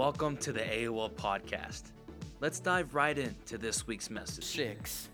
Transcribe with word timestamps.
Welcome 0.00 0.38
to 0.38 0.52
the 0.54 0.60
AOL 0.60 1.10
podcast. 1.10 1.82
Let's 2.40 2.58
dive 2.58 2.94
right 2.94 3.18
into 3.18 3.58
this 3.58 3.86
week's 3.86 4.08
message. 4.08 4.44
Six. 4.44 5.10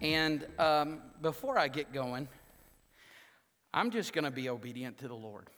And 0.00 0.44
um, 0.58 0.98
before 1.22 1.56
I 1.56 1.68
get 1.68 1.92
going, 1.92 2.26
I'm 3.72 3.92
just 3.92 4.12
going 4.12 4.24
to 4.24 4.32
be 4.32 4.48
obedient 4.48 4.98
to 4.98 5.06
the 5.06 5.14
Lord 5.14 5.48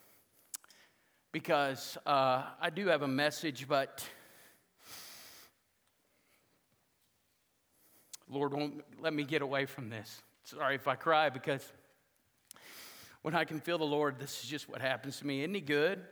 because 1.31 1.97
uh, 2.05 2.43
I 2.61 2.69
do 2.69 2.85
have 2.89 3.01
a 3.01 3.07
message, 3.07 3.67
but 3.67 4.07
Lord 8.29 8.53
won't 8.53 8.83
let 9.01 9.15
me 9.15 9.23
get 9.23 9.41
away 9.41 9.65
from 9.65 9.89
this. 9.89 10.21
Sorry 10.43 10.75
if 10.75 10.87
I 10.87 10.93
cry 10.93 11.29
because 11.29 11.67
when 13.23 13.33
I 13.33 13.45
can 13.45 13.61
feel 13.61 13.79
the 13.79 13.83
Lord, 13.83 14.19
this 14.19 14.43
is 14.43 14.47
just 14.47 14.69
what 14.69 14.79
happens 14.79 15.17
to 15.17 15.25
me. 15.25 15.41
Isn't 15.41 15.55
He 15.55 15.61
good? 15.61 16.05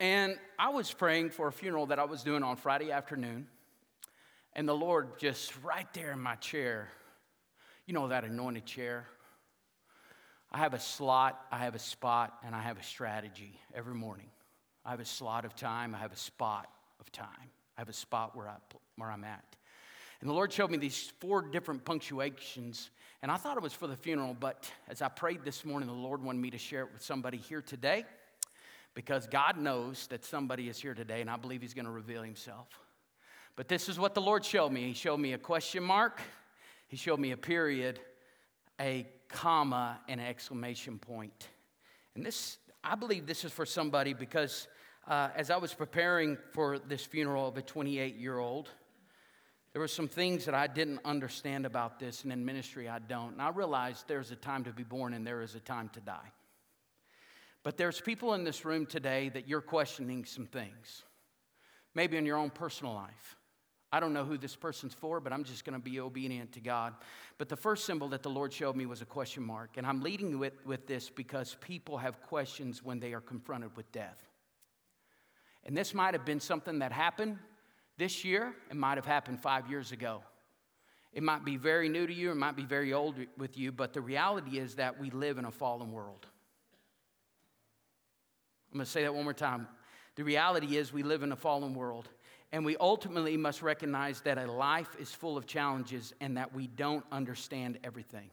And 0.00 0.38
I 0.56 0.68
was 0.68 0.92
praying 0.92 1.30
for 1.30 1.48
a 1.48 1.52
funeral 1.52 1.86
that 1.86 1.98
I 1.98 2.04
was 2.04 2.22
doing 2.22 2.44
on 2.44 2.54
Friday 2.54 2.92
afternoon, 2.92 3.48
and 4.52 4.68
the 4.68 4.74
Lord 4.74 5.18
just 5.18 5.52
right 5.64 5.92
there 5.92 6.12
in 6.12 6.20
my 6.20 6.36
chair, 6.36 6.88
you 7.84 7.94
know, 7.94 8.06
that 8.06 8.22
anointed 8.22 8.64
chair. 8.64 9.08
I 10.52 10.58
have 10.58 10.72
a 10.72 10.78
slot, 10.78 11.44
I 11.50 11.58
have 11.58 11.74
a 11.74 11.80
spot, 11.80 12.32
and 12.44 12.54
I 12.54 12.60
have 12.62 12.78
a 12.78 12.82
strategy 12.82 13.58
every 13.74 13.94
morning. 13.94 14.30
I 14.84 14.92
have 14.92 15.00
a 15.00 15.04
slot 15.04 15.44
of 15.44 15.56
time, 15.56 15.96
I 15.96 15.98
have 15.98 16.12
a 16.12 16.16
spot 16.16 16.68
of 17.00 17.10
time, 17.10 17.50
I 17.76 17.80
have 17.80 17.88
a 17.88 17.92
spot 17.92 18.36
where, 18.36 18.48
I, 18.48 18.56
where 18.96 19.10
I'm 19.10 19.24
at. 19.24 19.44
And 20.20 20.30
the 20.30 20.34
Lord 20.34 20.52
showed 20.52 20.70
me 20.70 20.78
these 20.78 21.12
four 21.18 21.42
different 21.42 21.84
punctuations, 21.84 22.90
and 23.20 23.32
I 23.32 23.36
thought 23.36 23.56
it 23.56 23.64
was 23.64 23.72
for 23.72 23.88
the 23.88 23.96
funeral, 23.96 24.36
but 24.38 24.70
as 24.88 25.02
I 25.02 25.08
prayed 25.08 25.40
this 25.44 25.64
morning, 25.64 25.88
the 25.88 25.92
Lord 25.92 26.22
wanted 26.22 26.40
me 26.40 26.50
to 26.50 26.58
share 26.58 26.82
it 26.82 26.92
with 26.92 27.02
somebody 27.02 27.38
here 27.38 27.62
today 27.62 28.04
because 28.94 29.26
God 29.26 29.56
knows 29.56 30.06
that 30.08 30.24
somebody 30.24 30.68
is 30.68 30.80
here 30.80 30.94
today, 30.94 31.20
and 31.20 31.30
I 31.30 31.36
believe 31.36 31.62
He's 31.62 31.74
going 31.74 31.84
to 31.84 31.90
reveal 31.90 32.22
Himself. 32.22 32.68
But 33.56 33.68
this 33.68 33.88
is 33.88 33.98
what 33.98 34.14
the 34.14 34.20
Lord 34.20 34.44
showed 34.44 34.70
me 34.70 34.86
He 34.86 34.94
showed 34.94 35.18
me 35.18 35.32
a 35.32 35.38
question 35.38 35.82
mark, 35.82 36.20
He 36.88 36.96
showed 36.96 37.20
me 37.20 37.32
a 37.32 37.36
period, 37.36 38.00
a 38.80 39.06
comma, 39.28 40.00
and 40.08 40.20
an 40.20 40.26
exclamation 40.26 40.98
point. 40.98 41.48
And 42.14 42.24
this, 42.24 42.58
I 42.82 42.94
believe 42.94 43.26
this 43.26 43.44
is 43.44 43.52
for 43.52 43.66
somebody 43.66 44.14
because 44.14 44.68
uh, 45.06 45.28
as 45.34 45.50
I 45.50 45.56
was 45.56 45.72
preparing 45.72 46.36
for 46.52 46.78
this 46.78 47.04
funeral 47.04 47.48
of 47.48 47.56
a 47.56 47.62
28 47.62 48.16
year 48.16 48.38
old, 48.38 48.68
there 49.72 49.80
were 49.80 49.88
some 49.88 50.08
things 50.08 50.44
that 50.46 50.54
I 50.54 50.66
didn't 50.66 51.00
understand 51.04 51.66
about 51.66 51.98
this, 51.98 52.24
and 52.24 52.32
in 52.32 52.44
ministry 52.44 52.88
I 52.88 52.98
don't. 52.98 53.32
And 53.32 53.42
I 53.42 53.50
realized 53.50 54.08
there's 54.08 54.30
a 54.30 54.36
time 54.36 54.64
to 54.64 54.72
be 54.72 54.82
born 54.82 55.14
and 55.14 55.26
there 55.26 55.42
is 55.42 55.54
a 55.54 55.60
time 55.60 55.88
to 55.90 56.00
die. 56.00 56.32
But 57.68 57.76
there's 57.76 58.00
people 58.00 58.32
in 58.32 58.44
this 58.44 58.64
room 58.64 58.86
today 58.86 59.28
that 59.34 59.46
you're 59.46 59.60
questioning 59.60 60.24
some 60.24 60.46
things, 60.46 61.02
maybe 61.94 62.16
in 62.16 62.24
your 62.24 62.38
own 62.38 62.48
personal 62.48 62.94
life. 62.94 63.36
I 63.92 64.00
don't 64.00 64.14
know 64.14 64.24
who 64.24 64.38
this 64.38 64.56
person's 64.56 64.94
for, 64.94 65.20
but 65.20 65.34
I'm 65.34 65.44
just 65.44 65.66
going 65.66 65.78
to 65.78 65.78
be 65.78 66.00
obedient 66.00 66.52
to 66.52 66.60
God. 66.60 66.94
But 67.36 67.50
the 67.50 67.58
first 67.58 67.84
symbol 67.84 68.08
that 68.08 68.22
the 68.22 68.30
Lord 68.30 68.54
showed 68.54 68.74
me 68.74 68.86
was 68.86 69.02
a 69.02 69.04
question 69.04 69.42
mark. 69.42 69.76
And 69.76 69.86
I'm 69.86 70.00
leading 70.00 70.38
with, 70.38 70.54
with 70.64 70.86
this 70.86 71.10
because 71.10 71.58
people 71.60 71.98
have 71.98 72.22
questions 72.22 72.82
when 72.82 73.00
they 73.00 73.12
are 73.12 73.20
confronted 73.20 73.76
with 73.76 73.92
death. 73.92 74.16
And 75.62 75.76
this 75.76 75.92
might 75.92 76.14
have 76.14 76.24
been 76.24 76.40
something 76.40 76.78
that 76.78 76.90
happened 76.90 77.36
this 77.98 78.24
year, 78.24 78.54
it 78.70 78.76
might 78.76 78.96
have 78.96 79.04
happened 79.04 79.42
five 79.42 79.68
years 79.68 79.92
ago. 79.92 80.22
It 81.12 81.22
might 81.22 81.44
be 81.44 81.58
very 81.58 81.90
new 81.90 82.06
to 82.06 82.14
you, 82.14 82.30
it 82.30 82.36
might 82.36 82.56
be 82.56 82.64
very 82.64 82.94
old 82.94 83.16
with 83.36 83.58
you, 83.58 83.72
but 83.72 83.92
the 83.92 84.00
reality 84.00 84.58
is 84.58 84.76
that 84.76 84.98
we 84.98 85.10
live 85.10 85.36
in 85.36 85.44
a 85.44 85.50
fallen 85.50 85.92
world. 85.92 86.28
I'm 88.72 88.78
going 88.78 88.84
to 88.84 88.90
say 88.90 89.02
that 89.02 89.14
one 89.14 89.24
more 89.24 89.32
time. 89.32 89.66
The 90.16 90.24
reality 90.24 90.76
is, 90.76 90.92
we 90.92 91.02
live 91.02 91.22
in 91.22 91.32
a 91.32 91.36
fallen 91.36 91.74
world, 91.74 92.08
and 92.52 92.64
we 92.64 92.76
ultimately 92.76 93.36
must 93.36 93.62
recognize 93.62 94.20
that 94.22 94.36
a 94.36 94.50
life 94.50 94.96
is 94.98 95.10
full 95.12 95.36
of 95.36 95.46
challenges 95.46 96.12
and 96.20 96.36
that 96.36 96.54
we 96.54 96.66
don't 96.66 97.04
understand 97.12 97.78
everything. 97.84 98.30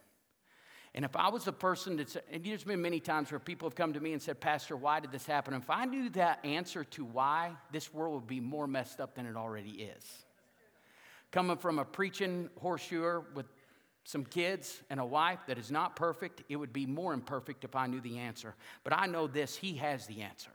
And 0.95 1.03
if 1.03 1.15
I 1.15 1.27
was 1.29 1.43
the 1.43 1.51
person 1.51 1.97
that's, 1.97 2.17
and 2.31 2.43
there's 2.43 2.63
been 2.63 2.81
many 2.81 3.01
times 3.01 3.29
where 3.29 3.39
people 3.39 3.67
have 3.67 3.75
come 3.75 3.91
to 3.93 3.99
me 3.99 4.13
and 4.13 4.21
said, 4.21 4.39
Pastor, 4.39 4.77
why 4.77 5.01
did 5.01 5.11
this 5.11 5.25
happen? 5.25 5.53
If 5.53 5.69
I 5.69 5.83
knew 5.83 6.09
that 6.11 6.39
answer 6.45 6.85
to 6.85 7.03
why, 7.03 7.51
this 7.73 7.93
world 7.93 8.15
would 8.15 8.27
be 8.27 8.39
more 8.39 8.65
messed 8.65 9.01
up 9.01 9.13
than 9.13 9.25
it 9.25 9.35
already 9.35 9.71
is. 9.71 10.25
Coming 11.31 11.57
from 11.57 11.79
a 11.79 11.85
preaching 11.85 12.49
horseshoer 12.61 13.25
with 13.35 13.45
some 14.05 14.23
kids 14.23 14.83
and 14.91 14.99
a 14.99 15.05
wife 15.05 15.39
that 15.47 15.57
is 15.57 15.71
not 15.71 15.95
perfect, 15.95 16.43
it 16.47 16.55
would 16.55 16.71
be 16.71 16.85
more 16.85 17.11
imperfect 17.11 17.63
if 17.63 17.75
I 17.75 17.87
knew 17.87 17.99
the 17.99 18.19
answer. 18.19 18.53
But 18.83 18.93
I 18.93 19.07
know 19.07 19.25
this 19.25 19.55
He 19.55 19.73
has 19.77 20.05
the 20.05 20.21
answer. 20.21 20.51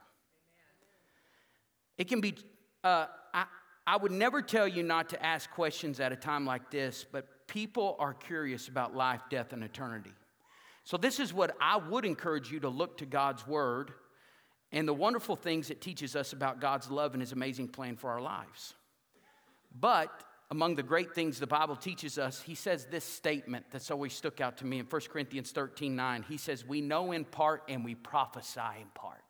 It 1.98 2.08
can 2.08 2.20
be, 2.20 2.36
uh, 2.84 3.06
I, 3.34 3.46
I 3.86 3.96
would 3.96 4.12
never 4.12 4.40
tell 4.40 4.68
you 4.68 4.84
not 4.84 5.08
to 5.10 5.22
ask 5.22 5.50
questions 5.50 5.98
at 5.98 6.12
a 6.12 6.16
time 6.16 6.46
like 6.46 6.70
this, 6.70 7.04
but 7.10 7.26
people 7.48 7.96
are 7.98 8.14
curious 8.14 8.68
about 8.68 8.94
life, 8.94 9.22
death, 9.28 9.52
and 9.52 9.64
eternity. 9.64 10.12
So, 10.84 10.96
this 10.96 11.18
is 11.18 11.34
what 11.34 11.56
I 11.60 11.76
would 11.76 12.04
encourage 12.04 12.52
you 12.52 12.60
to 12.60 12.68
look 12.68 12.98
to 12.98 13.06
God's 13.06 13.44
Word 13.48 13.90
and 14.70 14.86
the 14.86 14.94
wonderful 14.94 15.34
things 15.34 15.70
it 15.70 15.80
teaches 15.80 16.14
us 16.14 16.32
about 16.32 16.60
God's 16.60 16.88
love 16.88 17.14
and 17.14 17.20
His 17.20 17.32
amazing 17.32 17.66
plan 17.66 17.96
for 17.96 18.10
our 18.10 18.20
lives. 18.20 18.74
But 19.78 20.22
among 20.50 20.74
the 20.74 20.82
great 20.82 21.14
things 21.14 21.38
the 21.38 21.46
Bible 21.46 21.76
teaches 21.76 22.18
us, 22.18 22.42
he 22.42 22.54
says 22.54 22.86
this 22.86 23.04
statement 23.04 23.66
that's 23.70 23.90
always 23.90 24.12
stuck 24.12 24.40
out 24.40 24.58
to 24.58 24.66
me 24.66 24.80
in 24.80 24.86
1 24.86 25.00
Corinthians 25.10 25.52
13 25.52 25.94
9. 25.94 26.24
He 26.28 26.36
says, 26.36 26.64
We 26.64 26.80
know 26.80 27.12
in 27.12 27.24
part 27.24 27.62
and 27.68 27.84
we 27.84 27.94
prophesy 27.94 28.60
in 28.80 28.88
part. 28.94 29.20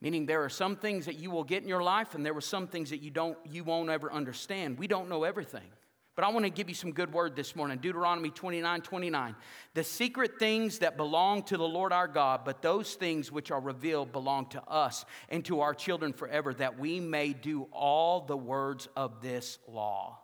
Meaning 0.00 0.26
there 0.26 0.44
are 0.44 0.50
some 0.50 0.76
things 0.76 1.06
that 1.06 1.16
you 1.16 1.30
will 1.30 1.44
get 1.44 1.62
in 1.62 1.68
your 1.68 1.82
life, 1.82 2.14
and 2.14 2.26
there 2.26 2.34
were 2.34 2.40
some 2.40 2.66
things 2.66 2.90
that 2.90 3.00
you 3.00 3.10
don't 3.10 3.38
you 3.44 3.64
won't 3.64 3.88
ever 3.88 4.12
understand. 4.12 4.78
We 4.78 4.88
don't 4.88 5.08
know 5.08 5.24
everything. 5.24 5.70
But 6.16 6.24
I 6.24 6.28
want 6.28 6.44
to 6.44 6.50
give 6.50 6.68
you 6.68 6.76
some 6.76 6.92
good 6.92 7.12
word 7.12 7.34
this 7.34 7.56
morning. 7.56 7.78
Deuteronomy 7.78 8.30
29 8.30 8.82
29. 8.82 9.34
The 9.74 9.82
secret 9.82 10.38
things 10.38 10.78
that 10.78 10.96
belong 10.96 11.42
to 11.44 11.56
the 11.56 11.66
Lord 11.66 11.92
our 11.92 12.06
God, 12.06 12.42
but 12.44 12.62
those 12.62 12.94
things 12.94 13.32
which 13.32 13.50
are 13.50 13.60
revealed 13.60 14.12
belong 14.12 14.46
to 14.50 14.62
us 14.62 15.04
and 15.28 15.44
to 15.46 15.60
our 15.60 15.74
children 15.74 16.12
forever, 16.12 16.54
that 16.54 16.78
we 16.78 17.00
may 17.00 17.32
do 17.32 17.66
all 17.72 18.20
the 18.20 18.36
words 18.36 18.88
of 18.96 19.20
this 19.22 19.58
law. 19.66 20.18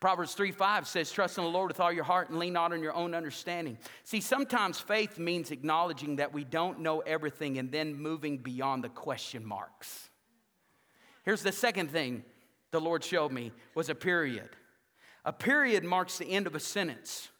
Proverbs 0.00 0.34
3 0.34 0.50
5 0.50 0.88
says, 0.88 1.12
Trust 1.12 1.38
in 1.38 1.44
the 1.44 1.50
Lord 1.50 1.68
with 1.68 1.78
all 1.78 1.92
your 1.92 2.04
heart 2.04 2.28
and 2.28 2.38
lean 2.40 2.52
not 2.52 2.72
on 2.72 2.82
your 2.82 2.94
own 2.94 3.14
understanding. 3.14 3.78
See, 4.02 4.20
sometimes 4.20 4.80
faith 4.80 5.18
means 5.18 5.52
acknowledging 5.52 6.16
that 6.16 6.34
we 6.34 6.42
don't 6.42 6.80
know 6.80 7.00
everything 7.00 7.58
and 7.58 7.70
then 7.70 7.94
moving 7.94 8.38
beyond 8.38 8.82
the 8.82 8.88
question 8.88 9.46
marks. 9.46 10.10
Here's 11.24 11.42
the 11.42 11.52
second 11.52 11.92
thing 11.92 12.24
the 12.72 12.80
Lord 12.80 13.04
showed 13.04 13.30
me 13.30 13.52
was 13.76 13.88
a 13.88 13.94
period. 13.94 14.50
A 15.24 15.32
period 15.32 15.84
marks 15.84 16.18
the 16.18 16.26
end 16.26 16.46
of 16.46 16.54
a 16.54 16.60
sentence. 16.60 17.30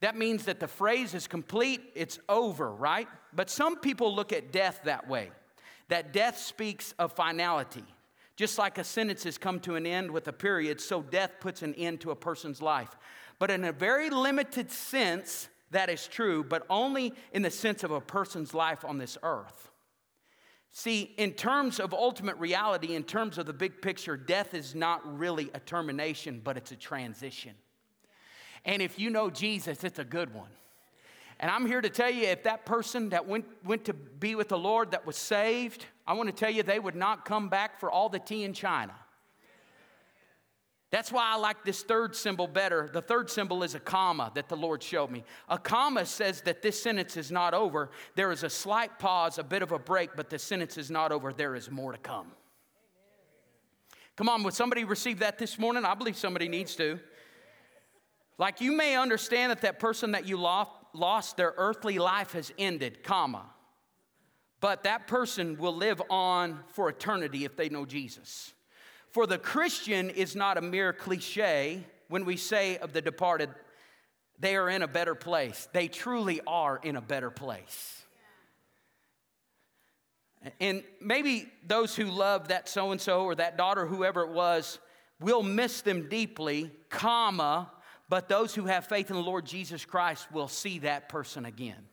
That 0.00 0.16
means 0.16 0.44
that 0.44 0.60
the 0.60 0.68
phrase 0.68 1.14
is 1.14 1.26
complete, 1.26 1.80
it's 1.94 2.18
over, 2.28 2.72
right? 2.72 3.08
But 3.34 3.50
some 3.50 3.78
people 3.78 4.14
look 4.14 4.32
at 4.32 4.52
death 4.52 4.80
that 4.84 5.08
way 5.08 5.30
that 5.88 6.12
death 6.12 6.38
speaks 6.38 6.94
of 7.00 7.12
finality. 7.12 7.84
Just 8.36 8.58
like 8.58 8.78
a 8.78 8.84
sentence 8.84 9.24
has 9.24 9.36
come 9.36 9.60
to 9.60 9.74
an 9.74 9.84
end 9.84 10.10
with 10.10 10.28
a 10.28 10.32
period, 10.32 10.80
so 10.80 11.02
death 11.02 11.32
puts 11.40 11.62
an 11.62 11.74
end 11.74 12.00
to 12.00 12.12
a 12.12 12.16
person's 12.16 12.62
life. 12.62 12.96
But 13.38 13.50
in 13.50 13.64
a 13.64 13.72
very 13.72 14.08
limited 14.08 14.70
sense, 14.70 15.48
that 15.72 15.90
is 15.90 16.06
true, 16.06 16.44
but 16.44 16.64
only 16.70 17.12
in 17.32 17.42
the 17.42 17.50
sense 17.50 17.84
of 17.84 17.90
a 17.90 18.00
person's 18.00 18.54
life 18.54 18.84
on 18.84 18.98
this 18.98 19.18
earth. 19.22 19.69
See, 20.72 21.14
in 21.16 21.32
terms 21.32 21.80
of 21.80 21.92
ultimate 21.92 22.36
reality, 22.36 22.94
in 22.94 23.02
terms 23.02 23.38
of 23.38 23.46
the 23.46 23.52
big 23.52 23.82
picture, 23.82 24.16
death 24.16 24.54
is 24.54 24.74
not 24.74 25.18
really 25.18 25.50
a 25.52 25.60
termination, 25.60 26.40
but 26.42 26.56
it's 26.56 26.70
a 26.70 26.76
transition. 26.76 27.54
And 28.64 28.80
if 28.80 28.98
you 28.98 29.10
know 29.10 29.30
Jesus, 29.30 29.82
it's 29.82 29.98
a 29.98 30.04
good 30.04 30.32
one. 30.32 30.50
And 31.40 31.50
I'm 31.50 31.66
here 31.66 31.80
to 31.80 31.88
tell 31.88 32.10
you 32.10 32.24
if 32.24 32.42
that 32.42 32.66
person 32.66 33.08
that 33.08 33.26
went, 33.26 33.46
went 33.64 33.86
to 33.86 33.94
be 33.94 34.34
with 34.34 34.48
the 34.48 34.58
Lord 34.58 34.90
that 34.90 35.06
was 35.06 35.16
saved, 35.16 35.86
I 36.06 36.12
want 36.12 36.28
to 36.28 36.34
tell 36.34 36.50
you 36.50 36.62
they 36.62 36.78
would 36.78 36.94
not 36.94 37.24
come 37.24 37.48
back 37.48 37.80
for 37.80 37.90
all 37.90 38.08
the 38.08 38.18
tea 38.18 38.44
in 38.44 38.52
China. 38.52 38.94
That's 40.90 41.12
why 41.12 41.30
I 41.32 41.36
like 41.36 41.64
this 41.64 41.82
third 41.82 42.16
symbol 42.16 42.48
better. 42.48 42.90
The 42.92 43.00
third 43.00 43.30
symbol 43.30 43.62
is 43.62 43.76
a 43.76 43.80
comma 43.80 44.32
that 44.34 44.48
the 44.48 44.56
Lord 44.56 44.82
showed 44.82 45.10
me. 45.10 45.22
A 45.48 45.56
comma 45.56 46.04
says 46.04 46.40
that 46.42 46.62
this 46.62 46.82
sentence 46.82 47.16
is 47.16 47.30
not 47.30 47.54
over. 47.54 47.90
There 48.16 48.32
is 48.32 48.42
a 48.42 48.50
slight 48.50 48.98
pause, 48.98 49.38
a 49.38 49.44
bit 49.44 49.62
of 49.62 49.70
a 49.70 49.78
break, 49.78 50.10
but 50.16 50.30
the 50.30 50.38
sentence 50.38 50.76
is 50.76 50.90
not 50.90 51.12
over. 51.12 51.32
There 51.32 51.54
is 51.54 51.70
more 51.70 51.92
to 51.92 51.98
come. 51.98 52.32
Come 54.16 54.28
on, 54.28 54.42
would 54.42 54.54
somebody 54.54 54.82
receive 54.82 55.20
that 55.20 55.38
this 55.38 55.58
morning? 55.58 55.84
I 55.84 55.94
believe 55.94 56.16
somebody 56.16 56.48
needs 56.48 56.74
to. 56.76 56.98
Like 58.36 58.60
you 58.60 58.72
may 58.72 58.96
understand 58.96 59.52
that 59.52 59.60
that 59.60 59.78
person 59.78 60.12
that 60.12 60.26
you 60.26 60.38
lost, 60.38 60.72
lost 60.92 61.36
their 61.36 61.54
earthly 61.56 61.98
life 61.98 62.32
has 62.32 62.52
ended, 62.58 63.04
comma. 63.04 63.44
But 64.60 64.82
that 64.82 65.06
person 65.06 65.56
will 65.56 65.74
live 65.74 66.02
on 66.10 66.60
for 66.68 66.88
eternity 66.88 67.44
if 67.44 67.56
they 67.56 67.68
know 67.68 67.86
Jesus. 67.86 68.52
For 69.10 69.26
the 69.26 69.38
Christian 69.38 70.10
is 70.10 70.36
not 70.36 70.56
a 70.56 70.62
mere 70.62 70.92
cliche 70.92 71.84
when 72.08 72.24
we 72.24 72.36
say 72.36 72.76
of 72.78 72.92
the 72.92 73.00
departed, 73.00 73.50
they 74.38 74.56
are 74.56 74.68
in 74.68 74.82
a 74.82 74.88
better 74.88 75.14
place. 75.14 75.68
They 75.72 75.88
truly 75.88 76.40
are 76.46 76.80
in 76.82 76.96
a 76.96 77.00
better 77.00 77.30
place. 77.30 78.04
And 80.58 80.82
maybe 81.00 81.48
those 81.66 81.94
who 81.94 82.06
love 82.06 82.48
that 82.48 82.68
so 82.68 82.92
and 82.92 83.00
so 83.00 83.24
or 83.24 83.34
that 83.34 83.58
daughter, 83.58 83.86
whoever 83.86 84.22
it 84.22 84.30
was, 84.30 84.78
will 85.20 85.42
miss 85.42 85.82
them 85.82 86.08
deeply, 86.08 86.70
comma, 86.88 87.70
but 88.08 88.28
those 88.28 88.54
who 88.54 88.64
have 88.64 88.86
faith 88.86 89.10
in 89.10 89.16
the 89.16 89.22
Lord 89.22 89.44
Jesus 89.44 89.84
Christ 89.84 90.32
will 90.32 90.48
see 90.48 90.78
that 90.80 91.08
person 91.08 91.44
again. 91.44 91.89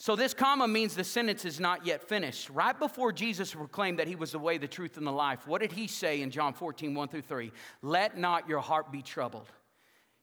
So, 0.00 0.14
this 0.14 0.32
comma 0.32 0.68
means 0.68 0.94
the 0.94 1.02
sentence 1.02 1.44
is 1.44 1.58
not 1.58 1.84
yet 1.84 2.08
finished. 2.08 2.50
Right 2.50 2.78
before 2.78 3.10
Jesus 3.10 3.52
proclaimed 3.52 3.98
that 3.98 4.06
he 4.06 4.14
was 4.14 4.30
the 4.30 4.38
way, 4.38 4.56
the 4.56 4.68
truth, 4.68 4.96
and 4.96 5.04
the 5.04 5.12
life, 5.12 5.44
what 5.46 5.60
did 5.60 5.72
he 5.72 5.88
say 5.88 6.22
in 6.22 6.30
John 6.30 6.52
14, 6.52 6.94
1 6.94 7.08
through 7.08 7.22
3? 7.22 7.50
Let 7.82 8.16
not 8.16 8.48
your 8.48 8.60
heart 8.60 8.92
be 8.92 9.02
troubled. 9.02 9.50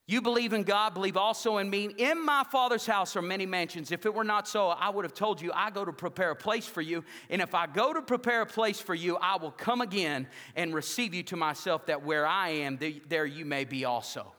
You 0.07 0.22
believe 0.22 0.54
in 0.54 0.63
God, 0.63 0.94
believe 0.94 1.18
also 1.18 1.57
in 1.57 1.69
me. 1.69 1.89
In 1.98 2.24
my 2.24 2.45
Father's 2.50 2.86
house 2.86 3.16
are 3.16 3.22
many 3.24 3.45
mansions. 3.45 3.92
If 3.92 4.06
it 4.06 4.13
were 4.13 4.24
not 4.24 4.48
so, 4.48 4.69
I 4.69 4.89
would 4.89 5.04
have 5.04 5.16
told 5.16 5.42
you, 5.42 5.51
I 5.54 5.72
go 5.72 5.83
to 5.83 5.92
prepare 5.92 6.31
a 6.31 6.36
place 6.36 6.68
for 6.68 6.81
you. 6.81 7.04
And 7.30 7.42
if 7.42 7.56
I 7.56 7.66
go 7.66 7.92
to 7.92 8.04
prepare 8.04 8.44
a 8.44 8.45
place 8.45 8.80
for 8.80 8.94
you, 8.94 9.18
I 9.18 9.38
will 9.38 9.51
come 9.51 9.81
again 9.81 10.27
and 10.56 10.75
receive 10.75 11.13
you 11.16 11.24
to 11.24 11.36
myself, 11.36 11.88
that 11.88 12.04
where 12.04 12.25
I 12.25 12.50
am, 12.50 12.80
there 13.10 13.25
you 13.25 13.45
may 13.45 13.66
be 13.66 13.83
also. 13.83 14.31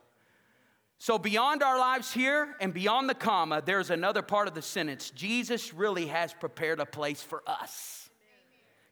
So, 0.98 1.18
beyond 1.18 1.62
our 1.62 1.78
lives 1.78 2.12
here 2.12 2.56
and 2.58 2.72
beyond 2.72 3.08
the 3.08 3.14
comma, 3.14 3.62
there's 3.64 3.90
another 3.90 4.22
part 4.22 4.48
of 4.48 4.54
the 4.54 4.62
sentence. 4.62 5.10
Jesus 5.10 5.74
really 5.74 6.06
has 6.06 6.32
prepared 6.32 6.80
a 6.80 6.86
place 6.86 7.22
for 7.22 7.42
us. 7.46 8.08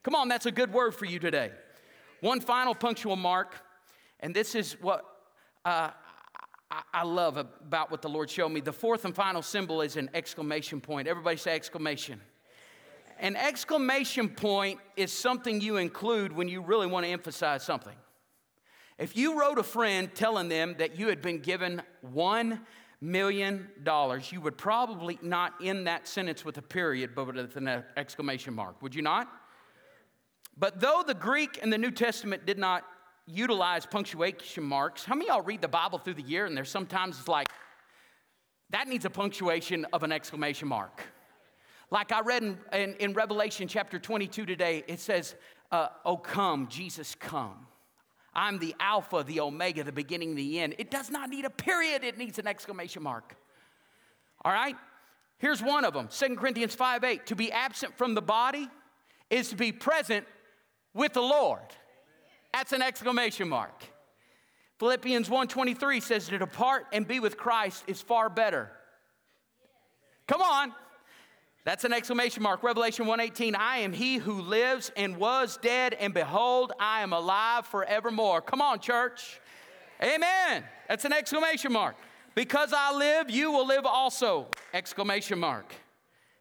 Come 0.03 0.13
on, 0.13 0.27
that's 0.27 0.45
a 0.45 0.51
good 0.51 0.71
word 0.71 0.93
for 0.93 1.05
you 1.05 1.17
today. 1.17 1.51
One 2.21 2.41
final 2.41 2.75
punctual 2.75 3.15
mark, 3.15 3.55
and 4.19 4.35
this 4.35 4.53
is 4.53 4.73
what 4.81 5.03
uh, 5.65 5.89
I 6.93 7.03
love 7.03 7.37
about 7.37 7.89
what 7.89 8.03
the 8.03 8.09
Lord 8.09 8.29
showed 8.29 8.49
me. 8.49 8.61
The 8.61 8.73
fourth 8.73 9.05
and 9.05 9.15
final 9.15 9.41
symbol 9.41 9.81
is 9.81 9.97
an 9.97 10.11
exclamation 10.13 10.81
point. 10.81 11.07
Everybody 11.07 11.37
say 11.37 11.55
exclamation. 11.55 12.21
An 13.19 13.35
exclamation 13.35 14.29
point 14.29 14.79
is 14.95 15.11
something 15.11 15.61
you 15.61 15.77
include 15.77 16.33
when 16.33 16.49
you 16.49 16.61
really 16.61 16.87
want 16.87 17.05
to 17.05 17.11
emphasize 17.11 17.63
something. 17.63 17.95
If 18.97 19.17
you 19.17 19.39
wrote 19.39 19.59
a 19.59 19.63
friend 19.63 20.09
telling 20.13 20.47
them 20.47 20.75
that 20.77 20.97
you 20.97 21.09
had 21.09 21.21
been 21.21 21.39
given 21.39 21.81
$1 22.13 22.59
million, 23.01 23.67
you 24.31 24.41
would 24.41 24.57
probably 24.57 25.19
not 25.21 25.53
end 25.61 25.87
that 25.87 26.07
sentence 26.07 26.45
with 26.45 26.57
a 26.57 26.61
period, 26.61 27.11
but 27.13 27.27
with 27.27 27.57
an 27.57 27.83
exclamation 27.97 28.53
mark. 28.53 28.81
Would 28.81 28.95
you 28.95 29.01
not? 29.01 29.27
But 30.57 30.79
though 30.79 31.03
the 31.05 31.13
Greek 31.13 31.59
and 31.61 31.73
the 31.73 31.77
New 31.77 31.91
Testament 31.91 32.45
did 32.45 32.57
not 32.57 32.85
utilize 33.25 33.85
punctuation 33.85 34.63
marks, 34.63 35.03
how 35.03 35.15
many 35.15 35.29
of 35.29 35.35
y'all 35.35 35.43
read 35.43 35.61
the 35.61 35.67
Bible 35.67 35.99
through 35.99 36.13
the 36.13 36.21
year 36.21 36.45
and 36.45 36.55
there's 36.55 36.69
sometimes 36.69 37.19
it's 37.19 37.27
like, 37.27 37.47
that 38.69 38.87
needs 38.87 39.03
a 39.03 39.09
punctuation 39.09 39.85
of 39.91 40.03
an 40.03 40.13
exclamation 40.13 40.69
mark? 40.69 41.01
Like 41.91 42.13
I 42.13 42.21
read 42.21 42.43
in, 42.43 42.57
in, 42.71 42.93
in 42.95 43.13
Revelation 43.13 43.67
chapter 43.67 43.99
22 43.99 44.45
today, 44.45 44.85
it 44.87 45.01
says, 45.01 45.35
uh, 45.71 45.89
Oh, 46.05 46.15
come, 46.15 46.67
Jesus, 46.69 47.13
come. 47.15 47.67
I'm 48.35 48.59
the 48.59 48.75
Alpha, 48.79 49.23
the 49.25 49.39
Omega, 49.39 49.83
the 49.83 49.91
beginning, 49.91 50.35
the 50.35 50.59
end. 50.59 50.75
It 50.77 50.91
does 50.91 51.09
not 51.09 51.29
need 51.29 51.45
a 51.45 51.49
period, 51.49 52.03
it 52.03 52.17
needs 52.17 52.37
an 52.39 52.47
exclamation 52.47 53.01
mark. 53.01 53.35
All 54.43 54.51
right? 54.51 54.75
Here's 55.37 55.61
one 55.61 55.85
of 55.85 55.93
them 55.93 56.07
2 56.07 56.35
Corinthians 56.35 56.75
5 56.75 57.03
8. 57.03 57.25
To 57.27 57.35
be 57.35 57.51
absent 57.51 57.97
from 57.97 58.13
the 58.13 58.21
body 58.21 58.69
is 59.29 59.49
to 59.49 59.55
be 59.55 59.71
present 59.71 60.25
with 60.93 61.13
the 61.13 61.21
Lord. 61.21 61.61
That's 62.53 62.71
an 62.71 62.81
exclamation 62.81 63.49
mark. 63.49 63.83
Philippians 64.79 65.29
1:23 65.29 66.01
says 66.01 66.27
to 66.27 66.37
depart 66.37 66.87
and 66.91 67.07
be 67.07 67.19
with 67.19 67.37
Christ 67.37 67.83
is 67.87 68.01
far 68.01 68.29
better. 68.29 68.71
Come 70.27 70.41
on. 70.41 70.73
That's 71.65 71.83
an 71.83 71.93
exclamation 71.93 72.43
mark. 72.43 72.61
Revelation 72.61 73.07
1:18, 73.07 73.55
I 73.55 73.79
am 73.79 73.91
he 73.91 74.17
who 74.17 74.39
lives 74.39 74.91
and 74.95 75.17
was 75.17 75.57
dead 75.57 75.95
and 75.95 76.13
behold, 76.13 76.71
I 76.79 77.01
am 77.01 77.11
alive 77.11 77.65
forevermore. 77.65 78.41
Come 78.41 78.61
on, 78.61 78.79
church. 78.79 79.41
Amen. 80.01 80.63
That's 80.87 81.05
an 81.05 81.13
exclamation 81.13 81.73
mark. 81.73 81.95
Because 82.35 82.71
I 82.71 82.95
live, 82.95 83.31
you 83.31 83.51
will 83.51 83.65
live 83.65 83.85
also. 83.85 84.47
Exclamation 84.73 85.39
mark. 85.39 85.73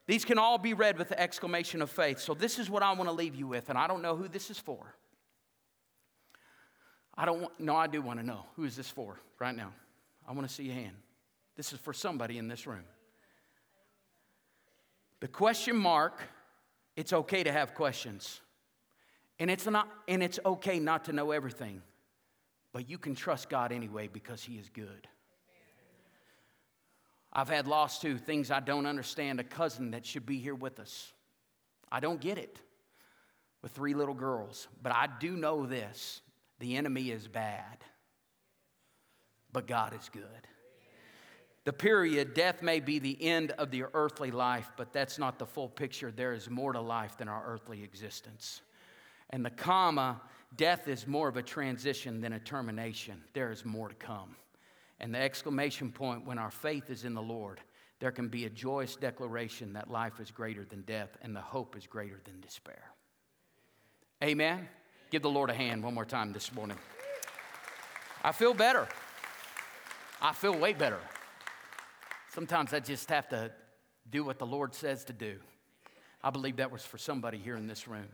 These 0.07 0.27
can 0.27 0.39
all 0.39 0.59
be 0.59 0.75
read 0.75 0.99
with 0.99 1.09
the 1.09 1.19
exclamation 1.19 1.81
of 1.81 1.91
faith. 1.91 2.21
So 2.21 2.35
this 2.35 2.59
is 2.59 2.69
what 2.69 2.83
I 2.83 2.93
want 2.93 3.09
to 3.09 3.13
leave 3.13 3.35
you 3.35 3.47
with 3.47 3.71
and 3.71 3.79
I 3.79 3.87
don't 3.87 4.03
know 4.03 4.17
who 4.17 4.29
this 4.29 4.51
is 4.51 4.59
for. 4.59 4.95
I 7.17 7.25
don't 7.25 7.41
want, 7.41 7.61
no, 7.61 7.77
I 7.77 7.87
do 7.87 8.03
want 8.03 8.21
to 8.21 8.27
know. 8.27 8.45
Who 8.57 8.65
is 8.65 8.77
this 8.77 8.91
for 8.91 9.19
right 9.39 9.57
now? 9.57 9.73
I 10.29 10.33
want 10.33 10.47
to 10.47 10.53
see 10.53 10.65
your 10.65 10.75
hand. 10.75 10.97
This 11.57 11.73
is 11.73 11.79
for 11.79 11.95
somebody 11.95 12.37
in 12.37 12.47
this 12.47 12.67
room. 12.67 12.85
The 15.21 15.29
question 15.29 15.77
mark, 15.77 16.21
it's 16.97 17.13
okay 17.13 17.43
to 17.43 17.53
have 17.53 17.75
questions. 17.75 18.41
And 19.39 19.51
it's, 19.51 19.67
not, 19.67 19.89
and 20.07 20.23
it's 20.23 20.39
okay 20.45 20.79
not 20.79 21.05
to 21.05 21.13
know 21.13 21.31
everything, 21.33 21.83
but 22.73 22.89
you 22.89 22.99
can 22.99 23.15
trust 23.15 23.49
God 23.49 23.73
anyway 23.73 24.09
because 24.09 24.43
He 24.43 24.55
is 24.55 24.69
good. 24.69 25.09
I've 27.33 27.49
had 27.49 27.67
lost 27.67 28.01
too, 28.01 28.17
things 28.17 28.51
I 28.51 28.61
don't 28.61 28.87
understand, 28.87 29.41
a 29.41 29.45
cousin 29.45 29.91
that 29.91 30.07
should 30.07 30.25
be 30.25 30.39
here 30.39 30.55
with 30.55 30.79
us. 30.79 31.13
I 31.91 31.99
don't 32.01 32.21
get 32.21 32.39
it 32.39 32.61
with 33.61 33.73
three 33.73 33.95
little 33.95 34.15
girls, 34.15 34.69
but 34.83 34.93
I 34.93 35.09
do 35.19 35.37
know 35.37 35.67
this 35.67 36.21
the 36.61 36.77
enemy 36.77 37.11
is 37.11 37.27
bad, 37.27 37.79
but 39.53 39.67
God 39.67 39.95
is 39.95 40.09
good. 40.13 40.23
The 41.65 41.73
period, 41.73 42.35
death 42.35 42.63
may 42.63 42.79
be 42.81 42.99
the 42.99 43.23
end 43.23 43.53
of 43.53 43.71
the 43.71 43.85
earthly 43.95 44.31
life, 44.31 44.71
but 44.77 44.93
that's 44.93 45.19
not 45.19 45.39
the 45.39 45.47
full 45.47 45.69
picture. 45.69 46.11
There 46.11 46.35
is 46.35 46.51
more 46.51 46.75
to 46.75 46.81
life 46.81 47.17
than 47.17 47.29
our 47.29 47.43
earthly 47.47 47.83
existence. 47.83 48.61
And 49.31 49.45
the 49.45 49.51
comma, 49.51 50.21
death 50.57 50.89
is 50.89 51.07
more 51.07 51.27
of 51.27 51.39
a 51.39 51.43
transition 51.43 52.21
than 52.21 52.35
a 52.35 52.39
termination. 52.39 53.23
There 53.33 53.51
is 53.51 53.65
more 53.65 53.89
to 53.89 53.95
come. 53.95 54.37
And 55.01 55.15
the 55.15 55.19
exclamation 55.19 55.91
point, 55.91 56.27
when 56.27 56.39
our 56.39 56.51
faith 56.51 56.91
is 56.91 57.05
in 57.05 57.15
the 57.15 57.23
Lord, 57.23 57.61
there 57.99 58.13
can 58.13 58.29
be 58.29 58.45
a 58.45 58.51
joyous 58.51 58.97
declaration 58.97 59.73
that 59.73 59.91
life 59.91 60.21
is 60.21 60.31
greater 60.31 60.67
than 60.67 60.83
death 60.83 61.17
and 61.23 61.35
the 61.35 61.41
hope 61.41 61.77
is 61.77 61.87
greater 61.87 62.21
than 62.25 62.41
despair. 62.41 62.91
Amen? 64.23 64.69
Give 65.11 65.23
the 65.23 65.31
Lord 65.31 65.49
a 65.49 65.55
hand 65.55 65.83
one 65.83 65.95
more 65.95 66.05
time 66.05 66.33
this 66.35 66.53
morning. 66.53 66.77
I 68.23 68.33
feel 68.33 68.53
better. 68.53 68.87
I 70.21 70.35
feel 70.35 70.57
way 70.57 70.75
better. 70.75 71.01
Sometimes 72.35 72.75
I 72.75 72.81
just 72.81 73.09
have 73.11 73.29
to 73.29 73.53
do 74.11 74.25
what 74.25 74.41
the 74.41 74.47
Lord 74.47 74.75
says 74.75 75.05
to 75.05 75.13
do. 75.13 75.37
I 76.21 76.31
believe 76.31 76.57
that 76.57 76.73
was 76.73 76.85
for 76.85 76.99
somebody 76.99 77.39
here 77.39 77.55
in 77.55 77.69
this 77.69 77.87
room. 77.87 78.09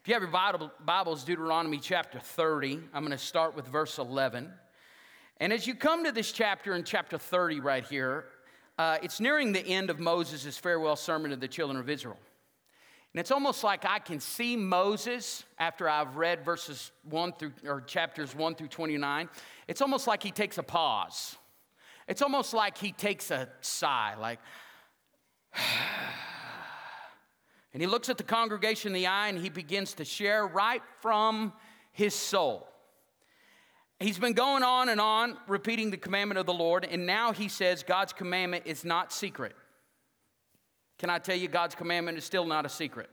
If 0.00 0.06
you 0.06 0.14
have 0.14 0.22
your 0.22 0.30
Bible, 0.30 0.70
Bibles, 0.84 1.24
Deuteronomy 1.24 1.78
chapter 1.78 2.20
30, 2.20 2.78
I'm 2.94 3.02
going 3.02 3.10
to 3.10 3.18
start 3.18 3.56
with 3.56 3.66
verse 3.66 3.98
11. 3.98 4.48
And 5.40 5.52
as 5.52 5.66
you 5.66 5.74
come 5.74 6.04
to 6.04 6.12
this 6.12 6.30
chapter 6.30 6.76
in 6.76 6.84
chapter 6.84 7.18
30 7.18 7.58
right 7.58 7.84
here, 7.84 8.26
uh, 8.78 8.98
it's 9.02 9.18
nearing 9.18 9.50
the 9.50 9.66
end 9.66 9.90
of 9.90 9.98
Moses' 9.98 10.56
farewell 10.56 10.94
sermon 10.94 11.32
to 11.32 11.36
the 11.36 11.48
children 11.48 11.76
of 11.76 11.90
Israel. 11.90 12.20
And 13.12 13.18
it's 13.18 13.32
almost 13.32 13.64
like 13.64 13.84
I 13.84 13.98
can 13.98 14.20
see 14.20 14.54
Moses 14.54 15.42
after 15.58 15.88
I've 15.88 16.14
read 16.14 16.44
verses 16.44 16.92
1 17.10 17.32
through, 17.32 17.52
or 17.66 17.80
chapters 17.80 18.36
1 18.36 18.54
through 18.54 18.68
29. 18.68 19.28
It's 19.66 19.82
almost 19.82 20.06
like 20.06 20.22
he 20.22 20.30
takes 20.30 20.58
a 20.58 20.62
pause. 20.62 21.36
It's 22.06 22.22
almost 22.22 22.54
like 22.54 22.78
he 22.78 22.92
takes 22.92 23.30
a 23.30 23.48
sigh, 23.60 24.14
like, 24.18 24.38
and 27.72 27.80
he 27.80 27.86
looks 27.86 28.08
at 28.08 28.18
the 28.18 28.24
congregation 28.24 28.88
in 28.88 28.94
the 28.94 29.06
eye 29.06 29.28
and 29.28 29.38
he 29.38 29.48
begins 29.48 29.94
to 29.94 30.04
share 30.04 30.46
right 30.46 30.82
from 31.00 31.52
his 31.92 32.14
soul. 32.14 32.68
He's 34.00 34.18
been 34.18 34.32
going 34.32 34.62
on 34.62 34.88
and 34.88 35.00
on 35.00 35.38
repeating 35.46 35.90
the 35.90 35.96
commandment 35.96 36.38
of 36.38 36.46
the 36.46 36.52
Lord, 36.52 36.84
and 36.84 37.06
now 37.06 37.32
he 37.32 37.48
says 37.48 37.82
God's 37.82 38.12
commandment 38.12 38.64
is 38.66 38.84
not 38.84 39.12
secret. 39.12 39.54
Can 40.98 41.10
I 41.10 41.18
tell 41.18 41.36
you, 41.36 41.48
God's 41.48 41.74
commandment 41.74 42.18
is 42.18 42.24
still 42.24 42.44
not 42.44 42.66
a 42.66 42.68
secret? 42.68 43.08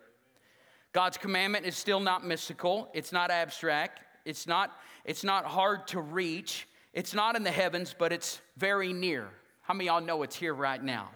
God's 0.92 1.18
commandment 1.18 1.66
is 1.66 1.78
still 1.78 2.00
not 2.00 2.26
mystical, 2.26 2.90
it's 2.94 3.12
not 3.12 3.32
abstract, 3.32 4.02
it's 4.26 4.46
not, 4.46 4.72
it's 5.06 5.24
not 5.24 5.46
hard 5.46 5.88
to 5.88 6.02
reach. 6.02 6.68
It's 6.94 7.14
not 7.14 7.36
in 7.36 7.44
the 7.44 7.52
heavens, 7.52 7.96
but 7.98 8.12
it's 8.12 8.42
very 8.58 8.94
near. 8.94 9.30
How 9.62 9.74
many 9.74 9.86
y'all 9.86 10.02
know 10.02 10.24
it's 10.24 10.36
here 10.36 10.54
right 10.54 10.84
now? 10.84 11.10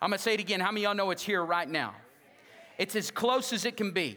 I'm 0.00 0.10
gonna 0.10 0.18
say 0.18 0.34
it 0.34 0.40
again. 0.40 0.60
How 0.60 0.70
many 0.70 0.82
y'all 0.82 0.94
know 0.94 1.10
it's 1.10 1.22
here 1.22 1.44
right 1.44 1.68
now? 1.68 1.94
It's 2.78 2.94
as 2.94 3.10
close 3.10 3.52
as 3.52 3.64
it 3.64 3.76
can 3.76 3.90
be. 3.90 4.16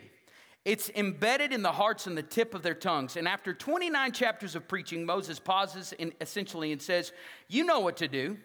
It's 0.63 0.91
embedded 0.91 1.51
in 1.51 1.63
the 1.63 1.71
hearts 1.71 2.05
and 2.05 2.15
the 2.15 2.21
tip 2.21 2.53
of 2.53 2.61
their 2.61 2.75
tongues. 2.75 3.17
And 3.17 3.27
after 3.27 3.51
29 3.51 4.11
chapters 4.11 4.55
of 4.55 4.67
preaching, 4.67 5.05
Moses 5.05 5.39
pauses 5.39 5.93
in, 5.93 6.13
essentially 6.21 6.71
and 6.71 6.79
says, 6.79 7.11
You 7.47 7.63
know 7.63 7.79
what 7.79 7.97
to 7.97 8.07
do. 8.07 8.37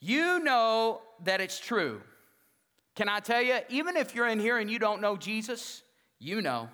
You 0.00 0.38
know 0.40 1.00
that 1.24 1.40
it's 1.40 1.58
true. 1.58 2.02
Can 2.94 3.08
I 3.08 3.20
tell 3.20 3.40
you, 3.40 3.60
even 3.70 3.96
if 3.96 4.14
you're 4.14 4.28
in 4.28 4.38
here 4.38 4.58
and 4.58 4.70
you 4.70 4.78
don't 4.78 5.00
know 5.00 5.16
Jesus, 5.16 5.82
you 6.18 6.42
know. 6.42 6.68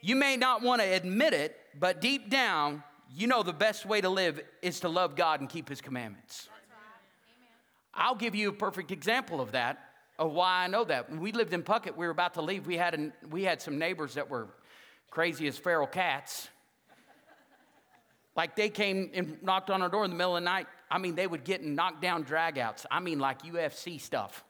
You 0.00 0.16
may 0.16 0.36
not 0.36 0.62
want 0.62 0.82
to 0.82 0.86
admit 0.86 1.32
it, 1.32 1.57
but 1.78 2.00
deep 2.00 2.30
down, 2.30 2.82
you 3.14 3.26
know 3.26 3.42
the 3.42 3.52
best 3.52 3.86
way 3.86 4.00
to 4.00 4.08
live 4.08 4.40
is 4.62 4.80
to 4.80 4.88
love 4.88 5.16
God 5.16 5.40
and 5.40 5.48
keep 5.48 5.68
His 5.68 5.80
commandments. 5.80 6.48
I'll 7.94 8.14
give 8.14 8.34
you 8.34 8.50
a 8.50 8.52
perfect 8.52 8.92
example 8.92 9.40
of 9.40 9.52
that. 9.52 9.78
of 10.18 10.32
why 10.32 10.64
I 10.64 10.66
know 10.66 10.84
that. 10.84 11.10
When 11.10 11.20
we 11.20 11.32
lived 11.32 11.52
in 11.52 11.62
Puckett, 11.62 11.96
we 11.96 12.06
were 12.06 12.12
about 12.12 12.34
to 12.34 12.42
leave. 12.42 12.66
We 12.66 12.76
had, 12.76 12.94
an, 12.94 13.12
we 13.30 13.44
had 13.44 13.60
some 13.60 13.78
neighbors 13.78 14.14
that 14.14 14.28
were 14.30 14.48
crazy 15.10 15.46
as 15.48 15.56
feral 15.58 15.86
cats. 15.86 16.48
Like 18.36 18.54
they 18.54 18.68
came 18.68 19.10
and 19.14 19.42
knocked 19.42 19.68
on 19.68 19.82
our 19.82 19.88
door 19.88 20.04
in 20.04 20.10
the 20.10 20.16
middle 20.16 20.36
of 20.36 20.42
the 20.42 20.44
night. 20.44 20.68
I 20.90 20.98
mean, 20.98 21.16
they 21.16 21.26
would 21.26 21.42
get 21.42 21.60
in 21.60 21.74
knockdown 21.74 22.24
dragouts. 22.24 22.86
I 22.88 23.00
mean, 23.00 23.18
like 23.18 23.42
UFC 23.42 24.00
stuff. 24.00 24.44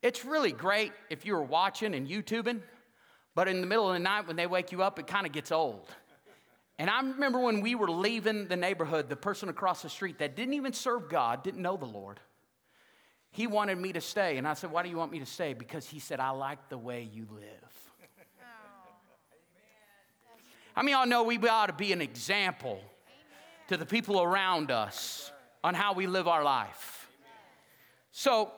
It's 0.00 0.24
really 0.24 0.52
great 0.52 0.92
if 1.10 1.26
you 1.26 1.34
were 1.34 1.42
watching 1.42 1.94
and 1.94 2.08
YouTubing, 2.08 2.60
but 3.34 3.48
in 3.48 3.60
the 3.60 3.66
middle 3.66 3.88
of 3.88 3.94
the 3.94 4.00
night 4.00 4.26
when 4.26 4.36
they 4.36 4.46
wake 4.46 4.72
you 4.72 4.82
up, 4.82 4.98
it 4.98 5.06
kind 5.06 5.26
of 5.26 5.32
gets 5.32 5.52
old. 5.52 5.88
And 6.78 6.90
I 6.90 7.00
remember 7.00 7.38
when 7.38 7.60
we 7.60 7.74
were 7.74 7.90
leaving 7.90 8.48
the 8.48 8.56
neighborhood, 8.56 9.08
the 9.08 9.16
person 9.16 9.48
across 9.48 9.82
the 9.82 9.88
street 9.88 10.18
that 10.18 10.36
didn't 10.36 10.54
even 10.54 10.72
serve 10.72 11.08
God, 11.08 11.42
didn't 11.42 11.62
know 11.62 11.76
the 11.76 11.86
Lord, 11.86 12.18
he 13.30 13.46
wanted 13.46 13.78
me 13.78 13.92
to 13.92 14.00
stay. 14.00 14.36
And 14.36 14.46
I 14.46 14.54
said, 14.54 14.70
Why 14.70 14.82
do 14.82 14.88
you 14.88 14.96
want 14.96 15.12
me 15.12 15.20
to 15.20 15.26
stay? 15.26 15.54
Because 15.54 15.88
he 15.88 15.98
said, 15.98 16.20
I 16.20 16.30
like 16.30 16.68
the 16.68 16.78
way 16.78 17.08
you 17.12 17.26
live. 17.32 17.72
Oh, 18.34 18.92
I 20.76 20.82
mean, 20.82 20.94
y'all 20.94 21.06
know 21.06 21.22
we 21.22 21.38
ought 21.38 21.66
to 21.66 21.72
be 21.72 21.92
an 21.92 22.00
example 22.00 22.80
to 23.68 23.76
the 23.76 23.86
people 23.86 24.20
around 24.20 24.70
us 24.70 25.30
on 25.64 25.74
how 25.74 25.94
we 25.94 26.06
live 26.06 26.28
our 26.28 26.42
life. 26.42 27.08
So, 28.10 28.52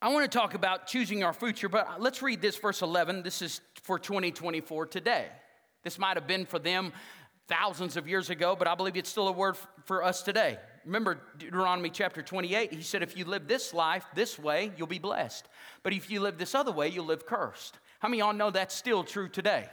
I 0.00 0.08
want 0.08 0.30
to 0.30 0.38
talk 0.38 0.54
about 0.54 0.86
choosing 0.86 1.24
our 1.24 1.32
future, 1.32 1.68
but 1.68 2.00
let's 2.00 2.22
read 2.22 2.42
this 2.42 2.56
verse 2.56 2.82
11. 2.82 3.22
This 3.22 3.42
is 3.42 3.60
for 3.84 3.98
2024 3.98 4.86
today. 4.86 5.26
This 5.84 5.98
might 5.98 6.16
have 6.16 6.26
been 6.26 6.46
for 6.46 6.58
them 6.58 6.92
thousands 7.46 7.96
of 7.98 8.08
years 8.08 8.30
ago, 8.30 8.56
but 8.58 8.66
I 8.66 8.74
believe 8.74 8.96
it's 8.96 9.10
still 9.10 9.28
a 9.28 9.32
word 9.32 9.56
for 9.84 10.02
us 10.02 10.22
today. 10.22 10.58
Remember 10.86 11.20
Deuteronomy 11.38 11.90
chapter 11.90 12.22
28, 12.22 12.72
he 12.72 12.82
said, 12.82 13.02
If 13.02 13.16
you 13.16 13.26
live 13.26 13.46
this 13.46 13.74
life 13.74 14.04
this 14.14 14.38
way, 14.38 14.72
you'll 14.76 14.86
be 14.86 14.98
blessed. 14.98 15.46
But 15.82 15.92
if 15.92 16.10
you 16.10 16.20
live 16.20 16.38
this 16.38 16.54
other 16.54 16.72
way, 16.72 16.88
you'll 16.88 17.04
live 17.04 17.26
cursed. 17.26 17.78
How 17.98 18.08
many 18.08 18.22
of 18.22 18.26
y'all 18.26 18.34
know 18.34 18.50
that's 18.50 18.74
still 18.74 19.04
true 19.04 19.28
today? 19.28 19.66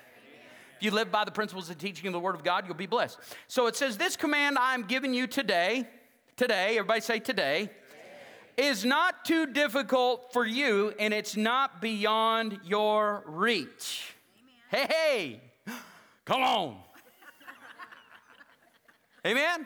If 0.77 0.83
you 0.83 0.91
live 0.91 1.11
by 1.11 1.23
the 1.23 1.31
principles 1.31 1.69
and 1.69 1.79
teaching 1.79 2.07
of 2.07 2.13
the 2.13 2.19
Word 2.19 2.35
of 2.35 2.43
God, 2.43 2.65
you'll 2.65 2.75
be 2.75 2.87
blessed. 2.87 3.17
So 3.47 3.67
it 3.67 3.77
says, 3.77 3.97
This 3.97 4.17
command 4.17 4.57
I'm 4.59 4.83
giving 4.83 5.13
you 5.13 5.25
today, 5.25 5.87
today, 6.35 6.77
everybody 6.77 6.99
say 6.99 7.19
today, 7.19 7.69
is 8.57 8.85
not 8.85 9.25
too 9.25 9.45
difficult 9.45 10.31
for 10.33 10.45
you 10.45 10.93
and 10.99 11.13
it's 11.13 11.35
not 11.35 11.81
beyond 11.81 12.59
your 12.65 13.23
reach. 13.25 14.15
Amen. 14.71 14.87
Hey, 14.87 15.41
hey, 15.65 15.73
come 16.25 16.41
on. 16.41 16.77
Amen? 19.25 19.65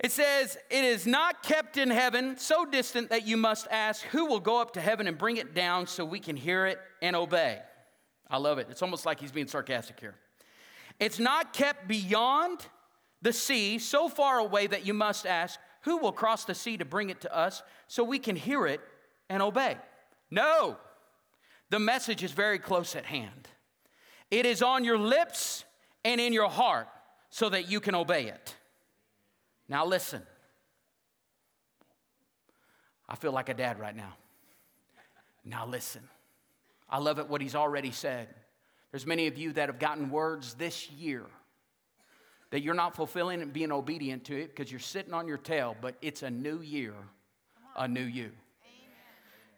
It 0.00 0.12
says, 0.12 0.56
It 0.70 0.84
is 0.84 1.06
not 1.06 1.42
kept 1.42 1.76
in 1.76 1.90
heaven, 1.90 2.36
so 2.38 2.64
distant 2.64 3.10
that 3.10 3.26
you 3.26 3.36
must 3.36 3.66
ask, 3.70 4.02
Who 4.06 4.26
will 4.26 4.40
go 4.40 4.60
up 4.60 4.74
to 4.74 4.80
heaven 4.80 5.06
and 5.06 5.18
bring 5.18 5.38
it 5.38 5.54
down 5.54 5.86
so 5.86 6.04
we 6.04 6.20
can 6.20 6.36
hear 6.36 6.66
it 6.66 6.78
and 7.02 7.16
obey? 7.16 7.58
I 8.30 8.36
love 8.36 8.58
it. 8.58 8.68
It's 8.70 8.82
almost 8.82 9.06
like 9.06 9.20
he's 9.20 9.32
being 9.32 9.48
sarcastic 9.48 9.98
here. 9.98 10.14
It's 11.00 11.18
not 11.18 11.52
kept 11.52 11.88
beyond 11.88 12.66
the 13.22 13.32
sea, 13.32 13.78
so 13.78 14.08
far 14.08 14.38
away 14.38 14.66
that 14.68 14.86
you 14.86 14.94
must 14.94 15.26
ask, 15.26 15.58
Who 15.88 15.96
will 15.96 16.12
cross 16.12 16.44
the 16.44 16.54
sea 16.54 16.76
to 16.76 16.84
bring 16.84 17.08
it 17.08 17.22
to 17.22 17.34
us 17.34 17.62
so 17.86 18.04
we 18.04 18.18
can 18.18 18.36
hear 18.36 18.66
it 18.66 18.82
and 19.30 19.42
obey? 19.42 19.78
No, 20.30 20.76
the 21.70 21.78
message 21.78 22.22
is 22.22 22.30
very 22.30 22.58
close 22.58 22.94
at 22.94 23.06
hand. 23.06 23.48
It 24.30 24.44
is 24.44 24.60
on 24.60 24.84
your 24.84 24.98
lips 24.98 25.64
and 26.04 26.20
in 26.20 26.34
your 26.34 26.50
heart 26.50 26.88
so 27.30 27.48
that 27.48 27.70
you 27.70 27.80
can 27.80 27.94
obey 27.94 28.26
it. 28.26 28.54
Now, 29.66 29.86
listen. 29.86 30.20
I 33.08 33.16
feel 33.16 33.32
like 33.32 33.48
a 33.48 33.54
dad 33.54 33.78
right 33.78 33.96
now. 33.96 34.12
Now, 35.42 35.64
listen. 35.64 36.02
I 36.90 36.98
love 36.98 37.18
it 37.18 37.30
what 37.30 37.40
he's 37.40 37.54
already 37.54 37.92
said. 37.92 38.28
There's 38.90 39.06
many 39.06 39.26
of 39.26 39.38
you 39.38 39.54
that 39.54 39.70
have 39.70 39.78
gotten 39.78 40.10
words 40.10 40.52
this 40.52 40.90
year 40.90 41.24
that 42.50 42.62
you're 42.62 42.74
not 42.74 42.96
fulfilling 42.96 43.42
and 43.42 43.52
being 43.52 43.72
obedient 43.72 44.24
to 44.24 44.40
it 44.40 44.54
because 44.54 44.70
you're 44.70 44.80
sitting 44.80 45.12
on 45.12 45.28
your 45.28 45.38
tail, 45.38 45.76
but 45.80 45.96
it's 46.00 46.22
a 46.22 46.30
new 46.30 46.60
year, 46.60 46.94
a 47.76 47.86
new 47.86 48.04
you. 48.04 48.24
Amen. 48.24 48.32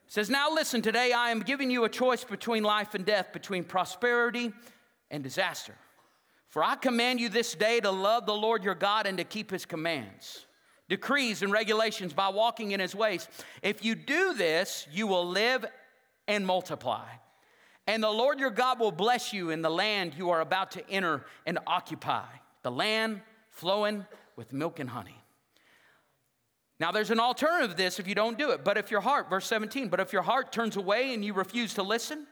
It 0.06 0.12
says, 0.12 0.28
Now 0.28 0.52
listen, 0.52 0.82
today 0.82 1.12
I 1.12 1.30
am 1.30 1.40
giving 1.40 1.70
you 1.70 1.85
a 1.85 1.88
choice 1.88 2.25
between 2.25 2.62
life 2.62 2.94
and 2.94 3.04
death, 3.04 3.32
between 3.32 3.64
prosperity 3.64 4.52
and 5.11 5.23
disaster. 5.23 5.75
For 6.49 6.64
I 6.64 6.75
command 6.75 7.20
you 7.20 7.28
this 7.28 7.54
day 7.54 7.78
to 7.80 7.90
love 7.92 8.26
the 8.26 8.35
Lord 8.35 8.64
your 8.64 8.75
God 8.75 9.06
and 9.06 9.18
to 9.18 9.25
keep 9.25 9.52
his 9.52 9.64
commands, 9.64 10.47
decrees, 10.88 11.42
and 11.42 11.52
regulations 11.52 12.12
by 12.12 12.28
walking 12.28 12.73
in 12.73 12.80
his 12.80 12.92
ways. 12.92 13.28
If 13.62 13.85
you 13.85 13.94
do 13.94 14.35
this, 14.35 14.88
you 14.90 15.06
will 15.06 15.28
live 15.28 15.64
and 16.26 16.44
multiply. 16.44 17.06
And 17.87 18.02
the 18.02 18.11
Lord 18.11 18.40
your 18.40 18.50
God 18.50 18.80
will 18.80 18.92
bless 18.92 19.32
you 19.32 19.50
in 19.50 19.62
the 19.62 19.70
land 19.70 20.14
you 20.16 20.30
are 20.30 20.40
about 20.40 20.73
to 20.73 20.90
enter 20.90 21.25
and 21.47 21.59
occupy, 21.66 22.26
the 22.62 22.70
land 22.70 23.20
flowing 23.50 24.06
with 24.36 24.52
milk 24.52 24.78
and 24.78 24.90
honey. 24.90 25.16
Now, 26.78 26.92
there's 26.92 27.10
an 27.10 27.20
alternative 27.20 27.70
to 27.70 27.76
this 27.76 27.98
if 27.98 28.08
you 28.08 28.14
don't 28.14 28.38
do 28.38 28.50
it. 28.50 28.64
But 28.64 28.78
if 28.78 28.90
your 28.90 29.02
heart, 29.02 29.28
verse 29.28 29.46
17, 29.46 29.88
but 29.88 30.00
if 30.00 30.14
your 30.14 30.22
heart 30.22 30.50
turns 30.50 30.76
away 30.76 31.12
and 31.12 31.22
you 31.22 31.34
refuse 31.34 31.74
to 31.74 31.82
listen, 31.82 32.26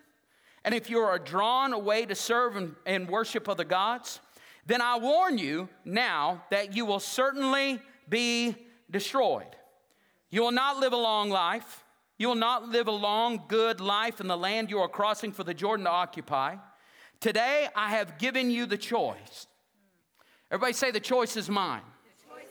and 0.64 0.74
if 0.74 0.88
you 0.88 0.98
are 1.00 1.18
drawn 1.18 1.74
away 1.74 2.06
to 2.06 2.14
serve 2.14 2.56
and, 2.56 2.74
and 2.86 3.08
worship 3.08 3.48
other 3.48 3.64
gods, 3.64 4.20
then 4.66 4.80
I 4.80 4.98
warn 4.98 5.36
you 5.36 5.68
now 5.84 6.44
that 6.50 6.74
you 6.74 6.86
will 6.86 7.00
certainly 7.00 7.80
be 8.08 8.56
destroyed. 8.90 9.54
You 10.30 10.42
will 10.42 10.52
not 10.52 10.78
live 10.78 10.94
a 10.94 10.96
long 10.96 11.30
life. 11.30 11.84
You 12.18 12.28
will 12.28 12.34
not 12.34 12.68
live 12.68 12.88
a 12.88 12.92
long, 12.92 13.44
good 13.48 13.80
life 13.80 14.20
in 14.20 14.26
the 14.28 14.36
land 14.36 14.70
you 14.70 14.78
are 14.80 14.88
crossing 14.88 15.32
for 15.32 15.44
the 15.44 15.54
Jordan 15.54 15.84
to 15.84 15.90
occupy. 15.90 16.56
Today, 17.20 17.68
I 17.76 17.90
have 17.90 18.18
given 18.18 18.50
you 18.50 18.66
the 18.66 18.76
choice. 18.76 19.46
Everybody 20.50 20.72
say, 20.72 20.90
The 20.90 21.00
choice 21.00 21.36
is 21.36 21.48
mine. 21.48 21.82
Mine. 22.28 22.46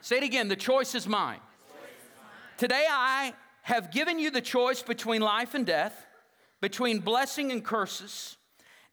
Say 0.00 0.18
it 0.18 0.24
again, 0.24 0.48
the 0.48 0.56
choice 0.56 0.94
is 0.94 1.06
mine. 1.06 1.40
Choice 1.68 1.78
is 1.78 2.10
mine. 2.18 2.30
Today, 2.58 2.86
I 2.88 3.34
have 3.62 3.90
given 3.90 4.18
you 4.18 4.30
the 4.30 4.40
choice 4.40 4.82
between 4.82 5.22
life 5.22 5.54
and 5.54 5.64
death 5.64 6.06
between 6.62 7.00
blessing 7.00 7.52
and 7.52 7.62
curses. 7.62 8.38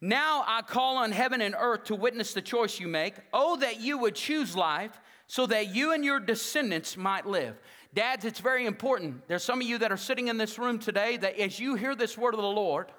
Now 0.01 0.43
I 0.47 0.61
call 0.61 0.97
on 0.97 1.11
heaven 1.11 1.39
and 1.39 1.55
earth 1.57 1.85
to 1.85 1.95
witness 1.95 2.33
the 2.33 2.41
choice 2.41 2.79
you 2.79 2.87
make. 2.87 3.13
Oh, 3.31 3.55
that 3.57 3.79
you 3.79 3.97
would 3.99 4.15
choose 4.15 4.55
life 4.55 4.99
so 5.27 5.45
that 5.45 5.73
you 5.73 5.93
and 5.93 6.03
your 6.03 6.19
descendants 6.19 6.97
might 6.97 7.25
live. 7.25 7.55
Dads, 7.93 8.25
it's 8.25 8.39
very 8.39 8.65
important. 8.65 9.27
There's 9.27 9.43
some 9.43 9.61
of 9.61 9.67
you 9.67 9.77
that 9.77 9.91
are 9.91 9.97
sitting 9.97 10.27
in 10.27 10.37
this 10.37 10.57
room 10.57 10.79
today 10.79 11.17
that 11.17 11.39
as 11.39 11.59
you 11.59 11.75
hear 11.75 11.95
this 11.95 12.17
word 12.17 12.33
of 12.33 12.41
the 12.41 12.47
Lord, 12.47 12.91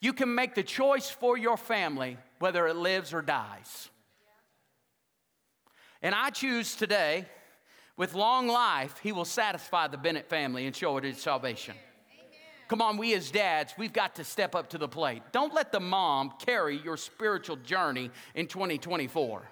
you 0.00 0.12
can 0.12 0.34
make 0.34 0.54
the 0.54 0.62
choice 0.62 1.08
for 1.08 1.38
your 1.38 1.56
family 1.56 2.18
whether 2.38 2.66
it 2.66 2.76
lives 2.76 3.14
or 3.14 3.22
dies. 3.22 3.89
And 6.02 6.14
I 6.14 6.30
choose 6.30 6.74
today, 6.74 7.26
with 7.96 8.14
long 8.14 8.48
life, 8.48 8.98
He 9.02 9.12
will 9.12 9.24
satisfy 9.24 9.88
the 9.88 9.98
Bennett 9.98 10.28
family 10.28 10.66
and 10.66 10.74
show 10.74 10.96
it 10.96 11.04
His 11.04 11.18
salvation. 11.18 11.74
Come 12.68 12.80
on, 12.80 12.98
we 12.98 13.14
as 13.14 13.32
dads, 13.32 13.74
we've 13.76 13.92
got 13.92 14.14
to 14.14 14.24
step 14.24 14.54
up 14.54 14.70
to 14.70 14.78
the 14.78 14.86
plate. 14.86 15.22
Don't 15.32 15.52
let 15.52 15.72
the 15.72 15.80
mom 15.80 16.32
carry 16.38 16.78
your 16.78 16.96
spiritual 16.96 17.56
journey 17.56 18.12
in 18.36 18.46
2024. 18.46 19.42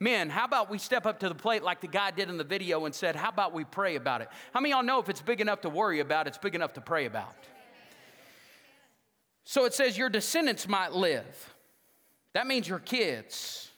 Men, 0.00 0.30
how 0.30 0.44
about 0.44 0.70
we 0.70 0.78
step 0.78 1.06
up 1.06 1.20
to 1.20 1.28
the 1.28 1.34
plate 1.34 1.62
like 1.62 1.80
the 1.80 1.88
guy 1.88 2.10
did 2.10 2.30
in 2.30 2.38
the 2.38 2.44
video 2.44 2.84
and 2.86 2.94
said, 2.94 3.16
How 3.16 3.28
about 3.28 3.52
we 3.52 3.64
pray 3.64 3.96
about 3.96 4.22
it? 4.22 4.28
How 4.54 4.60
many 4.60 4.72
y'all 4.72 4.82
know 4.82 4.98
if 4.98 5.08
it's 5.08 5.20
big 5.20 5.40
enough 5.40 5.60
to 5.62 5.68
worry 5.68 6.00
about, 6.00 6.26
it's 6.26 6.38
big 6.38 6.54
enough 6.54 6.72
to 6.74 6.80
pray 6.80 7.04
about? 7.04 7.34
So 9.44 9.64
it 9.64 9.74
says, 9.74 9.98
Your 9.98 10.08
descendants 10.08 10.66
might 10.66 10.92
live. 10.92 11.54
That 12.32 12.46
means 12.46 12.68
your 12.68 12.78
kids. 12.78 13.70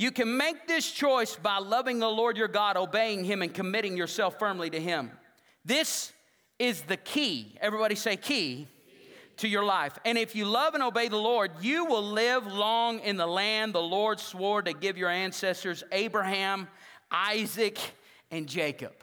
You 0.00 0.10
can 0.10 0.38
make 0.38 0.66
this 0.66 0.90
choice 0.90 1.36
by 1.36 1.58
loving 1.58 1.98
the 1.98 2.08
Lord 2.08 2.38
your 2.38 2.48
God, 2.48 2.78
obeying 2.78 3.22
Him, 3.22 3.42
and 3.42 3.52
committing 3.52 3.98
yourself 3.98 4.38
firmly 4.38 4.70
to 4.70 4.80
Him. 4.80 5.10
This 5.62 6.10
is 6.58 6.80
the 6.80 6.96
key. 6.96 7.54
Everybody 7.60 7.94
say 7.96 8.16
key 8.16 8.66
to 9.36 9.46
your 9.46 9.62
life. 9.62 9.98
And 10.06 10.16
if 10.16 10.34
you 10.34 10.46
love 10.46 10.72
and 10.72 10.82
obey 10.82 11.08
the 11.08 11.18
Lord, 11.18 11.50
you 11.60 11.84
will 11.84 12.02
live 12.02 12.46
long 12.46 13.00
in 13.00 13.18
the 13.18 13.26
land 13.26 13.74
the 13.74 13.82
Lord 13.82 14.20
swore 14.20 14.62
to 14.62 14.72
give 14.72 14.96
your 14.96 15.10
ancestors, 15.10 15.84
Abraham, 15.92 16.68
Isaac, 17.10 17.78
and 18.30 18.46
Jacob. 18.46 18.94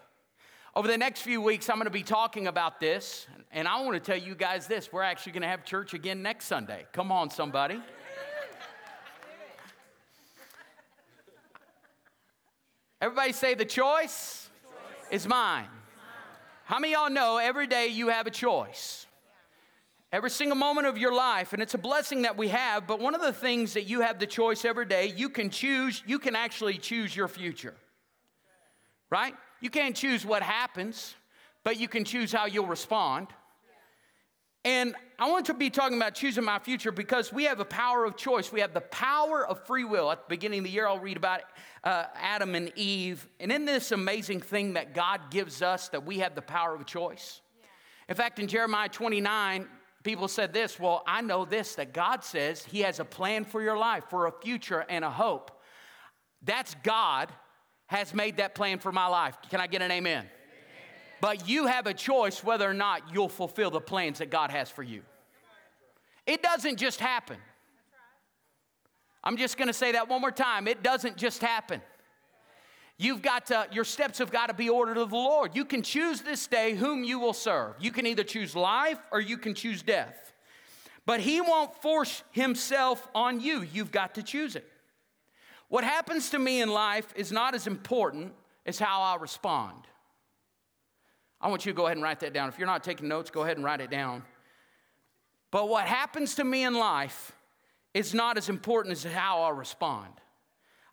Over 0.76 0.88
the 0.88 0.98
next 0.98 1.22
few 1.22 1.42
weeks, 1.42 1.70
I'm 1.70 1.76
going 1.76 1.86
to 1.86 1.92
be 1.92 2.02
talking 2.02 2.48
about 2.48 2.80
this. 2.80 3.28
And 3.52 3.68
I 3.68 3.82
want 3.82 3.94
to 3.94 4.00
tell 4.00 4.18
you 4.20 4.34
guys 4.34 4.66
this 4.66 4.92
we're 4.92 5.04
actually 5.04 5.34
going 5.34 5.44
to 5.44 5.48
have 5.48 5.64
church 5.64 5.94
again 5.94 6.24
next 6.24 6.46
Sunday. 6.46 6.88
Come 6.92 7.12
on, 7.12 7.30
somebody. 7.30 7.80
Everybody 13.00 13.32
say 13.32 13.54
the 13.54 13.66
choice, 13.66 14.50
choice. 14.64 15.12
is 15.12 15.28
mine. 15.28 15.68
How 16.66 16.80
many 16.80 16.94
y'all 16.94 17.12
know 17.12 17.38
every 17.38 17.68
day 17.68 17.88
you 17.88 18.08
have 18.08 18.26
a 18.26 18.32
choice? 18.32 19.06
Every 20.12 20.30
single 20.30 20.58
moment 20.58 20.88
of 20.88 20.98
your 20.98 21.14
life, 21.14 21.54
and 21.54 21.62
it's 21.62 21.76
a 21.76 21.78
blessing 21.78 22.24
that 22.24 22.38
we 22.38 22.48
have, 22.48 22.88
but 22.88 23.00
one 23.00 23.14
of 23.14 23.22
the 23.22 23.34
things 23.34 23.74
that 23.74 23.84
you 23.84 24.02
have 24.02 24.20
the 24.20 24.26
choice 24.26 24.66
every 24.66 24.86
day, 24.86 25.14
you 25.16 25.30
can 25.30 25.50
choose, 25.50 26.02
you 26.08 26.18
can 26.18 26.36
actually 26.36 26.78
choose 26.78 27.16
your 27.16 27.28
future. 27.28 27.76
Right? 29.10 29.36
You 29.62 29.70
can't 29.70 29.96
choose 29.96 30.26
what 30.26 30.42
happens, 30.42 31.16
but 31.64 31.80
you 31.80 31.88
can 31.88 32.04
choose 32.04 32.32
how 32.32 32.46
you'll 32.46 32.68
respond. 32.68 33.28
And 34.68 34.96
I 35.18 35.30
want 35.32 35.46
to 35.46 35.54
be 35.54 35.70
talking 35.70 35.96
about 35.96 36.14
choosing 36.14 36.44
my 36.44 36.60
future 36.60 36.92
because 36.92 37.32
we 37.32 37.46
have 37.46 37.62
a 37.62 37.66
power 37.66 38.04
of 38.04 38.18
choice. 38.18 38.52
We 38.52 38.60
have 38.60 38.74
the 38.74 38.82
power 38.82 39.48
of 39.48 39.66
free 39.66 39.86
will. 39.86 40.12
At 40.12 40.24
the 40.24 40.36
beginning 40.36 40.60
of 40.60 40.66
the 40.66 40.72
year, 40.72 40.86
I'll 40.86 41.00
read 41.00 41.16
about 41.16 41.44
uh, 41.86 42.08
Adam 42.16 42.54
and 42.54 42.74
Eve. 42.76 43.26
And 43.40 43.50
in 43.50 43.64
this 43.64 43.94
amazing 43.94 44.42
thing 44.42 44.74
that 44.74 44.94
God 44.94 45.32
gives 45.32 45.62
us, 45.62 45.88
that 45.90 46.06
we 46.06 46.20
have 46.20 46.36
the 46.36 46.42
power 46.42 46.76
of 46.76 46.86
choice. 46.86 47.40
In 48.10 48.16
fact, 48.16 48.40
in 48.40 48.48
Jeremiah 48.50 48.90
29, 48.90 49.70
people 50.04 50.28
said 50.28 50.52
this 50.52 50.78
Well, 50.78 51.02
I 51.08 51.22
know 51.22 51.46
this 51.46 51.76
that 51.76 51.94
God 51.94 52.26
says 52.26 52.66
He 52.66 52.82
has 52.82 53.00
a 53.00 53.06
plan 53.06 53.46
for 53.46 53.62
your 53.62 53.78
life, 53.78 54.04
for 54.10 54.28
a 54.28 54.34
future 54.34 54.86
and 54.90 55.06
a 55.06 55.10
hope. 55.10 55.62
That's 56.44 56.76
God 56.84 57.32
has 57.86 58.14
made 58.14 58.36
that 58.36 58.54
plan 58.54 58.80
for 58.80 58.92
my 58.92 59.08
life. 59.08 59.38
Can 59.50 59.62
I 59.62 59.68
get 59.68 59.82
an 59.82 59.92
amen? 59.92 60.26
But 61.20 61.50
you 61.50 61.66
have 61.66 61.88
a 61.88 61.94
choice 61.94 62.44
whether 62.44 62.70
or 62.70 62.74
not 62.74 63.02
you'll 63.14 63.30
fulfill 63.30 63.72
the 63.72 63.82
plans 63.82 64.20
that 64.20 64.30
God 64.30 64.52
has 64.52 64.70
for 64.70 64.84
you. 64.84 65.02
It 66.26 66.44
doesn't 66.44 66.78
just 66.78 67.00
happen. 67.00 67.38
I'm 69.24 69.38
just 69.38 69.58
gonna 69.58 69.74
say 69.74 69.94
that 69.94 70.08
one 70.08 70.22
more 70.22 70.32
time. 70.32 70.68
It 70.68 70.84
doesn't 70.84 71.18
just 71.18 71.42
happen. 71.42 71.82
You've 73.00 73.22
got 73.22 73.48
to, 73.48 73.68
your 73.72 73.84
steps 73.84 74.18
have 74.18 74.32
got 74.32 74.48
to 74.48 74.56
be 74.56 74.70
ordered 74.70 74.98
of 74.98 75.12
the 75.12 75.16
Lord. 75.16 75.56
You 75.56 75.66
can 75.66 75.84
choose 75.84 76.22
this 76.22 76.48
day 76.48 76.74
whom 76.74 77.04
you 77.04 77.20
will 77.20 77.34
serve. 77.34 77.76
You 77.80 77.92
can 77.92 78.08
either 78.08 78.24
choose 78.24 78.56
life 78.56 78.98
or 79.12 79.22
you 79.22 79.38
can 79.38 79.54
choose 79.54 79.84
death. 79.84 80.34
But 81.06 81.20
He 81.20 81.40
won't 81.40 81.76
force 81.82 82.24
Himself 82.32 83.08
on 83.14 83.40
you. 83.40 83.62
You've 83.62 83.92
got 83.92 84.16
to 84.16 84.24
choose 84.24 84.56
it. 84.56 84.68
What 85.70 85.84
happens 85.84 86.32
to 86.32 86.40
me 86.40 86.62
in 86.62 86.70
life 86.70 87.14
is 87.16 87.32
not 87.32 87.54
as 87.54 87.68
important 87.68 88.34
as 88.66 88.80
how 88.80 89.02
I 89.02 89.16
respond. 89.18 89.86
I 91.40 91.50
want 91.50 91.66
you 91.66 91.72
to 91.72 91.76
go 91.76 91.86
ahead 91.86 91.98
and 91.98 92.04
write 92.04 92.20
that 92.22 92.34
down. 92.34 92.50
If 92.50 92.58
you're 92.58 92.68
not 92.68 92.84
taking 92.84 93.08
notes, 93.08 93.30
go 93.30 93.44
ahead 93.44 93.58
and 93.58 93.66
write 93.66 93.82
it 93.82 93.92
down. 93.92 94.24
But 95.52 95.70
what 95.70 95.86
happens 95.86 96.36
to 96.36 96.44
me 96.44 96.64
in 96.64 96.74
life 96.74 97.32
is 97.94 98.14
not 98.14 98.38
as 98.38 98.50
important 98.50 98.94
as 98.94 99.04
how 99.04 99.42
I 99.42 99.50
respond. 99.50 100.12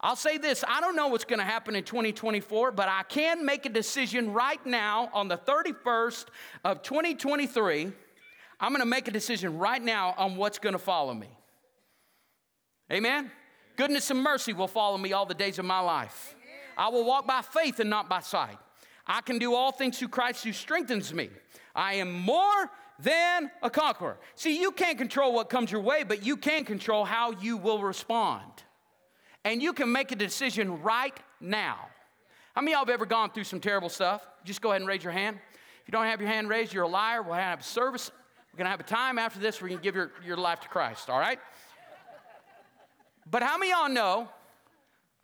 I'll 0.01 0.17
say 0.17 0.37
this 0.37 0.63
I 0.69 0.81
don't 0.81 0.97
know 0.97 1.09
what's 1.09 1.25
going 1.25 1.39
to 1.39 1.45
happen 1.45 1.75
in 1.75 1.83
2024, 1.83 2.73
but 2.73 2.89
I 2.89 3.03
can 3.05 3.45
make 3.45 3.65
a 3.67 3.71
decision 3.71 4.33
right 4.33 4.65
now 4.67 5.09
on 5.13 5.29
the 5.29 5.39
31st 5.39 6.27
of 6.63 6.83
2023. 6.83 7.91
I'm 8.61 8.71
going 8.71 8.81
to 8.81 8.87
make 8.87 9.09
a 9.09 9.11
decision 9.11 9.59
right 9.59 9.83
now 9.83 10.15
on 10.17 10.37
what's 10.37 10.59
going 10.59 10.75
to 10.75 10.79
follow 10.79 11.15
me. 11.15 11.29
Amen? 12.93 13.31
Goodness 13.77 14.11
and 14.11 14.23
mercy 14.23 14.53
will 14.53 14.69
follow 14.69 14.99
me 14.99 15.13
all 15.13 15.27
the 15.27 15.35
days 15.35 15.59
of 15.59 15.65
my 15.65 15.81
life. 15.81 16.35
I 16.77 16.89
will 16.89 17.05
walk 17.05 17.27
by 17.27 17.43
faith 17.43 17.81
and 17.81 17.89
not 17.89 18.09
by 18.09 18.21
sight. 18.21 18.59
I 19.07 19.21
can 19.21 19.39
do 19.39 19.55
all 19.55 19.73
things 19.73 19.99
through 19.99 20.09
Christ 20.09 20.45
who 20.45 20.53
strengthens 20.53 21.13
me. 21.13 21.31
I 21.75 21.95
am 21.95 22.13
more 22.13 22.71
than 22.99 23.51
a 23.63 23.69
conqueror. 23.69 24.17
See, 24.35 24.61
you 24.61 24.71
can't 24.71 24.97
control 24.97 25.35
what 25.35 25.51
comes 25.51 25.71
your 25.71 25.81
way, 25.81 26.05
but 26.05 26.25
you 26.25 26.37
can 26.37 26.65
control 26.65 27.05
how 27.05 27.33
you 27.33 27.57
will 27.57 27.83
respond. 27.83 28.51
And 29.45 29.63
you 29.63 29.73
can 29.73 29.93
make 29.93 30.13
a 30.13 30.17
decision 30.17 30.81
right 30.83 31.19
now. 31.41 31.77
How 32.55 32.63
many 32.63 32.73
of 32.73 32.79
y'all 32.79 32.87
have 32.87 32.95
ever 32.95 33.05
gone 33.05 33.31
through 33.31 33.45
some 33.45 33.61
terrible 33.61 33.89
stuff? 33.89 34.27
Just 34.45 34.63
go 34.63 34.71
ahead 34.71 34.81
and 34.81 34.89
raise 34.89 35.03
your 35.03 35.13
hand. 35.13 35.39
If 35.83 35.89
you 35.89 35.93
don't 35.93 36.07
have 36.07 36.21
your 36.21 36.31
hand 36.31 36.49
raised, 36.49 36.73
you're 36.73 36.85
a 36.85 36.89
liar. 36.89 37.21
We'll 37.21 37.35
have 37.35 37.61
a 37.61 37.65
service. 37.65 38.11
We're 38.53 38.59
going 38.59 38.67
to 38.67 38.71
have 38.71 38.81
a 38.81 38.85
time 38.85 39.19
after 39.19 39.41
this 39.41 39.61
where 39.61 39.69
you 39.69 39.77
can 39.77 39.83
give 39.83 39.97
your, 39.97 40.13
your 40.25 40.37
life 40.37 40.61
to 40.61 40.69
Christ, 40.69 41.11
all 41.11 41.19
right? 41.19 41.39
But 43.29 43.43
how 43.43 43.59
many 43.59 43.73
of 43.73 43.79
y'all 43.81 43.89
know 43.89 44.29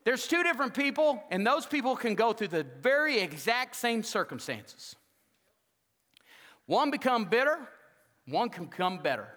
there's 0.04 0.26
two 0.26 0.42
different 0.42 0.74
people, 0.74 1.22
and 1.30 1.46
those 1.46 1.66
people 1.66 1.94
can 1.94 2.14
go 2.14 2.32
through 2.32 2.48
the 2.48 2.66
very 2.80 3.18
exact 3.20 3.76
same 3.76 4.02
circumstances? 4.02 4.96
One 6.66 6.90
become 6.90 7.24
bitter, 7.26 7.68
one 8.26 8.48
can 8.48 8.66
become 8.66 8.98
better. 8.98 9.28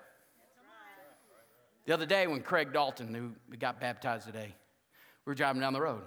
The 1.86 1.94
other 1.94 2.06
day, 2.06 2.28
when 2.28 2.42
Craig 2.42 2.72
Dalton, 2.72 3.14
who 3.14 3.34
got 3.58 3.82
baptized 3.82 4.26
today, 4.26 4.56
we 5.26 5.32
were 5.32 5.36
driving 5.36 5.62
down 5.62 5.74
the 5.74 5.82
road. 5.82 6.04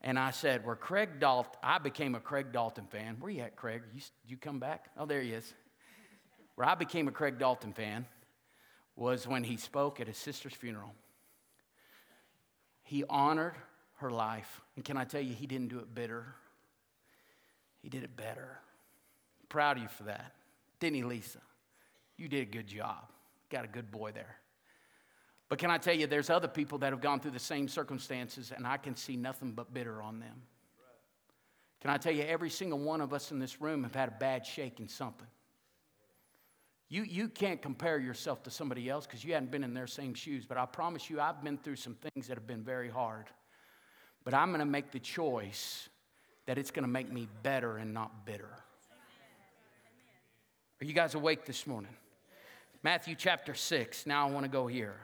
And 0.00 0.18
I 0.18 0.30
said, 0.30 0.64
Where 0.64 0.76
Craig 0.76 1.18
Dalton, 1.18 1.52
I 1.62 1.78
became 1.78 2.14
a 2.14 2.20
Craig 2.20 2.52
Dalton 2.52 2.86
fan. 2.86 3.16
Where 3.20 3.30
you 3.30 3.42
at, 3.42 3.56
Craig? 3.56 3.82
You, 3.94 4.00
you 4.26 4.36
come 4.36 4.60
back? 4.60 4.90
Oh, 4.98 5.04
there 5.06 5.20
he 5.20 5.32
is. 5.32 5.52
Where 6.54 6.68
I 6.68 6.74
became 6.74 7.08
a 7.08 7.10
Craig 7.10 7.38
Dalton 7.38 7.72
fan 7.72 8.06
was 8.96 9.26
when 9.26 9.44
he 9.44 9.56
spoke 9.56 10.00
at 10.00 10.06
his 10.06 10.16
sister's 10.16 10.54
funeral. 10.54 10.94
He 12.82 13.02
honored 13.08 13.54
her 14.04 14.10
life. 14.10 14.60
And 14.76 14.84
can 14.84 14.96
I 14.96 15.04
tell 15.04 15.20
you, 15.20 15.34
he 15.34 15.46
didn't 15.46 15.68
do 15.68 15.78
it 15.78 15.94
bitter, 15.94 16.26
he 17.82 17.88
did 17.88 18.04
it 18.04 18.16
better. 18.16 18.58
Proud 19.48 19.76
of 19.76 19.82
you 19.82 19.88
for 19.88 20.04
that. 20.04 20.34
Didn't 20.80 20.96
he, 20.96 21.04
Lisa? 21.04 21.38
You 22.16 22.28
did 22.28 22.42
a 22.42 22.50
good 22.50 22.66
job. 22.66 23.10
Got 23.50 23.64
a 23.64 23.68
good 23.68 23.90
boy 23.90 24.12
there. 24.12 24.36
But 25.48 25.58
can 25.58 25.70
I 25.70 25.78
tell 25.78 25.94
you, 25.94 26.06
there's 26.06 26.30
other 26.30 26.48
people 26.48 26.78
that 26.78 26.92
have 26.92 27.00
gone 27.00 27.20
through 27.20 27.32
the 27.32 27.38
same 27.38 27.68
circumstances, 27.68 28.52
and 28.54 28.66
I 28.66 28.76
can 28.76 28.96
see 28.96 29.16
nothing 29.16 29.52
but 29.52 29.72
bitter 29.72 30.00
on 30.02 30.18
them. 30.18 30.42
Can 31.80 31.90
I 31.90 31.98
tell 31.98 32.12
you, 32.12 32.22
every 32.22 32.50
single 32.50 32.78
one 32.78 33.00
of 33.00 33.12
us 33.12 33.30
in 33.30 33.38
this 33.38 33.60
room 33.60 33.82
have 33.82 33.94
had 33.94 34.08
a 34.08 34.16
bad 34.18 34.46
shake 34.46 34.80
in 34.80 34.88
something. 34.88 35.26
You, 36.88 37.02
you 37.02 37.28
can't 37.28 37.60
compare 37.60 37.98
yourself 37.98 38.42
to 38.44 38.50
somebody 38.50 38.88
else 38.88 39.06
because 39.06 39.24
you 39.24 39.34
hadn't 39.34 39.50
been 39.50 39.64
in 39.64 39.74
their 39.74 39.86
same 39.86 40.14
shoes. 40.14 40.46
But 40.46 40.58
I 40.58 40.66
promise 40.66 41.10
you, 41.10 41.20
I've 41.20 41.42
been 41.44 41.58
through 41.58 41.76
some 41.76 41.94
things 41.94 42.26
that 42.28 42.36
have 42.36 42.46
been 42.46 42.62
very 42.62 42.88
hard. 42.88 43.26
But 44.24 44.34
I'm 44.34 44.48
going 44.48 44.60
to 44.60 44.66
make 44.66 44.90
the 44.90 44.98
choice 44.98 45.88
that 46.46 46.58
it's 46.58 46.70
going 46.70 46.84
to 46.84 46.90
make 46.90 47.12
me 47.12 47.28
better 47.42 47.76
and 47.76 47.94
not 47.94 48.26
bitter. 48.26 48.48
Are 50.80 50.84
you 50.84 50.92
guys 50.92 51.14
awake 51.14 51.44
this 51.44 51.66
morning? 51.66 51.94
Matthew 52.82 53.14
chapter 53.14 53.54
6. 53.54 54.06
Now 54.06 54.26
I 54.26 54.30
want 54.30 54.44
to 54.44 54.50
go 54.50 54.66
here. 54.66 54.96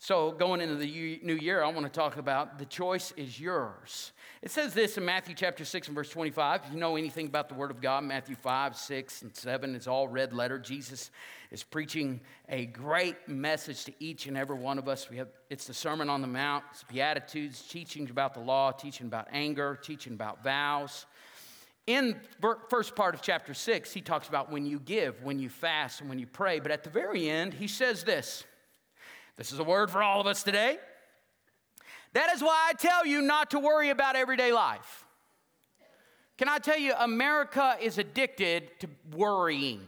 So, 0.00 0.30
going 0.30 0.60
into 0.60 0.76
the 0.76 1.20
new 1.24 1.34
year, 1.34 1.60
I 1.60 1.72
want 1.72 1.84
to 1.84 1.90
talk 1.90 2.18
about 2.18 2.56
the 2.60 2.64
choice 2.64 3.12
is 3.16 3.40
yours. 3.40 4.12
It 4.42 4.52
says 4.52 4.72
this 4.72 4.96
in 4.96 5.04
Matthew 5.04 5.34
chapter 5.34 5.64
6 5.64 5.88
and 5.88 5.94
verse 5.96 6.08
25. 6.10 6.62
If 6.66 6.72
you 6.72 6.78
know 6.78 6.94
anything 6.94 7.26
about 7.26 7.48
the 7.48 7.56
Word 7.56 7.72
of 7.72 7.80
God, 7.80 8.04
Matthew 8.04 8.36
5, 8.36 8.76
6, 8.76 9.22
and 9.22 9.34
7 9.34 9.74
is 9.74 9.88
all 9.88 10.06
red 10.06 10.32
letter. 10.32 10.56
Jesus 10.56 11.10
is 11.50 11.64
preaching 11.64 12.20
a 12.48 12.66
great 12.66 13.16
message 13.28 13.86
to 13.86 13.92
each 13.98 14.26
and 14.26 14.36
every 14.38 14.54
one 14.54 14.78
of 14.78 14.86
us. 14.86 15.10
We 15.10 15.16
have, 15.16 15.30
it's 15.50 15.66
the 15.66 15.74
Sermon 15.74 16.08
on 16.08 16.20
the 16.20 16.28
Mount, 16.28 16.62
it's 16.70 16.84
Beatitudes, 16.84 17.60
teaching 17.62 18.08
about 18.08 18.34
the 18.34 18.40
law, 18.40 18.70
teaching 18.70 19.08
about 19.08 19.26
anger, 19.32 19.76
teaching 19.82 20.12
about 20.12 20.44
vows. 20.44 21.06
In 21.88 22.20
first 22.68 22.94
part 22.94 23.16
of 23.16 23.22
chapter 23.22 23.52
6, 23.52 23.92
he 23.92 24.00
talks 24.00 24.28
about 24.28 24.52
when 24.52 24.64
you 24.64 24.78
give, 24.78 25.24
when 25.24 25.40
you 25.40 25.48
fast, 25.48 26.00
and 26.00 26.08
when 26.08 26.20
you 26.20 26.26
pray. 26.28 26.60
But 26.60 26.70
at 26.70 26.84
the 26.84 26.90
very 26.90 27.28
end, 27.28 27.52
he 27.52 27.66
says 27.66 28.04
this. 28.04 28.44
This 29.38 29.52
is 29.52 29.60
a 29.60 29.64
word 29.64 29.90
for 29.90 30.02
all 30.02 30.20
of 30.20 30.26
us 30.26 30.42
today. 30.42 30.76
That 32.12 32.34
is 32.34 32.42
why 32.42 32.66
I 32.68 32.72
tell 32.74 33.06
you 33.06 33.22
not 33.22 33.52
to 33.52 33.60
worry 33.60 33.90
about 33.90 34.16
everyday 34.16 34.52
life. 34.52 35.06
Can 36.36 36.48
I 36.48 36.58
tell 36.58 36.78
you, 36.78 36.92
America 36.98 37.76
is 37.80 37.98
addicted 37.98 38.68
to 38.80 38.88
worrying. 39.16 39.80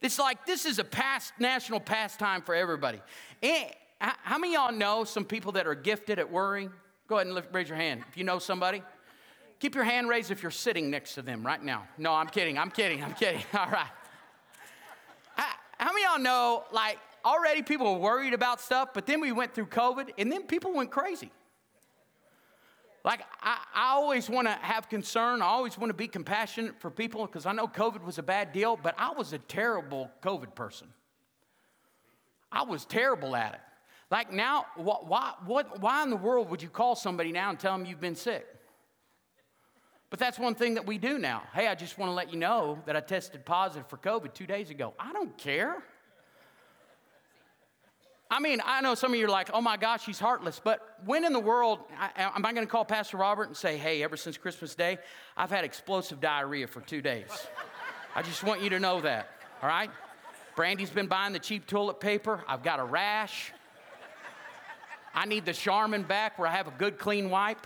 It's 0.00 0.18
like 0.18 0.46
this 0.46 0.66
is 0.66 0.78
a 0.78 0.84
past 0.84 1.32
national 1.38 1.80
pastime 1.80 2.42
for 2.42 2.54
everybody. 2.54 3.00
And 3.42 3.70
how 4.00 4.38
many 4.38 4.54
y'all 4.54 4.72
know 4.72 5.04
some 5.04 5.24
people 5.24 5.52
that 5.52 5.66
are 5.66 5.74
gifted 5.74 6.18
at 6.18 6.30
worrying? 6.30 6.70
Go 7.08 7.16
ahead 7.16 7.26
and 7.26 7.34
lift, 7.34 7.48
raise 7.52 7.68
your 7.68 7.78
hand 7.78 8.02
if 8.08 8.16
you 8.16 8.24
know 8.24 8.38
somebody. 8.38 8.82
Keep 9.58 9.74
your 9.74 9.84
hand 9.84 10.08
raised 10.08 10.30
if 10.30 10.42
you're 10.42 10.50
sitting 10.50 10.90
next 10.90 11.14
to 11.14 11.22
them 11.22 11.44
right 11.44 11.62
now. 11.62 11.86
No, 11.96 12.12
I'm 12.12 12.28
kidding. 12.28 12.58
I'm 12.58 12.70
kidding. 12.70 13.02
I'm 13.02 13.14
kidding. 13.14 13.42
All 13.54 13.70
right. 13.70 13.86
How, 15.78 15.92
many 15.92 16.04
y'all 16.04 16.18
know, 16.18 16.64
like, 16.72 16.98
already 17.26 17.62
people 17.62 17.94
were 17.94 18.00
worried 18.00 18.32
about 18.32 18.60
stuff, 18.60 18.90
but 18.94 19.04
then 19.04 19.20
we 19.20 19.32
went 19.32 19.52
through 19.52 19.66
COVID 19.66 20.10
and 20.16 20.30
then 20.30 20.44
people 20.44 20.72
went 20.72 20.90
crazy. 20.90 21.30
Like, 23.04 23.20
I, 23.40 23.58
I 23.74 23.92
always 23.94 24.30
want 24.30 24.48
to 24.48 24.52
have 24.52 24.88
concern. 24.88 25.42
I 25.42 25.46
always 25.46 25.76
want 25.78 25.90
to 25.90 25.94
be 25.94 26.08
compassionate 26.08 26.80
for 26.80 26.90
people 26.90 27.26
because 27.26 27.46
I 27.46 27.52
know 27.52 27.68
COVID 27.68 28.04
was 28.04 28.18
a 28.18 28.22
bad 28.22 28.52
deal, 28.52 28.76
but 28.76 28.94
I 28.98 29.10
was 29.10 29.32
a 29.32 29.38
terrible 29.38 30.10
COVID 30.22 30.54
person. 30.54 30.88
I 32.50 32.62
was 32.62 32.84
terrible 32.84 33.36
at 33.36 33.54
it. 33.54 33.60
Like, 34.10 34.32
now, 34.32 34.66
why, 34.76 35.34
what, 35.44 35.80
why 35.80 36.02
in 36.04 36.10
the 36.10 36.16
world 36.16 36.48
would 36.50 36.62
you 36.62 36.68
call 36.68 36.94
somebody 36.94 37.32
now 37.32 37.50
and 37.50 37.58
tell 37.58 37.76
them 37.76 37.86
you've 37.86 38.00
been 38.00 38.14
sick? 38.14 38.46
But 40.10 40.20
that's 40.20 40.38
one 40.38 40.54
thing 40.54 40.74
that 40.74 40.86
we 40.86 40.98
do 40.98 41.18
now. 41.18 41.42
Hey, 41.52 41.66
I 41.66 41.74
just 41.74 41.98
want 41.98 42.10
to 42.10 42.14
let 42.14 42.32
you 42.32 42.38
know 42.38 42.78
that 42.86 42.96
I 42.96 43.00
tested 43.00 43.44
positive 43.44 43.88
for 43.88 43.96
COVID 43.98 44.32
two 44.32 44.46
days 44.46 44.70
ago. 44.70 44.94
I 44.98 45.12
don't 45.12 45.36
care. 45.36 45.82
I 48.28 48.40
mean, 48.40 48.60
I 48.64 48.80
know 48.80 48.96
some 48.96 49.12
of 49.12 49.18
you 49.18 49.26
are 49.26 49.30
like, 49.30 49.50
oh 49.52 49.60
my 49.60 49.76
gosh, 49.76 50.04
he's 50.04 50.18
heartless. 50.18 50.60
But 50.62 50.80
when 51.04 51.24
in 51.24 51.32
the 51.32 51.40
world 51.40 51.80
I, 51.98 52.10
am 52.34 52.44
I 52.44 52.52
going 52.52 52.66
to 52.66 52.70
call 52.70 52.84
Pastor 52.84 53.18
Robert 53.18 53.46
and 53.46 53.56
say, 53.56 53.76
hey, 53.76 54.02
ever 54.02 54.16
since 54.16 54.36
Christmas 54.36 54.74
Day, 54.74 54.98
I've 55.36 55.50
had 55.50 55.64
explosive 55.64 56.20
diarrhea 56.20 56.66
for 56.66 56.80
two 56.80 57.00
days? 57.00 57.28
I 58.16 58.22
just 58.22 58.42
want 58.42 58.62
you 58.62 58.70
to 58.70 58.80
know 58.80 59.00
that, 59.02 59.28
all 59.62 59.68
right? 59.68 59.90
Brandy's 60.56 60.90
been 60.90 61.06
buying 61.06 61.32
the 61.32 61.38
cheap 61.38 61.66
toilet 61.66 62.00
paper. 62.00 62.42
I've 62.48 62.62
got 62.64 62.80
a 62.80 62.84
rash. 62.84 63.52
I 65.14 65.26
need 65.26 65.44
the 65.44 65.52
Charmin 65.52 66.02
back 66.02 66.38
where 66.38 66.48
I 66.48 66.52
have 66.52 66.66
a 66.66 66.72
good 66.72 66.98
clean 66.98 67.30
wipe. 67.30 67.64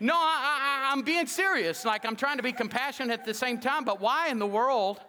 No, 0.00 0.14
I, 0.14 0.90
I'm 0.90 1.02
being 1.02 1.26
serious. 1.26 1.84
Like 1.84 2.04
I'm 2.04 2.16
trying 2.16 2.38
to 2.38 2.42
be 2.42 2.52
compassionate 2.52 3.20
at 3.20 3.24
the 3.24 3.32
same 3.32 3.60
time, 3.60 3.84
but 3.84 4.00
why 4.00 4.28
in 4.28 4.38
the 4.38 4.46
world 4.46 5.00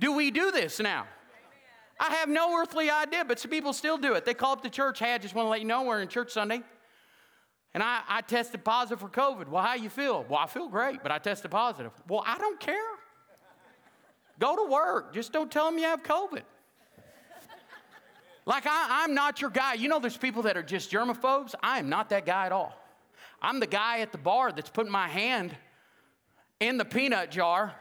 do 0.00 0.12
we 0.12 0.30
do 0.30 0.50
this 0.50 0.80
now? 0.80 1.06
I 2.00 2.14
have 2.14 2.30
no 2.30 2.58
earthly 2.58 2.90
idea, 2.90 3.24
but 3.26 3.38
some 3.38 3.50
people 3.50 3.74
still 3.74 3.98
do 3.98 4.14
it. 4.14 4.24
They 4.24 4.32
call 4.32 4.52
up 4.52 4.62
the 4.62 4.70
church, 4.70 4.98
hey, 4.98 5.12
I 5.12 5.18
just 5.18 5.34
want 5.34 5.44
to 5.44 5.50
let 5.50 5.60
you 5.60 5.66
know 5.66 5.82
we're 5.82 6.00
in 6.00 6.08
church 6.08 6.32
Sunday. 6.32 6.62
And 7.74 7.82
I, 7.82 8.00
I 8.08 8.22
tested 8.22 8.64
positive 8.64 9.00
for 9.00 9.08
COVID. 9.08 9.48
Well, 9.48 9.62
how 9.62 9.74
you 9.74 9.90
feel? 9.90 10.24
Well, 10.28 10.40
I 10.40 10.46
feel 10.46 10.68
great, 10.68 11.02
but 11.02 11.12
I 11.12 11.18
tested 11.18 11.50
positive. 11.50 11.92
Well, 12.08 12.24
I 12.26 12.38
don't 12.38 12.58
care. 12.58 12.74
Go 14.38 14.56
to 14.56 14.72
work. 14.72 15.12
Just 15.12 15.32
don't 15.32 15.52
tell 15.52 15.66
them 15.66 15.78
you 15.78 15.84
have 15.84 16.02
COVID. 16.02 16.42
like, 18.46 18.64
I, 18.66 19.04
I'm 19.04 19.14
not 19.14 19.42
your 19.42 19.50
guy. 19.50 19.74
You 19.74 19.88
know, 19.88 20.00
there's 20.00 20.16
people 20.16 20.42
that 20.42 20.56
are 20.56 20.62
just 20.62 20.90
germaphobes. 20.90 21.54
I 21.62 21.78
am 21.78 21.90
not 21.90 22.08
that 22.08 22.24
guy 22.24 22.46
at 22.46 22.52
all. 22.52 22.74
I'm 23.42 23.60
the 23.60 23.66
guy 23.66 24.00
at 24.00 24.10
the 24.10 24.18
bar 24.18 24.52
that's 24.52 24.70
putting 24.70 24.90
my 24.90 25.06
hand 25.06 25.54
in 26.58 26.78
the 26.78 26.86
peanut 26.86 27.30
jar 27.30 27.74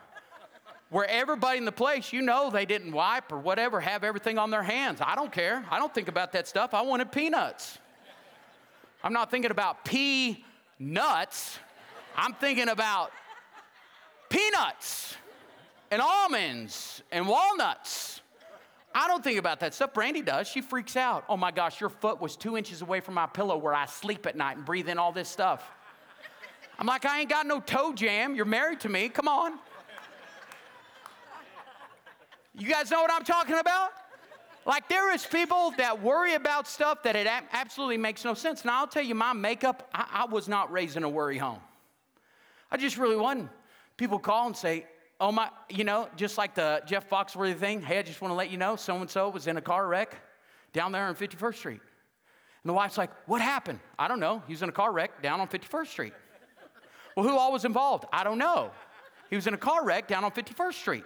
where 0.90 1.08
everybody 1.08 1.58
in 1.58 1.66
the 1.66 1.72
place, 1.72 2.12
you 2.12 2.22
know, 2.22 2.50
they 2.50 2.66
didn't 2.66 2.92
wipe 2.92 3.32
or 3.32 3.38
whatever, 3.38 3.80
have 3.80 4.04
everything 4.04 4.38
on 4.38 4.50
their 4.50 4.64
hands. 4.64 5.00
I 5.02 5.16
don't 5.16 5.32
care. 5.32 5.64
I 5.70 5.78
don't 5.78 5.94
think 5.94 6.08
about 6.08 6.32
that 6.34 6.48
stuff. 6.48 6.74
I 6.74 6.82
wanted 6.82 7.12
peanuts. 7.12 7.78
I'm 9.04 9.14
not 9.14 9.30
thinking 9.32 9.52
about 9.52 9.86
pea 9.86 10.44
nuts. 10.80 11.60
I'm 12.16 12.34
thinking 12.34 12.70
about 12.70 13.12
peanuts 14.30 15.16
and 15.92 16.02
almonds 16.02 17.02
and 17.12 17.28
walnuts. 17.28 18.22
I 18.94 19.08
don't 19.08 19.24
think 19.24 19.38
about 19.38 19.60
that 19.60 19.76
stuff. 19.76 19.94
Brandy 19.94 20.24
does. 20.24 20.48
She 20.48 20.62
freaks 20.62 20.98
out. 20.98 21.24
Oh 21.30 21.38
my 21.38 21.52
gosh, 21.52 21.80
your 21.80 21.92
foot 21.92 22.20
was 22.20 22.36
two 22.36 22.58
inches 22.58 22.82
away 22.82 23.00
from 23.00 23.14
my 23.14 23.28
pillow 23.28 23.58
where 23.58 23.76
I 23.76 23.86
sleep 23.86 24.26
at 24.26 24.36
night 24.36 24.58
and 24.58 24.66
breathe 24.66 24.90
in 24.90 24.98
all 24.98 25.12
this 25.12 25.30
stuff. 25.30 25.64
I'm 26.80 26.88
like, 26.88 27.06
I 27.06 27.20
ain't 27.20 27.30
got 27.30 27.46
no 27.46 27.60
toe 27.60 27.94
jam. 27.94 28.36
You're 28.36 28.46
married 28.46 28.80
to 28.82 28.90
me. 28.90 29.10
Come 29.10 29.28
on. 29.28 29.60
You 32.60 32.68
guys 32.68 32.92
know 32.92 33.02
what 33.02 33.10
I'm 33.10 33.24
talking 33.24 33.58
about? 33.58 33.92
Like 34.66 34.90
there 34.90 35.14
is 35.14 35.26
people 35.26 35.72
that 35.78 36.04
worry 36.04 36.34
about 36.34 36.68
stuff 36.68 37.04
that 37.04 37.16
it 37.16 37.26
absolutely 37.54 37.96
makes 37.96 38.26
no 38.26 38.34
sense. 38.34 38.66
Now 38.66 38.82
I'll 38.82 38.88
tell 38.88 39.02
you, 39.02 39.16
my 39.16 39.32
makeup, 39.32 39.90
I, 39.94 40.26
I 40.26 40.26
was 40.26 40.50
not 40.50 40.70
raised 40.70 40.98
in 40.98 41.06
a 41.06 41.10
worry 41.10 41.38
home. 41.38 41.62
I 42.70 42.76
just 42.76 42.98
really 42.98 43.16
wasn't. 43.16 43.50
People 43.96 44.20
call 44.20 44.48
and 44.48 44.58
say, 44.58 44.86
oh 45.22 45.32
my, 45.32 45.50
you 45.70 45.86
know, 45.86 46.10
just 46.18 46.38
like 46.38 46.54
the 46.54 46.82
Jeff 46.86 47.10
Foxworthy 47.10 47.58
thing. 47.58 47.82
Hey, 47.82 47.98
I 47.98 48.02
just 48.02 48.22
want 48.22 48.34
to 48.34 48.36
let 48.36 48.52
you 48.52 48.58
know, 48.58 48.76
so 48.76 48.98
and 48.98 49.10
so 49.10 49.30
was 49.30 49.48
in 49.48 49.56
a 49.56 49.62
car 49.62 49.88
wreck 49.88 50.18
down 50.74 50.92
there 50.92 51.06
on 51.06 51.16
51st 51.16 51.56
Street. 51.56 51.82
And 52.64 52.70
the 52.70 52.74
wife's 52.74 52.98
like, 52.98 53.12
what 53.26 53.40
happened? 53.40 53.80
I 53.98 54.10
don't 54.10 54.20
know. 54.20 54.44
He 54.48 54.54
was 54.54 54.64
in 54.64 54.68
a 54.68 54.74
car 54.74 54.92
wreck 54.92 55.24
down 55.24 55.40
on 55.40 55.48
51st 55.48 55.88
Street. 55.88 56.14
well, 57.16 57.26
who 57.26 57.38
all 57.38 57.54
was 57.54 57.64
involved? 57.64 58.04
I 58.12 58.26
don't 58.26 58.38
know. 58.38 58.72
He 59.30 59.38
was 59.38 59.48
in 59.48 59.54
a 59.54 59.58
car 59.58 59.86
wreck 59.86 60.10
down 60.10 60.26
on 60.26 60.32
51st 60.32 60.74
Street. 60.74 61.06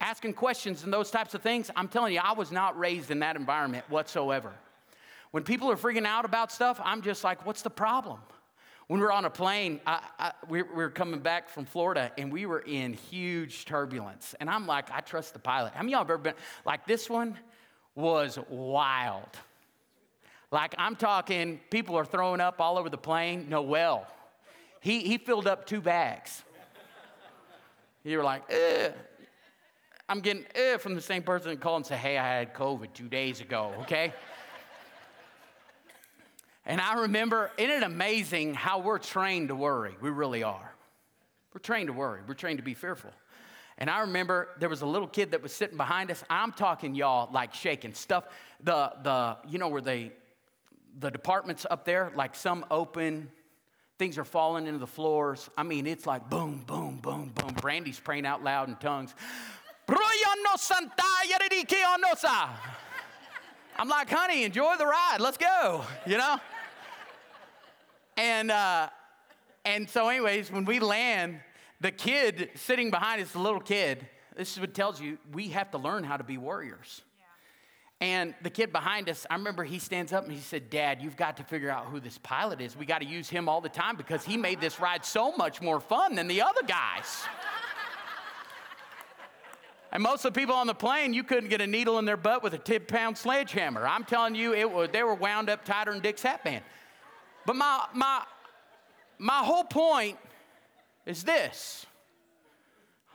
Asking 0.00 0.34
questions 0.34 0.84
and 0.84 0.92
those 0.92 1.10
types 1.10 1.34
of 1.34 1.42
things, 1.42 1.70
I'm 1.74 1.88
telling 1.88 2.12
you, 2.12 2.20
I 2.22 2.32
was 2.32 2.52
not 2.52 2.78
raised 2.78 3.10
in 3.10 3.20
that 3.20 3.36
environment 3.36 3.84
whatsoever. 3.88 4.52
When 5.30 5.42
people 5.42 5.70
are 5.70 5.76
freaking 5.76 6.06
out 6.06 6.24
about 6.24 6.52
stuff, 6.52 6.80
I'm 6.84 7.02
just 7.02 7.24
like, 7.24 7.44
what's 7.46 7.62
the 7.62 7.70
problem? 7.70 8.18
When 8.88 9.00
we 9.00 9.06
were 9.06 9.12
on 9.12 9.24
a 9.24 9.30
plane, 9.30 9.80
I, 9.86 10.00
I, 10.18 10.32
we, 10.48 10.62
we 10.62 10.74
were 10.74 10.90
coming 10.90 11.18
back 11.20 11.48
from 11.48 11.64
Florida 11.64 12.12
and 12.16 12.32
we 12.32 12.46
were 12.46 12.60
in 12.60 12.92
huge 12.92 13.64
turbulence. 13.64 14.34
And 14.38 14.48
I'm 14.48 14.66
like, 14.66 14.92
I 14.92 15.00
trust 15.00 15.32
the 15.32 15.40
pilot. 15.40 15.72
How 15.74 15.82
many 15.82 15.94
of 15.94 15.98
y'all 15.98 16.04
have 16.04 16.10
ever 16.10 16.22
been 16.22 16.34
like 16.64 16.86
this 16.86 17.10
one 17.10 17.36
was 17.96 18.38
wild? 18.48 19.28
Like 20.52 20.74
I'm 20.78 20.94
talking, 20.94 21.58
people 21.70 21.96
are 21.96 22.04
throwing 22.04 22.40
up 22.40 22.60
all 22.60 22.78
over 22.78 22.88
the 22.88 22.98
plane. 22.98 23.48
Noel, 23.48 24.06
he, 24.80 25.00
he 25.00 25.18
filled 25.18 25.48
up 25.48 25.66
two 25.66 25.80
bags. 25.80 26.44
You 28.04 28.18
were 28.18 28.24
like, 28.24 28.42
eh. 28.50 28.90
I'm 30.08 30.20
getting 30.20 30.44
eh 30.54 30.76
from 30.76 30.94
the 30.94 31.00
same 31.00 31.22
person 31.22 31.50
that 31.50 31.60
called 31.60 31.78
and 31.78 31.86
said, 31.86 31.98
hey, 31.98 32.16
I 32.16 32.38
had 32.38 32.54
COVID 32.54 32.92
two 32.94 33.08
days 33.08 33.40
ago, 33.40 33.72
okay? 33.80 34.12
And 36.64 36.80
I 36.80 37.00
remember, 37.02 37.50
isn't 37.58 37.70
it 37.70 37.82
amazing 37.82 38.54
how 38.54 38.78
we're 38.78 38.98
trained 38.98 39.48
to 39.48 39.56
worry? 39.56 39.96
We 40.00 40.10
really 40.10 40.42
are. 40.42 40.72
We're 41.52 41.60
trained 41.60 41.88
to 41.88 41.92
worry, 41.92 42.20
we're 42.26 42.34
trained 42.34 42.58
to 42.58 42.64
be 42.64 42.74
fearful. 42.74 43.10
And 43.78 43.90
I 43.90 44.00
remember 44.00 44.48
there 44.58 44.68
was 44.68 44.82
a 44.82 44.86
little 44.86 45.08
kid 45.08 45.32
that 45.32 45.42
was 45.42 45.52
sitting 45.52 45.76
behind 45.76 46.10
us. 46.10 46.24
I'm 46.30 46.52
talking 46.52 46.94
y'all 46.94 47.30
like 47.32 47.52
shaking 47.52 47.92
stuff. 47.92 48.24
The 48.62 48.92
the 49.02 49.36
you 49.46 49.58
know 49.58 49.68
where 49.68 49.82
they 49.82 50.12
the 50.98 51.10
departments 51.10 51.66
up 51.70 51.84
there, 51.84 52.10
like 52.14 52.34
some 52.34 52.64
open, 52.70 53.30
things 53.98 54.16
are 54.16 54.24
falling 54.24 54.66
into 54.66 54.78
the 54.78 54.86
floors. 54.86 55.50
I 55.58 55.62
mean, 55.62 55.86
it's 55.86 56.06
like 56.06 56.30
boom, 56.30 56.64
boom, 56.66 57.00
boom, 57.02 57.32
boom. 57.34 57.54
Brandy's 57.60 58.00
praying 58.00 58.24
out 58.24 58.42
loud 58.42 58.68
in 58.68 58.76
tongues. 58.76 59.14
I'm 63.78 63.88
like, 63.88 64.10
honey, 64.10 64.44
enjoy 64.44 64.76
the 64.78 64.86
ride. 64.86 65.18
Let's 65.20 65.36
go. 65.36 65.84
You 66.06 66.18
know? 66.18 66.38
And, 68.16 68.50
uh, 68.50 68.88
and 69.64 69.88
so, 69.88 70.08
anyways, 70.08 70.50
when 70.50 70.64
we 70.64 70.80
land, 70.80 71.40
the 71.80 71.90
kid 71.90 72.50
sitting 72.54 72.90
behind 72.90 73.22
us, 73.22 73.30
the 73.32 73.38
little 73.38 73.60
kid, 73.60 74.08
this 74.36 74.52
is 74.52 74.60
what 74.60 74.74
tells 74.74 75.00
you 75.00 75.18
we 75.32 75.48
have 75.48 75.70
to 75.70 75.78
learn 75.78 76.04
how 76.04 76.16
to 76.16 76.24
be 76.24 76.38
warriors. 76.38 77.02
And 78.00 78.34
the 78.42 78.50
kid 78.50 78.72
behind 78.72 79.08
us, 79.08 79.26
I 79.30 79.34
remember 79.34 79.64
he 79.64 79.78
stands 79.78 80.12
up 80.12 80.24
and 80.24 80.32
he 80.32 80.40
said, 80.40 80.68
Dad, 80.68 81.00
you've 81.00 81.16
got 81.16 81.38
to 81.38 81.44
figure 81.44 81.70
out 81.70 81.86
who 81.86 81.98
this 82.00 82.18
pilot 82.18 82.60
is. 82.60 82.76
We 82.76 82.84
got 82.86 83.00
to 83.00 83.06
use 83.06 83.28
him 83.28 83.48
all 83.48 83.60
the 83.60 83.70
time 83.70 83.96
because 83.96 84.24
he 84.24 84.36
made 84.36 84.60
this 84.60 84.80
ride 84.80 85.04
so 85.04 85.32
much 85.32 85.62
more 85.62 85.80
fun 85.80 86.14
than 86.14 86.26
the 86.26 86.42
other 86.42 86.62
guys. 86.66 87.24
And 89.92 90.02
most 90.02 90.24
of 90.24 90.34
the 90.34 90.40
people 90.40 90.54
on 90.54 90.66
the 90.66 90.74
plane, 90.74 91.14
you 91.14 91.22
couldn't 91.22 91.48
get 91.48 91.60
a 91.60 91.66
needle 91.66 91.98
in 91.98 92.04
their 92.04 92.16
butt 92.16 92.42
with 92.42 92.54
a 92.54 92.58
10 92.58 92.80
pound 92.86 93.16
sledgehammer. 93.16 93.86
I'm 93.86 94.04
telling 94.04 94.34
you, 94.34 94.52
it 94.54 94.70
was, 94.70 94.90
they 94.92 95.02
were 95.02 95.14
wound 95.14 95.48
up 95.48 95.64
tighter 95.64 95.92
than 95.92 96.00
Dick's 96.00 96.22
hatband. 96.22 96.64
But 97.44 97.56
my, 97.56 97.86
my, 97.94 98.22
my 99.18 99.38
whole 99.38 99.64
point 99.64 100.18
is 101.06 101.22
this. 101.22 101.86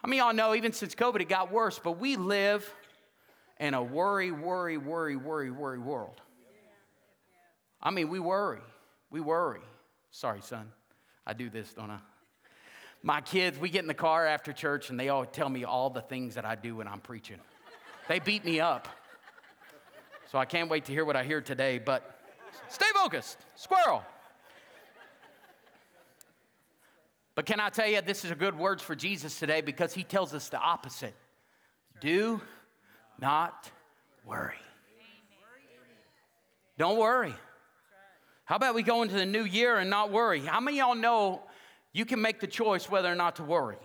I 0.03 0.07
mean, 0.07 0.19
y'all 0.19 0.33
know 0.33 0.55
even 0.55 0.73
since 0.73 0.95
COVID, 0.95 1.21
it 1.21 1.29
got 1.29 1.51
worse, 1.51 1.79
but 1.79 1.99
we 1.99 2.15
live 2.15 2.73
in 3.59 3.73
a 3.73 3.83
worry, 3.83 4.31
worry, 4.31 4.77
worry, 4.77 5.15
worry, 5.15 5.51
worry 5.51 5.79
world. 5.79 6.19
I 7.83 7.91
mean, 7.91 8.09
we 8.09 8.19
worry. 8.19 8.61
We 9.11 9.19
worry. 9.19 9.61
Sorry, 10.11 10.41
son. 10.41 10.71
I 11.27 11.33
do 11.33 11.49
this, 11.49 11.73
don't 11.73 11.91
I? 11.91 11.99
My 13.03 13.21
kids, 13.21 13.57
we 13.57 13.69
get 13.69 13.81
in 13.81 13.87
the 13.87 13.93
car 13.93 14.27
after 14.27 14.53
church 14.53 14.89
and 14.89 14.99
they 14.99 15.09
all 15.09 15.25
tell 15.25 15.49
me 15.49 15.63
all 15.63 15.89
the 15.89 16.01
things 16.01 16.35
that 16.35 16.45
I 16.45 16.55
do 16.55 16.75
when 16.75 16.87
I'm 16.87 16.99
preaching. 16.99 17.37
They 18.07 18.19
beat 18.19 18.45
me 18.45 18.59
up. 18.59 18.87
So 20.31 20.37
I 20.37 20.45
can't 20.45 20.69
wait 20.69 20.85
to 20.85 20.91
hear 20.91 21.03
what 21.03 21.15
I 21.15 21.23
hear 21.23 21.41
today, 21.41 21.79
but 21.79 22.19
stay 22.69 22.85
focused. 22.93 23.37
Squirrel. 23.55 24.03
But 27.33 27.45
can 27.45 27.59
I 27.59 27.69
tell 27.69 27.87
you, 27.87 28.01
this 28.01 28.23
is 28.23 28.31
a 28.31 28.35
good 28.35 28.57
words 28.57 28.83
for 28.83 28.95
Jesus 28.95 29.39
today 29.39 29.61
because 29.61 29.93
he 29.93 30.03
tells 30.03 30.33
us 30.33 30.49
the 30.49 30.59
opposite. 30.59 31.15
Do 32.01 32.39
not 33.19 33.69
worry. 34.25 34.55
Don't 36.77 36.97
worry. 36.97 37.33
How 38.45 38.57
about 38.57 38.75
we 38.75 38.83
go 38.83 39.01
into 39.01 39.15
the 39.15 39.25
new 39.25 39.43
year 39.43 39.77
and 39.77 39.89
not 39.89 40.11
worry? 40.11 40.41
How 40.41 40.59
many 40.59 40.77
y'all 40.77 40.95
know 40.95 41.41
you 41.93 42.05
can 42.05 42.21
make 42.21 42.39
the 42.39 42.47
choice 42.47 42.89
whether 42.89 43.11
or 43.11 43.15
not 43.15 43.37
to 43.37 43.43
worry? 43.43 43.77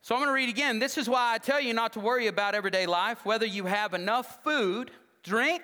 So 0.00 0.14
I'm 0.14 0.20
going 0.20 0.28
to 0.28 0.34
read 0.34 0.48
again. 0.48 0.78
This 0.78 0.96
is 0.96 1.08
why 1.08 1.34
I 1.34 1.38
tell 1.38 1.60
you 1.60 1.74
not 1.74 1.92
to 1.94 2.00
worry 2.00 2.28
about 2.28 2.54
everyday 2.54 2.86
life, 2.86 3.26
whether 3.26 3.44
you 3.44 3.66
have 3.66 3.94
enough 3.94 4.42
food, 4.42 4.90
drink, 5.22 5.62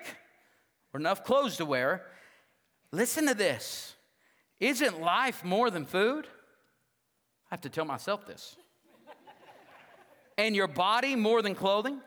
or 0.93 0.99
enough 0.99 1.23
clothes 1.23 1.57
to 1.57 1.65
wear. 1.65 2.05
Listen 2.91 3.27
to 3.27 3.33
this. 3.33 3.95
Isn't 4.59 5.01
life 5.01 5.43
more 5.43 5.69
than 5.69 5.85
food? 5.85 6.27
I 7.49 7.55
have 7.55 7.61
to 7.61 7.69
tell 7.69 7.85
myself 7.85 8.27
this. 8.27 8.55
and 10.37 10.55
your 10.55 10.67
body 10.67 11.15
more 11.15 11.41
than 11.41 11.55
clothing? 11.55 11.99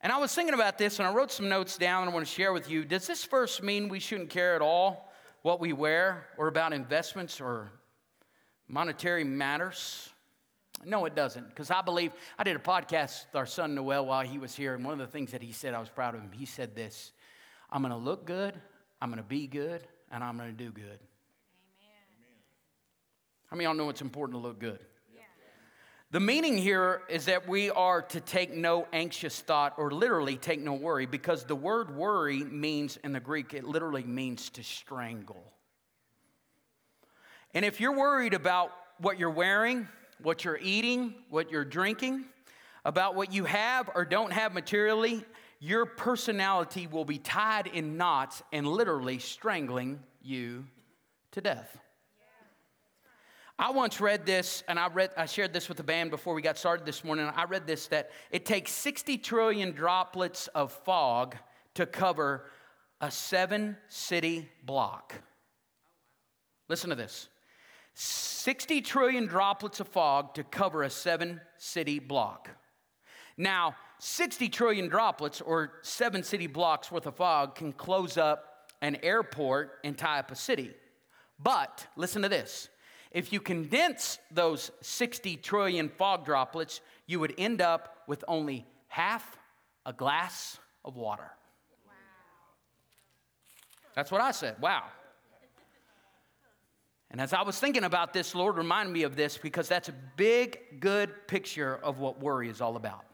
And 0.00 0.12
I 0.12 0.18
was 0.18 0.32
thinking 0.32 0.54
about 0.54 0.78
this 0.78 0.98
and 0.98 1.08
I 1.08 1.12
wrote 1.12 1.32
some 1.32 1.48
notes 1.48 1.76
down 1.76 2.06
I 2.06 2.12
want 2.12 2.24
to 2.24 2.32
share 2.32 2.52
with 2.52 2.70
you. 2.70 2.84
Does 2.84 3.06
this 3.06 3.24
verse 3.24 3.60
mean 3.60 3.88
we 3.88 3.98
shouldn't 3.98 4.30
care 4.30 4.54
at 4.54 4.62
all 4.62 5.07
what 5.42 5.60
we 5.60 5.72
wear 5.72 6.26
or 6.36 6.48
about 6.48 6.72
investments 6.72 7.40
or 7.40 7.70
monetary 8.68 9.24
matters? 9.24 10.10
No, 10.84 11.04
it 11.06 11.14
doesn't. 11.14 11.48
Because 11.48 11.70
I 11.70 11.82
believe 11.82 12.12
I 12.38 12.44
did 12.44 12.56
a 12.56 12.60
podcast 12.60 13.26
with 13.26 13.34
our 13.34 13.46
son 13.46 13.74
Noel 13.74 14.06
while 14.06 14.24
he 14.24 14.38
was 14.38 14.54
here, 14.54 14.74
and 14.74 14.84
one 14.84 14.92
of 14.92 14.98
the 14.98 15.06
things 15.06 15.32
that 15.32 15.42
he 15.42 15.52
said, 15.52 15.74
I 15.74 15.80
was 15.80 15.88
proud 15.88 16.14
of 16.14 16.20
him. 16.20 16.30
He 16.32 16.46
said 16.46 16.74
this 16.74 17.12
I'm 17.70 17.82
going 17.82 17.92
to 17.92 17.98
look 17.98 18.24
good, 18.24 18.54
I'm 19.00 19.10
going 19.10 19.22
to 19.22 19.28
be 19.28 19.46
good, 19.46 19.86
and 20.10 20.22
I'm 20.22 20.36
going 20.36 20.50
to 20.50 20.56
do 20.56 20.70
good. 20.70 20.84
Amen. 20.84 21.00
How 23.46 23.56
many 23.56 23.66
of 23.66 23.70
y'all 23.70 23.84
know 23.84 23.90
it's 23.90 24.02
important 24.02 24.40
to 24.40 24.46
look 24.46 24.58
good? 24.58 24.78
The 26.10 26.20
meaning 26.20 26.56
here 26.56 27.02
is 27.10 27.26
that 27.26 27.46
we 27.46 27.68
are 27.68 28.00
to 28.00 28.20
take 28.20 28.54
no 28.54 28.88
anxious 28.94 29.40
thought 29.40 29.74
or 29.76 29.90
literally 29.90 30.38
take 30.38 30.58
no 30.58 30.72
worry 30.72 31.04
because 31.04 31.44
the 31.44 31.54
word 31.54 31.94
worry 31.94 32.42
means, 32.44 32.96
in 33.04 33.12
the 33.12 33.20
Greek, 33.20 33.52
it 33.52 33.64
literally 33.64 34.04
means 34.04 34.48
to 34.50 34.62
strangle. 34.62 35.52
And 37.52 37.62
if 37.62 37.78
you're 37.78 37.96
worried 37.96 38.32
about 38.32 38.72
what 38.98 39.18
you're 39.18 39.28
wearing, 39.28 39.86
what 40.22 40.46
you're 40.46 40.58
eating, 40.62 41.14
what 41.28 41.50
you're 41.50 41.64
drinking, 41.64 42.24
about 42.86 43.14
what 43.14 43.30
you 43.30 43.44
have 43.44 43.90
or 43.94 44.06
don't 44.06 44.32
have 44.32 44.54
materially, 44.54 45.22
your 45.60 45.84
personality 45.84 46.86
will 46.86 47.04
be 47.04 47.18
tied 47.18 47.66
in 47.66 47.98
knots 47.98 48.42
and 48.50 48.66
literally 48.66 49.18
strangling 49.18 50.00
you 50.22 50.64
to 51.32 51.42
death. 51.42 51.78
I 53.60 53.72
once 53.72 54.00
read 54.00 54.24
this, 54.24 54.62
and 54.68 54.78
I, 54.78 54.86
read, 54.86 55.10
I 55.16 55.26
shared 55.26 55.52
this 55.52 55.68
with 55.68 55.78
the 55.78 55.82
band 55.82 56.12
before 56.12 56.32
we 56.32 56.42
got 56.42 56.56
started 56.56 56.86
this 56.86 57.02
morning. 57.02 57.28
I 57.34 57.44
read 57.44 57.66
this 57.66 57.88
that 57.88 58.12
it 58.30 58.46
takes 58.46 58.70
60 58.70 59.18
trillion 59.18 59.72
droplets 59.72 60.46
of 60.48 60.70
fog 60.70 61.34
to 61.74 61.84
cover 61.84 62.44
a 63.00 63.10
seven 63.10 63.76
city 63.88 64.48
block. 64.64 65.14
Listen 66.68 66.90
to 66.90 66.96
this 66.96 67.28
60 67.94 68.80
trillion 68.82 69.26
droplets 69.26 69.80
of 69.80 69.88
fog 69.88 70.34
to 70.34 70.44
cover 70.44 70.84
a 70.84 70.90
seven 70.90 71.40
city 71.56 71.98
block. 71.98 72.50
Now, 73.36 73.74
60 73.98 74.48
trillion 74.50 74.86
droplets 74.86 75.40
or 75.40 75.72
seven 75.82 76.22
city 76.22 76.46
blocks 76.46 76.92
worth 76.92 77.06
of 77.06 77.16
fog 77.16 77.56
can 77.56 77.72
close 77.72 78.16
up 78.16 78.68
an 78.80 78.98
airport 79.02 79.78
and 79.82 79.98
tie 79.98 80.20
up 80.20 80.30
a 80.30 80.36
city. 80.36 80.70
But 81.40 81.88
listen 81.96 82.22
to 82.22 82.28
this 82.28 82.68
if 83.10 83.32
you 83.32 83.40
condense 83.40 84.18
those 84.30 84.70
60 84.82 85.36
trillion 85.36 85.88
fog 85.88 86.24
droplets, 86.24 86.80
you 87.06 87.20
would 87.20 87.34
end 87.38 87.60
up 87.60 88.02
with 88.06 88.24
only 88.28 88.66
half 88.88 89.38
a 89.86 89.92
glass 89.92 90.58
of 90.84 90.96
water. 90.96 91.30
Wow. 91.86 91.92
That's 93.94 94.10
what 94.10 94.20
I 94.20 94.32
said. 94.32 94.56
Wow. 94.60 94.84
And 97.10 97.20
as 97.20 97.32
I 97.32 97.42
was 97.42 97.58
thinking 97.58 97.84
about 97.84 98.12
this, 98.12 98.34
Lord 98.34 98.56
reminded 98.56 98.92
me 98.92 99.02
of 99.04 99.16
this 99.16 99.38
because 99.38 99.66
that's 99.66 99.88
a 99.88 99.94
big, 100.16 100.80
good 100.80 101.26
picture 101.26 101.76
of 101.76 101.98
what 101.98 102.20
worry 102.20 102.50
is 102.50 102.60
all 102.60 102.76
about. 102.76 103.04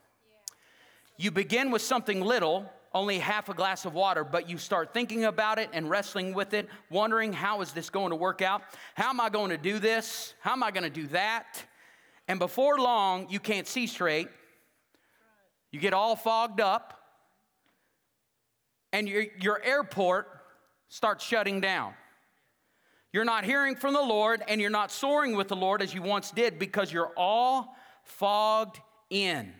You 1.16 1.30
begin 1.30 1.70
with 1.70 1.83
something 1.83 2.20
little 2.20 2.68
only 2.94 3.18
half 3.18 3.48
a 3.48 3.54
glass 3.54 3.85
of 3.85 3.92
water, 3.92 4.22
but 4.22 4.48
you 4.48 4.57
start 4.57 4.94
thinking 4.94 5.24
about 5.24 5.59
it 5.59 5.68
and 5.72 5.90
wrestling 5.90 6.33
with 6.33 6.54
it, 6.54 6.68
wondering 6.90 7.33
how 7.33 7.61
is 7.61 7.72
this 7.72 7.90
going 7.90 8.11
to 8.11 8.16
work 8.16 8.40
out? 8.40 8.62
How 8.94 9.11
am 9.11 9.20
I 9.20 9.28
going 9.28 9.50
to 9.50 9.59
do 9.59 9.80
this? 9.80 10.33
How 10.40 10.52
am 10.52 10.62
I 10.62 10.70
going 10.70 10.85
to 10.85 10.90
do 10.90 11.09
that? 11.09 11.64
And 12.28 12.38
before 12.38 12.78
long, 12.78 13.26
you 13.28 13.40
can't 13.40 13.66
see 13.66 13.88
straight. 13.88 14.28
You 15.72 15.80
get 15.80 15.92
all 15.92 16.14
fogged 16.14 16.61
up, 16.61 17.00
and 18.92 19.09
your, 19.09 19.24
your 19.40 19.61
airport 19.61 20.28
starts 20.88 21.24
shutting 21.24 21.61
down. 21.61 21.94
You're 23.12 23.24
not 23.24 23.44
hearing 23.44 23.74
from 23.74 23.92
the 23.92 24.02
Lord, 24.02 24.40
and 24.46 24.61
you're 24.61 24.70
not 24.70 24.92
soaring 24.92 25.35
with 25.35 25.48
the 25.48 25.57
Lord 25.57 25.83
as 25.83 25.92
you 25.92 26.00
once 26.00 26.30
did 26.30 26.61
because 26.61 26.92
you're 26.92 27.12
all 27.16 27.74
fogged 28.04 28.78
in. 29.11 29.52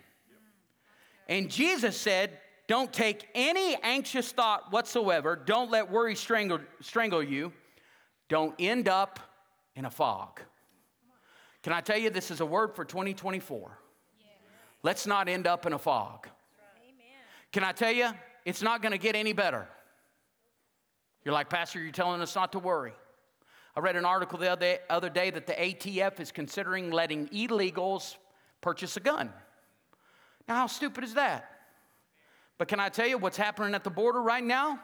And 1.28 1.50
Jesus 1.50 1.96
said, 1.96 2.38
don't 2.66 2.92
take 2.92 3.29
any 3.35 3.77
anxious 3.83 4.33
thought 4.33 4.72
whatsoever. 4.72 5.37
Don't 5.37 5.70
let 5.70 5.90
worry 5.90 6.14
strangle, 6.14 6.61
strangle 6.81 7.22
you. 7.22 7.53
Don't 8.29 8.55
end 8.59 8.88
up 8.88 9.20
in 9.77 9.85
a 9.85 9.90
fog. 9.90 10.40
Can 11.62 11.72
I 11.72 11.81
tell 11.81 11.98
you, 11.98 12.11
this 12.11 12.31
is 12.31 12.40
a 12.40 12.46
word 12.46 12.74
for 12.74 12.85
2024. 12.85 13.79
Let's 14.83 15.07
not 15.07 15.29
end 15.29 15.46
up 15.46 15.66
in 15.66 15.72
a 15.72 15.79
fog. 15.79 16.29
Can 17.53 17.64
I 17.64 17.72
tell 17.72 17.92
you, 17.92 18.11
it's 18.44 18.62
not 18.62 18.83
going 18.83 18.92
to 18.92 18.98
get 18.98 19.14
any 19.14 19.33
better. 19.33 19.66
You're 21.24 21.35
like, 21.35 21.48
Pastor, 21.48 21.81
you're 21.81 21.92
telling 21.92 22.20
us 22.20 22.35
not 22.35 22.53
to 22.53 22.59
worry. 22.59 22.92
I 23.77 23.81
read 23.81 23.96
an 23.96 24.05
article 24.05 24.38
the 24.38 24.50
other, 24.50 24.79
other 24.90 25.09
day 25.09 25.31
that 25.31 25.46
the 25.46 25.55
ATF 25.55 26.20
is 26.20 26.31
considering 26.31 26.90
letting 26.90 27.29
illegals 27.29 28.16
purchase 28.61 28.96
a 28.96 29.00
gun. 29.00 29.33
Now, 30.46 30.57
how 30.57 30.66
stupid 30.66 31.05
is 31.05 31.14
that? 31.14 31.53
But 32.58 32.68
can 32.68 32.80
I 32.80 32.88
tell 32.88 33.06
you 33.06 33.18
what's 33.18 33.36
happening 33.36 33.74
at 33.74 33.84
the 33.84 33.90
border 33.90 34.22
right 34.22 34.44
now? 34.44 34.80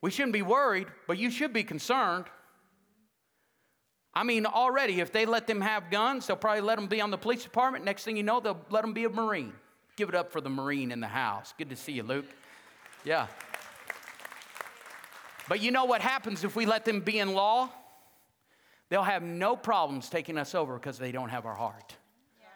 We 0.00 0.10
shouldn't 0.10 0.32
be 0.32 0.42
worried, 0.42 0.88
but 1.06 1.18
you 1.18 1.30
should 1.30 1.52
be 1.52 1.62
concerned. 1.62 2.24
I 4.14 4.24
mean, 4.24 4.44
already, 4.44 5.00
if 5.00 5.12
they 5.12 5.24
let 5.24 5.46
them 5.46 5.60
have 5.60 5.90
guns, 5.90 6.26
they'll 6.26 6.36
probably 6.36 6.60
let 6.60 6.76
them 6.76 6.86
be 6.86 7.00
on 7.00 7.10
the 7.10 7.18
police 7.18 7.44
department. 7.44 7.84
Next 7.84 8.04
thing 8.04 8.16
you 8.16 8.22
know, 8.22 8.40
they'll 8.40 8.60
let 8.70 8.82
them 8.82 8.92
be 8.92 9.04
a 9.04 9.08
Marine. 9.08 9.52
Give 9.96 10.08
it 10.08 10.14
up 10.14 10.32
for 10.32 10.40
the 10.40 10.50
Marine 10.50 10.90
in 10.90 11.00
the 11.00 11.06
house. 11.06 11.54
Good 11.56 11.70
to 11.70 11.76
see 11.76 11.92
you, 11.92 12.02
Luke. 12.02 12.26
Yeah. 13.04 13.26
But 15.48 15.60
you 15.60 15.70
know 15.70 15.84
what 15.84 16.00
happens 16.00 16.44
if 16.44 16.56
we 16.56 16.66
let 16.66 16.84
them 16.84 17.00
be 17.00 17.18
in 17.18 17.32
law? 17.34 17.70
They'll 18.88 19.02
have 19.02 19.22
no 19.22 19.56
problems 19.56 20.08
taking 20.10 20.36
us 20.36 20.54
over 20.54 20.74
because 20.74 20.98
they 20.98 21.12
don't 21.12 21.30
have 21.30 21.46
our 21.46 21.54
heart. 21.54 21.96
Yeah. 22.38 22.46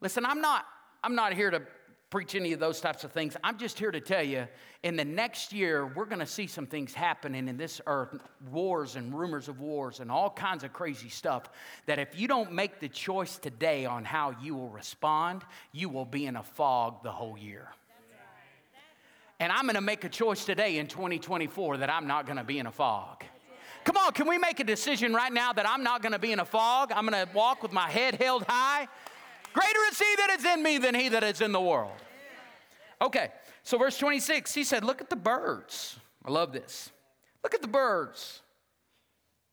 Listen, 0.00 0.24
I'm 0.24 0.40
not, 0.40 0.66
I'm 1.04 1.14
not 1.14 1.32
here 1.32 1.50
to 1.50 1.62
preach 2.10 2.34
any 2.34 2.52
of 2.52 2.60
those 2.60 2.80
types 2.80 3.04
of 3.04 3.12
things. 3.12 3.36
I'm 3.44 3.58
just 3.58 3.78
here 3.78 3.90
to 3.90 4.00
tell 4.00 4.22
you 4.22 4.46
in 4.82 4.96
the 4.96 5.04
next 5.04 5.52
year, 5.52 5.86
we're 5.86 6.06
going 6.06 6.20
to 6.20 6.26
see 6.26 6.46
some 6.46 6.66
things 6.66 6.94
happening 6.94 7.48
in 7.48 7.56
this 7.56 7.80
earth 7.86 8.18
wars 8.50 8.96
and 8.96 9.16
rumors 9.16 9.48
of 9.48 9.60
wars 9.60 10.00
and 10.00 10.10
all 10.10 10.30
kinds 10.30 10.64
of 10.64 10.72
crazy 10.72 11.08
stuff. 11.08 11.50
That 11.86 11.98
if 11.98 12.18
you 12.18 12.28
don't 12.28 12.52
make 12.52 12.80
the 12.80 12.88
choice 12.88 13.36
today 13.38 13.84
on 13.84 14.04
how 14.04 14.34
you 14.40 14.54
will 14.54 14.70
respond, 14.70 15.42
you 15.72 15.88
will 15.88 16.04
be 16.04 16.26
in 16.26 16.36
a 16.36 16.42
fog 16.42 17.02
the 17.02 17.12
whole 17.12 17.36
year. 17.36 17.68
And 19.40 19.52
I'm 19.52 19.62
going 19.62 19.74
to 19.74 19.80
make 19.80 20.04
a 20.04 20.08
choice 20.08 20.44
today 20.44 20.78
in 20.78 20.86
2024 20.86 21.78
that 21.78 21.90
I'm 21.90 22.06
not 22.06 22.26
going 22.26 22.38
to 22.38 22.44
be 22.44 22.58
in 22.58 22.66
a 22.66 22.72
fog. 22.72 23.22
Come 23.84 23.96
on, 23.96 24.12
can 24.12 24.28
we 24.28 24.36
make 24.36 24.60
a 24.60 24.64
decision 24.64 25.14
right 25.14 25.32
now 25.32 25.52
that 25.52 25.68
I'm 25.68 25.82
not 25.82 26.02
going 26.02 26.12
to 26.12 26.18
be 26.18 26.32
in 26.32 26.40
a 26.40 26.44
fog? 26.44 26.92
I'm 26.94 27.06
going 27.06 27.26
to 27.26 27.32
walk 27.32 27.62
with 27.62 27.72
my 27.72 27.88
head 27.88 28.16
held 28.16 28.42
high. 28.42 28.88
Greater 29.58 29.80
is 29.90 29.98
he 29.98 30.14
that 30.18 30.38
is 30.38 30.44
in 30.44 30.62
me 30.62 30.78
than 30.78 30.94
he 30.94 31.08
that 31.08 31.24
is 31.24 31.40
in 31.40 31.50
the 31.50 31.60
world. 31.60 31.96
Okay, 33.00 33.30
so 33.64 33.76
verse 33.76 33.98
26, 33.98 34.54
he 34.54 34.62
said, 34.62 34.84
Look 34.84 35.00
at 35.00 35.10
the 35.10 35.16
birds. 35.16 35.98
I 36.24 36.30
love 36.30 36.52
this. 36.52 36.90
Look 37.42 37.54
at 37.54 37.62
the 37.62 37.68
birds. 37.68 38.42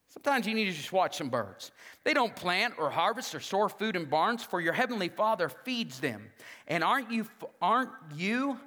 Sometimes 0.09 0.45
you 0.45 0.53
need 0.53 0.65
to 0.65 0.73
just 0.73 0.93
watch 0.93 1.17
some 1.17 1.29
birds. 1.29 1.71
They 2.03 2.13
don't 2.13 2.35
plant 2.35 2.75
or 2.77 2.91
harvest 2.91 3.33
or 3.33 3.39
store 3.39 3.67
food 3.67 3.95
in 3.95 4.05
barns, 4.05 4.43
for 4.43 4.61
your 4.61 4.73
heavenly 4.73 5.09
Father 5.09 5.49
feeds 5.49 5.99
them. 5.99 6.21
And 6.67 6.83
aren't 6.83 7.11
you, 7.11 7.27
aren't 7.59 7.89
you 8.15 8.59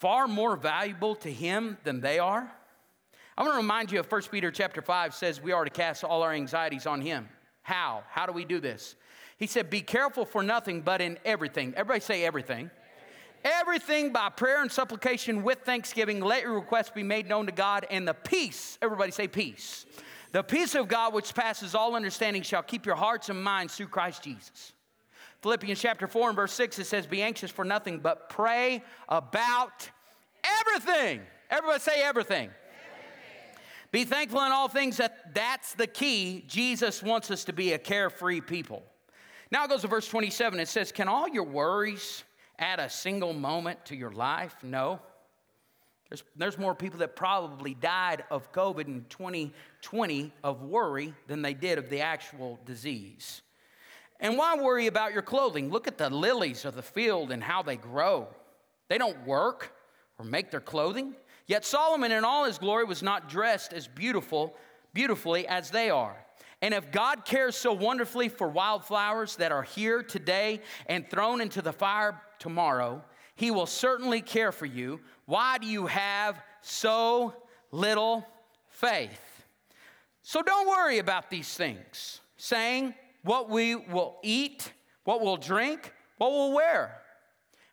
far 0.00 0.26
more 0.26 0.56
valuable 0.56 1.14
to 1.16 1.32
him 1.32 1.78
than 1.84 2.00
they 2.00 2.18
are? 2.18 2.50
I 3.38 3.42
want 3.42 3.52
to 3.52 3.58
remind 3.58 3.92
you 3.92 4.00
of 4.00 4.10
1 4.10 4.22
Peter 4.32 4.50
chapter 4.50 4.82
5 4.82 5.14
says 5.14 5.40
we 5.40 5.52
are 5.52 5.64
to 5.64 5.70
cast 5.70 6.02
all 6.02 6.22
our 6.22 6.32
anxieties 6.32 6.86
on 6.86 7.00
him. 7.00 7.28
How? 7.62 8.02
How 8.08 8.26
do 8.26 8.32
we 8.32 8.44
do 8.44 8.58
this? 8.58 8.96
He 9.40 9.46
said, 9.46 9.70
Be 9.70 9.80
careful 9.80 10.26
for 10.26 10.42
nothing, 10.42 10.82
but 10.82 11.00
in 11.00 11.18
everything. 11.24 11.72
Everybody 11.74 12.00
say 12.00 12.24
everything. 12.24 12.70
Everything 13.42 14.12
by 14.12 14.28
prayer 14.28 14.60
and 14.60 14.70
supplication 14.70 15.42
with 15.42 15.60
thanksgiving, 15.60 16.20
let 16.20 16.42
your 16.42 16.52
requests 16.52 16.90
be 16.90 17.02
made 17.02 17.26
known 17.26 17.46
to 17.46 17.52
God, 17.52 17.86
and 17.90 18.06
the 18.06 18.12
peace, 18.12 18.78
everybody 18.82 19.10
say 19.10 19.26
peace. 19.26 19.86
The 20.32 20.42
peace 20.42 20.74
of 20.74 20.88
God, 20.88 21.14
which 21.14 21.34
passes 21.34 21.74
all 21.74 21.96
understanding, 21.96 22.42
shall 22.42 22.62
keep 22.62 22.84
your 22.84 22.96
hearts 22.96 23.30
and 23.30 23.42
minds 23.42 23.74
through 23.74 23.88
Christ 23.88 24.22
Jesus. 24.22 24.74
Philippians 25.40 25.80
chapter 25.80 26.06
4 26.06 26.28
and 26.28 26.36
verse 26.36 26.52
6, 26.52 26.78
it 26.78 26.84
says, 26.84 27.06
Be 27.06 27.22
anxious 27.22 27.50
for 27.50 27.64
nothing, 27.64 27.98
but 27.98 28.28
pray 28.28 28.84
about 29.08 29.88
everything. 30.44 31.22
Everybody 31.48 31.80
say 31.80 32.02
everything. 32.02 32.50
everything. 32.50 32.50
Be 33.90 34.04
thankful 34.04 34.42
in 34.42 34.52
all 34.52 34.68
things 34.68 34.98
that 34.98 35.34
that's 35.34 35.72
the 35.72 35.86
key. 35.86 36.44
Jesus 36.46 37.02
wants 37.02 37.30
us 37.30 37.44
to 37.44 37.54
be 37.54 37.72
a 37.72 37.78
carefree 37.78 38.42
people. 38.42 38.82
Now 39.50 39.64
it 39.64 39.68
goes 39.70 39.82
to 39.82 39.88
verse 39.88 40.08
27. 40.08 40.60
It 40.60 40.68
says, 40.68 40.92
Can 40.92 41.08
all 41.08 41.28
your 41.28 41.44
worries 41.44 42.24
add 42.58 42.78
a 42.78 42.88
single 42.88 43.32
moment 43.32 43.84
to 43.86 43.96
your 43.96 44.12
life? 44.12 44.54
No. 44.62 45.00
There's, 46.08 46.24
there's 46.36 46.58
more 46.58 46.74
people 46.74 46.98
that 47.00 47.14
probably 47.14 47.74
died 47.74 48.24
of 48.30 48.52
COVID 48.52 48.86
in 48.86 49.06
2020 49.08 50.32
of 50.42 50.62
worry 50.62 51.14
than 51.28 51.40
they 51.40 51.54
did 51.54 51.78
of 51.78 51.88
the 51.88 52.00
actual 52.00 52.58
disease. 52.64 53.42
And 54.18 54.36
why 54.36 54.56
worry 54.56 54.86
about 54.86 55.12
your 55.12 55.22
clothing? 55.22 55.70
Look 55.70 55.86
at 55.86 55.98
the 55.98 56.10
lilies 56.10 56.64
of 56.64 56.74
the 56.74 56.82
field 56.82 57.30
and 57.30 57.42
how 57.42 57.62
they 57.62 57.76
grow. 57.76 58.28
They 58.88 58.98
don't 58.98 59.24
work 59.24 59.72
or 60.18 60.24
make 60.24 60.50
their 60.50 60.60
clothing. 60.60 61.14
Yet 61.46 61.64
Solomon 61.64 62.12
in 62.12 62.24
all 62.24 62.44
his 62.44 62.58
glory 62.58 62.84
was 62.84 63.02
not 63.02 63.28
dressed 63.28 63.72
as 63.72 63.88
beautiful, 63.88 64.54
beautifully 64.92 65.46
as 65.46 65.70
they 65.70 65.90
are. 65.90 66.16
And 66.62 66.74
if 66.74 66.90
God 66.90 67.24
cares 67.24 67.56
so 67.56 67.72
wonderfully 67.72 68.28
for 68.28 68.48
wildflowers 68.48 69.36
that 69.36 69.50
are 69.50 69.62
here 69.62 70.02
today 70.02 70.60
and 70.86 71.08
thrown 71.08 71.40
into 71.40 71.62
the 71.62 71.72
fire 71.72 72.20
tomorrow, 72.38 73.02
He 73.34 73.50
will 73.50 73.66
certainly 73.66 74.20
care 74.20 74.52
for 74.52 74.66
you. 74.66 75.00
Why 75.24 75.58
do 75.58 75.66
you 75.66 75.86
have 75.86 76.42
so 76.60 77.34
little 77.70 78.26
faith? 78.68 79.44
So 80.22 80.42
don't 80.42 80.68
worry 80.68 80.98
about 80.98 81.30
these 81.30 81.54
things, 81.54 82.20
saying 82.36 82.94
what 83.22 83.48
we 83.48 83.74
will 83.74 84.18
eat, 84.22 84.72
what 85.04 85.22
we'll 85.22 85.38
drink, 85.38 85.92
what 86.18 86.30
we'll 86.30 86.52
wear. 86.52 87.00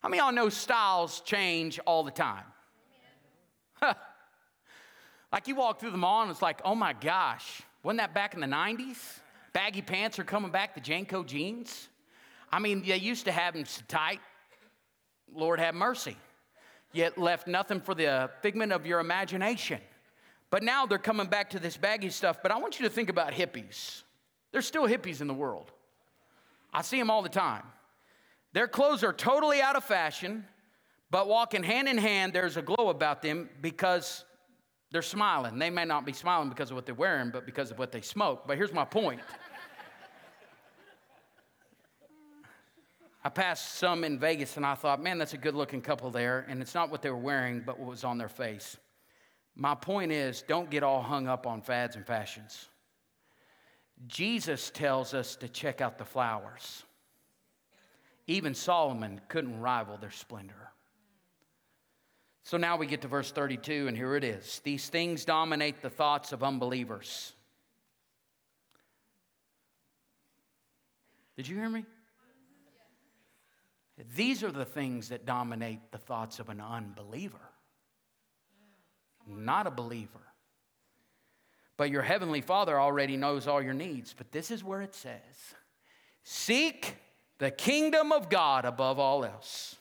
How 0.02 0.10
many 0.10 0.22
y'all 0.22 0.32
know 0.32 0.50
styles 0.50 1.20
change 1.22 1.80
all 1.86 2.04
the 2.04 2.12
time? 2.12 2.46
like 5.32 5.48
you 5.48 5.56
walk 5.56 5.80
through 5.80 5.92
the 5.92 5.98
mall 5.98 6.22
and 6.22 6.32
it's 6.32 6.42
like, 6.42 6.62
oh 6.64 6.76
my 6.76 6.94
gosh, 6.94 7.62
Wasn't 7.84 8.00
that 8.00 8.14
back 8.14 8.34
in 8.34 8.42
the 8.42 8.48
90s? 8.48 8.98
Baggy 9.54 9.82
pants 9.82 10.20
are 10.20 10.24
coming 10.24 10.52
back, 10.52 10.76
the 10.76 10.82
JNCO 10.82 11.26
jeans. 11.26 11.90
I 12.52 12.60
mean, 12.60 12.84
they 12.86 12.98
used 12.98 13.26
to 13.26 13.32
have 13.32 13.54
them 13.54 13.66
tight. 13.88 14.20
Lord 15.34 15.60
have 15.60 15.76
mercy. 15.76 16.18
Yet 16.94 17.18
left 17.18 17.48
nothing 17.48 17.82
for 17.82 17.94
the 17.94 18.30
figment 18.42 18.72
of 18.72 18.86
your 18.86 19.00
imagination. 19.00 19.80
But 20.50 20.64
now 20.64 20.86
they're 20.86 20.98
coming 20.98 21.28
back 21.28 21.50
to 21.52 21.60
this 21.60 21.76
baggy 21.76 22.10
stuff. 22.10 22.38
But 22.42 22.52
I 22.52 22.58
want 22.58 22.80
you 22.80 22.88
to 22.88 22.94
think 22.94 23.10
about 23.10 23.34
hippies. 23.34 24.04
There's 24.52 24.66
still 24.66 24.88
hippies 24.88 25.22
in 25.22 25.28
the 25.28 25.34
world. 25.34 25.72
I 26.74 26.82
see 26.82 26.98
them 26.98 27.10
all 27.10 27.22
the 27.22 27.30
time. 27.30 27.64
Their 28.54 28.68
clothes 28.68 29.04
are 29.04 29.14
totally 29.14 29.62
out 29.62 29.76
of 29.76 29.84
fashion, 29.84 30.46
but 31.12 31.28
walking 31.28 31.64
hand 31.64 31.88
in 31.88 31.98
hand, 31.98 32.34
there's 32.34 32.58
a 32.58 32.62
glow 32.62 32.90
about 32.90 33.22
them 33.22 33.50
because 33.62 34.24
they're 34.98 35.04
smiling. 35.04 35.60
They 35.60 35.70
may 35.70 35.86
not 35.86 36.08
be 36.08 36.12
smiling 36.12 36.50
because 36.50 36.72
of 36.72 36.76
what 36.76 36.88
they're 36.88 36.96
wearing, 36.96 37.30
but 37.30 37.46
because 37.46 37.70
of 37.70 37.78
what 37.78 37.92
they 37.92 38.02
smoke. 38.02 38.48
But 38.48 38.58
here's 38.58 38.74
my 38.74 38.84
point. 38.84 39.22
I 43.24 43.30
passed 43.30 43.76
some 43.76 44.04
in 44.04 44.18
Vegas 44.18 44.58
and 44.58 44.66
I 44.66 44.74
thought, 44.74 45.00
man, 45.00 45.20
that's 45.20 45.36
a 45.36 45.38
good 45.38 45.54
looking 45.54 45.84
couple 45.84 46.10
there. 46.10 46.48
And 46.50 46.64
it's 46.64 46.74
not 46.74 46.90
what 46.90 47.04
they 47.04 47.12
were 47.12 47.16
wearing, 47.16 47.62
but 47.64 47.78
what 47.78 47.88
was 47.88 48.04
on 48.04 48.18
their 48.18 48.28
face. 48.28 48.76
My 49.56 49.76
point 49.76 50.12
is, 50.12 50.42
don't 50.42 50.68
get 50.68 50.82
all 50.82 51.04
hung 51.04 51.28
up 51.28 51.46
on 51.46 51.62
fads 51.62 51.96
and 51.96 52.04
fashions. 52.04 52.66
Jesus 54.08 54.72
tells 54.72 55.14
us 55.14 55.36
to 55.36 55.48
check 55.48 55.80
out 55.80 56.00
the 56.00 56.06
flowers. 56.06 56.82
Even 58.26 58.56
Solomon 58.56 59.22
couldn't 59.28 59.60
rival 59.60 59.98
their 59.98 60.10
splendor. 60.10 60.67
So 62.48 62.56
now 62.56 62.78
we 62.78 62.88
get 62.88 63.02
to 63.02 63.10
verse 63.10 63.30
32, 63.30 63.90
and 63.90 63.98
here 63.98 64.16
it 64.16 64.24
is. 64.24 64.62
These 64.64 64.88
things 64.88 65.26
dominate 65.26 65.82
the 65.82 65.90
thoughts 65.90 66.32
of 66.32 66.44
unbelievers. 66.44 67.34
Did 71.36 71.46
you 71.50 71.58
hear 71.58 71.68
me? 71.68 71.84
These 74.16 74.44
are 74.44 74.52
the 74.54 74.64
things 74.64 75.10
that 75.10 75.26
dominate 75.26 75.92
the 75.92 75.98
thoughts 75.98 76.40
of 76.40 76.48
an 76.48 76.62
unbeliever, 76.62 77.50
not 79.28 79.68
a 79.68 79.72
believer. 79.72 80.22
But 81.76 81.90
your 81.90 82.02
heavenly 82.02 82.40
Father 82.40 82.80
already 82.80 83.18
knows 83.18 83.46
all 83.46 83.62
your 83.62 83.74
needs. 83.74 84.16
But 84.18 84.32
this 84.32 84.52
is 84.52 84.64
where 84.64 84.82
it 84.82 84.96
says 84.96 85.20
Seek 86.24 86.96
the 87.40 87.52
kingdom 87.52 88.14
of 88.14 88.30
God 88.30 88.64
above 88.64 89.00
all 89.00 89.26
else. 89.26 89.76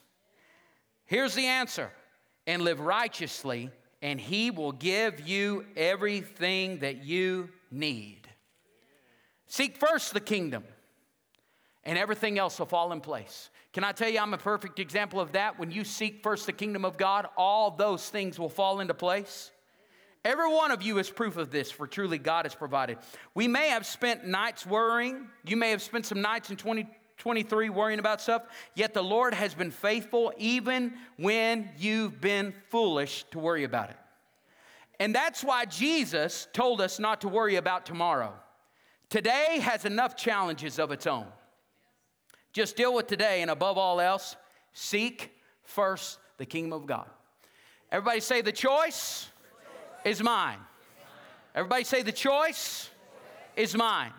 Here's 1.04 1.36
the 1.36 1.46
answer 1.46 1.92
and 2.46 2.62
live 2.62 2.80
righteously, 2.80 3.70
and 4.02 4.20
He 4.20 4.50
will 4.50 4.72
give 4.72 5.26
you 5.26 5.64
everything 5.76 6.78
that 6.80 7.04
you 7.04 7.50
need. 7.70 8.28
Seek 9.46 9.78
first 9.78 10.12
the 10.12 10.20
kingdom, 10.20 10.64
and 11.84 11.98
everything 11.98 12.38
else 12.38 12.58
will 12.58 12.66
fall 12.66 12.92
in 12.92 13.00
place. 13.00 13.50
Can 13.72 13.84
I 13.84 13.92
tell 13.92 14.08
you, 14.08 14.18
I'm 14.20 14.34
a 14.34 14.38
perfect 14.38 14.78
example 14.78 15.20
of 15.20 15.32
that? 15.32 15.58
When 15.58 15.70
you 15.70 15.84
seek 15.84 16.22
first 16.22 16.46
the 16.46 16.52
kingdom 16.52 16.84
of 16.84 16.96
God, 16.96 17.28
all 17.36 17.70
those 17.70 18.08
things 18.08 18.38
will 18.38 18.48
fall 18.48 18.80
into 18.80 18.94
place. 18.94 19.50
Every 20.24 20.52
one 20.52 20.72
of 20.72 20.82
you 20.82 20.98
is 20.98 21.08
proof 21.08 21.36
of 21.36 21.50
this, 21.50 21.70
for 21.70 21.86
truly 21.86 22.18
God 22.18 22.46
has 22.46 22.54
provided. 22.54 22.98
We 23.34 23.46
may 23.46 23.68
have 23.68 23.86
spent 23.86 24.26
nights 24.26 24.66
worrying. 24.66 25.28
You 25.44 25.56
may 25.56 25.70
have 25.70 25.82
spent 25.82 26.06
some 26.06 26.20
nights 26.20 26.50
in 26.50 26.56
2023 27.18 27.70
worrying 27.70 27.98
about 27.98 28.20
stuff, 28.20 28.42
yet 28.74 28.94
the 28.94 29.02
Lord 29.02 29.34
has 29.34 29.54
been 29.54 29.70
faithful 29.70 30.32
even 30.38 30.94
when 31.16 31.70
you've 31.78 32.20
been 32.20 32.54
foolish 32.68 33.24
to 33.30 33.38
worry 33.38 33.64
about 33.64 33.90
it. 33.90 33.96
And 34.98 35.14
that's 35.14 35.44
why 35.44 35.64
Jesus 35.64 36.48
told 36.52 36.80
us 36.80 36.98
not 36.98 37.20
to 37.22 37.28
worry 37.28 37.56
about 37.56 37.86
tomorrow. 37.86 38.32
Today 39.08 39.58
has 39.60 39.84
enough 39.84 40.16
challenges 40.16 40.78
of 40.78 40.90
its 40.90 41.06
own. 41.06 41.26
Just 42.52 42.76
deal 42.76 42.94
with 42.94 43.06
today, 43.06 43.42
and 43.42 43.50
above 43.50 43.76
all 43.76 44.00
else, 44.00 44.36
seek 44.72 45.32
first 45.64 46.18
the 46.38 46.46
kingdom 46.46 46.72
of 46.72 46.86
God. 46.86 47.08
Everybody 47.92 48.20
say 48.20 48.40
the 48.40 48.52
choice 48.52 49.28
is 50.04 50.22
mine. 50.22 50.58
Everybody 51.56 51.84
say, 51.84 52.02
the 52.02 52.12
choice 52.12 52.90
is 53.56 53.74
mine. 53.74 54.12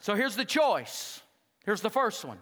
So 0.00 0.14
here's 0.14 0.34
the 0.34 0.46
choice. 0.46 1.20
Here's 1.64 1.80
the 1.80 1.90
first 1.90 2.24
one. 2.24 2.38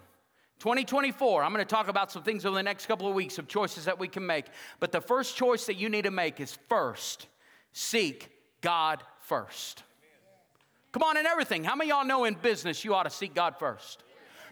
2024, 0.58 1.42
I'm 1.42 1.52
going 1.52 1.64
to 1.64 1.68
talk 1.68 1.88
about 1.88 2.12
some 2.12 2.22
things 2.22 2.46
over 2.46 2.54
the 2.54 2.62
next 2.62 2.86
couple 2.86 3.08
of 3.08 3.14
weeks 3.14 3.38
of 3.38 3.48
choices 3.48 3.86
that 3.86 3.98
we 3.98 4.06
can 4.06 4.24
make. 4.24 4.46
But 4.78 4.92
the 4.92 5.00
first 5.00 5.36
choice 5.36 5.66
that 5.66 5.74
you 5.74 5.88
need 5.88 6.02
to 6.02 6.10
make 6.10 6.40
is 6.40 6.56
first, 6.68 7.26
seek 7.72 8.30
God 8.60 9.02
first. 9.22 9.82
Come 10.92 11.02
on, 11.02 11.16
in 11.16 11.26
everything. 11.26 11.64
How 11.64 11.74
many 11.74 11.90
y'all 11.90 12.04
know 12.04 12.24
in 12.24 12.34
business 12.34 12.84
you 12.84 12.94
ought 12.94 13.04
to 13.04 13.10
seek 13.10 13.34
God 13.34 13.56
first? 13.58 14.04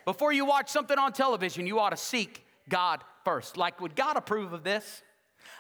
Before 0.05 0.33
you 0.33 0.45
watch 0.45 0.69
something 0.69 0.99
on 0.99 1.13
television, 1.13 1.67
you 1.67 1.79
ought 1.79 1.91
to 1.91 1.97
seek 1.97 2.45
God 2.69 3.05
first. 3.25 3.57
Like, 3.57 3.81
would 3.81 3.95
God 3.95 4.17
approve 4.17 4.53
of 4.53 4.65
this? 4.65 5.03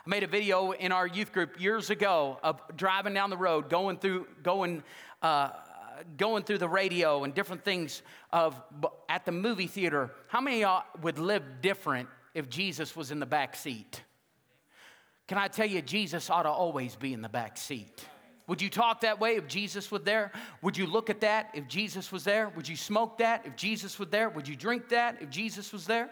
I 0.06 0.08
made 0.08 0.22
a 0.22 0.26
video 0.26 0.72
in 0.72 0.92
our 0.92 1.06
youth 1.06 1.32
group 1.32 1.60
years 1.60 1.90
ago 1.90 2.38
of 2.42 2.60
driving 2.76 3.12
down 3.12 3.30
the 3.30 3.36
road, 3.36 3.68
going 3.68 3.98
through, 3.98 4.26
going, 4.42 4.82
uh, 5.22 5.50
going 6.16 6.44
through 6.44 6.58
the 6.58 6.68
radio 6.68 7.24
and 7.24 7.34
different 7.34 7.64
things 7.64 8.02
of 8.32 8.60
at 9.08 9.24
the 9.24 9.32
movie 9.32 9.66
theater. 9.66 10.10
How 10.28 10.40
many 10.40 10.60
y'all 10.60 10.84
would 11.02 11.18
live 11.18 11.42
different 11.60 12.08
if 12.34 12.48
Jesus 12.48 12.94
was 12.94 13.10
in 13.10 13.20
the 13.20 13.26
back 13.26 13.56
seat? 13.56 14.02
Can 15.28 15.38
I 15.38 15.48
tell 15.48 15.66
you, 15.66 15.80
Jesus 15.82 16.28
ought 16.28 16.42
to 16.42 16.50
always 16.50 16.96
be 16.96 17.12
in 17.12 17.22
the 17.22 17.28
back 17.28 17.56
seat. 17.56 18.04
Would 18.48 18.60
you 18.60 18.68
talk 18.68 19.02
that 19.02 19.20
way 19.20 19.36
if 19.36 19.46
Jesus 19.46 19.92
was 19.92 20.02
there? 20.02 20.32
Would 20.62 20.76
you 20.76 20.86
look 20.86 21.08
at 21.08 21.20
that 21.20 21.50
if 21.54 21.68
Jesus 21.68 22.10
was 22.10 22.24
there? 22.24 22.48
Would 22.56 22.68
you 22.68 22.74
smoke 22.74 23.18
that 23.18 23.46
if 23.46 23.54
Jesus 23.54 23.96
was 23.96 24.08
there? 24.08 24.28
Would 24.28 24.48
you 24.48 24.56
drink 24.56 24.88
that 24.88 25.18
if 25.20 25.30
Jesus 25.30 25.72
was 25.72 25.86
there? 25.86 26.10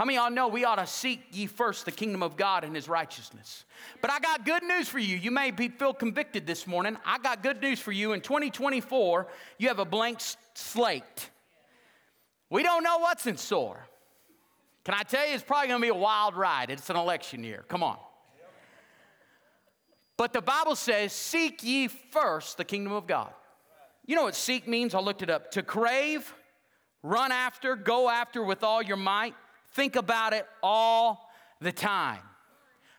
How 0.00 0.06
many 0.06 0.16
y'all 0.16 0.30
know 0.30 0.48
we 0.48 0.64
ought 0.64 0.76
to 0.76 0.86
seek 0.86 1.20
ye 1.30 1.44
first 1.44 1.84
the 1.84 1.92
kingdom 1.92 2.22
of 2.22 2.34
God 2.34 2.64
and 2.64 2.74
his 2.74 2.88
righteousness? 2.88 3.66
But 4.00 4.10
I 4.10 4.18
got 4.18 4.46
good 4.46 4.62
news 4.62 4.88
for 4.88 4.98
you. 4.98 5.14
You 5.14 5.30
may 5.30 5.50
be, 5.50 5.68
feel 5.68 5.92
convicted 5.92 6.46
this 6.46 6.66
morning. 6.66 6.96
I 7.04 7.18
got 7.18 7.42
good 7.42 7.60
news 7.60 7.80
for 7.80 7.92
you. 7.92 8.14
In 8.14 8.22
2024, 8.22 9.26
you 9.58 9.68
have 9.68 9.78
a 9.78 9.84
blank 9.84 10.20
slate. 10.54 11.28
We 12.48 12.62
don't 12.62 12.82
know 12.82 12.96
what's 13.00 13.26
in 13.26 13.36
store. 13.36 13.86
Can 14.86 14.94
I 14.94 15.02
tell 15.02 15.28
you, 15.28 15.34
it's 15.34 15.42
probably 15.42 15.68
to 15.68 15.78
be 15.78 15.88
a 15.88 15.94
wild 15.94 16.34
ride. 16.34 16.70
It's 16.70 16.88
an 16.88 16.96
election 16.96 17.44
year. 17.44 17.66
Come 17.68 17.82
on. 17.82 17.98
But 20.16 20.32
the 20.32 20.40
Bible 20.40 20.76
says, 20.76 21.12
Seek 21.12 21.62
ye 21.62 21.88
first 21.88 22.56
the 22.56 22.64
kingdom 22.64 22.94
of 22.94 23.06
God. 23.06 23.34
You 24.06 24.16
know 24.16 24.22
what 24.22 24.34
seek 24.34 24.66
means? 24.66 24.94
I 24.94 25.00
looked 25.00 25.20
it 25.20 25.28
up. 25.28 25.50
To 25.50 25.62
crave, 25.62 26.34
run 27.02 27.32
after, 27.32 27.76
go 27.76 28.08
after 28.08 28.42
with 28.42 28.64
all 28.64 28.80
your 28.80 28.96
might. 28.96 29.34
Think 29.72 29.96
about 29.96 30.32
it 30.32 30.46
all 30.62 31.30
the 31.60 31.72
time. 31.72 32.20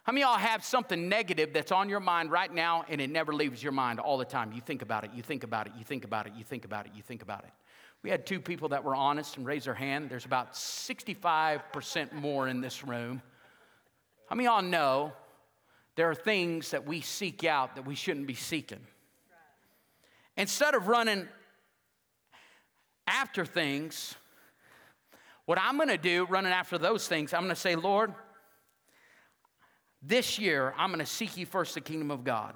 How 0.04 0.14
many 0.14 0.22
y'all 0.22 0.38
have 0.38 0.66
something 0.66 1.10
negative 1.10 1.54
that's 1.54 1.72
on 1.72 1.88
your 1.88 2.00
mind 2.00 2.32
right 2.32 2.52
now 2.52 2.86
and 2.90 3.00
it 3.00 3.10
never 3.10 3.34
leaves 3.34 3.62
your 3.62 3.72
mind 3.72 4.00
all 4.00 4.18
the 4.18 4.26
time? 4.26 4.52
You 4.52 4.62
think 4.62 4.82
about 4.82 5.04
it, 5.04 5.12
you 5.14 5.22
think 5.22 5.44
about 5.44 5.68
it, 5.68 5.74
you 5.78 5.84
think 5.84 6.04
about 6.04 6.26
it, 6.26 6.34
you 6.36 6.44
think 6.44 6.66
about 6.66 6.86
it, 6.88 6.94
you 6.96 7.04
think 7.04 7.22
about 7.22 7.44
it. 7.44 7.52
We 8.04 8.10
had 8.10 8.26
two 8.26 8.40
people 8.40 8.70
that 8.70 8.84
were 8.84 8.96
honest 8.96 9.38
and 9.38 9.46
raised 9.46 9.68
their 9.68 9.76
hand. 9.76 10.10
There's 10.10 10.26
about 10.26 10.54
65% 10.54 12.14
more 12.14 12.48
in 12.48 12.62
this 12.62 12.84
room. 12.84 13.22
How 14.28 14.36
many 14.36 14.48
y'all 14.48 14.64
know 14.64 15.14
there 15.96 16.10
are 16.10 16.16
things 16.16 16.72
that 16.72 16.88
we 16.88 17.02
seek 17.02 17.44
out 17.44 17.76
that 17.76 17.86
we 17.86 17.94
shouldn't 17.94 18.26
be 18.26 18.34
seeking? 18.34 18.80
Instead 20.36 20.74
of 20.74 20.88
running 20.88 21.28
after 23.06 23.46
things, 23.46 24.16
what 25.46 25.60
I'm 25.60 25.78
going 25.78 25.90
to 25.90 25.98
do, 25.98 26.26
running 26.26 26.52
after 26.52 26.78
those 26.78 27.08
things, 27.08 27.34
I'm 27.34 27.42
going 27.42 27.56
to 27.56 27.60
say, 27.60 27.76
Lord, 27.76 28.14
this 30.02 30.40
year 30.40 30.74
I'm 30.78 30.90
going 30.90 31.00
to 31.00 31.06
seek 31.06 31.38
you 31.38 31.46
first 31.46 31.74
the 31.74 31.82
kingdom 31.82 32.12
of 32.12 32.24
God. 32.24 32.56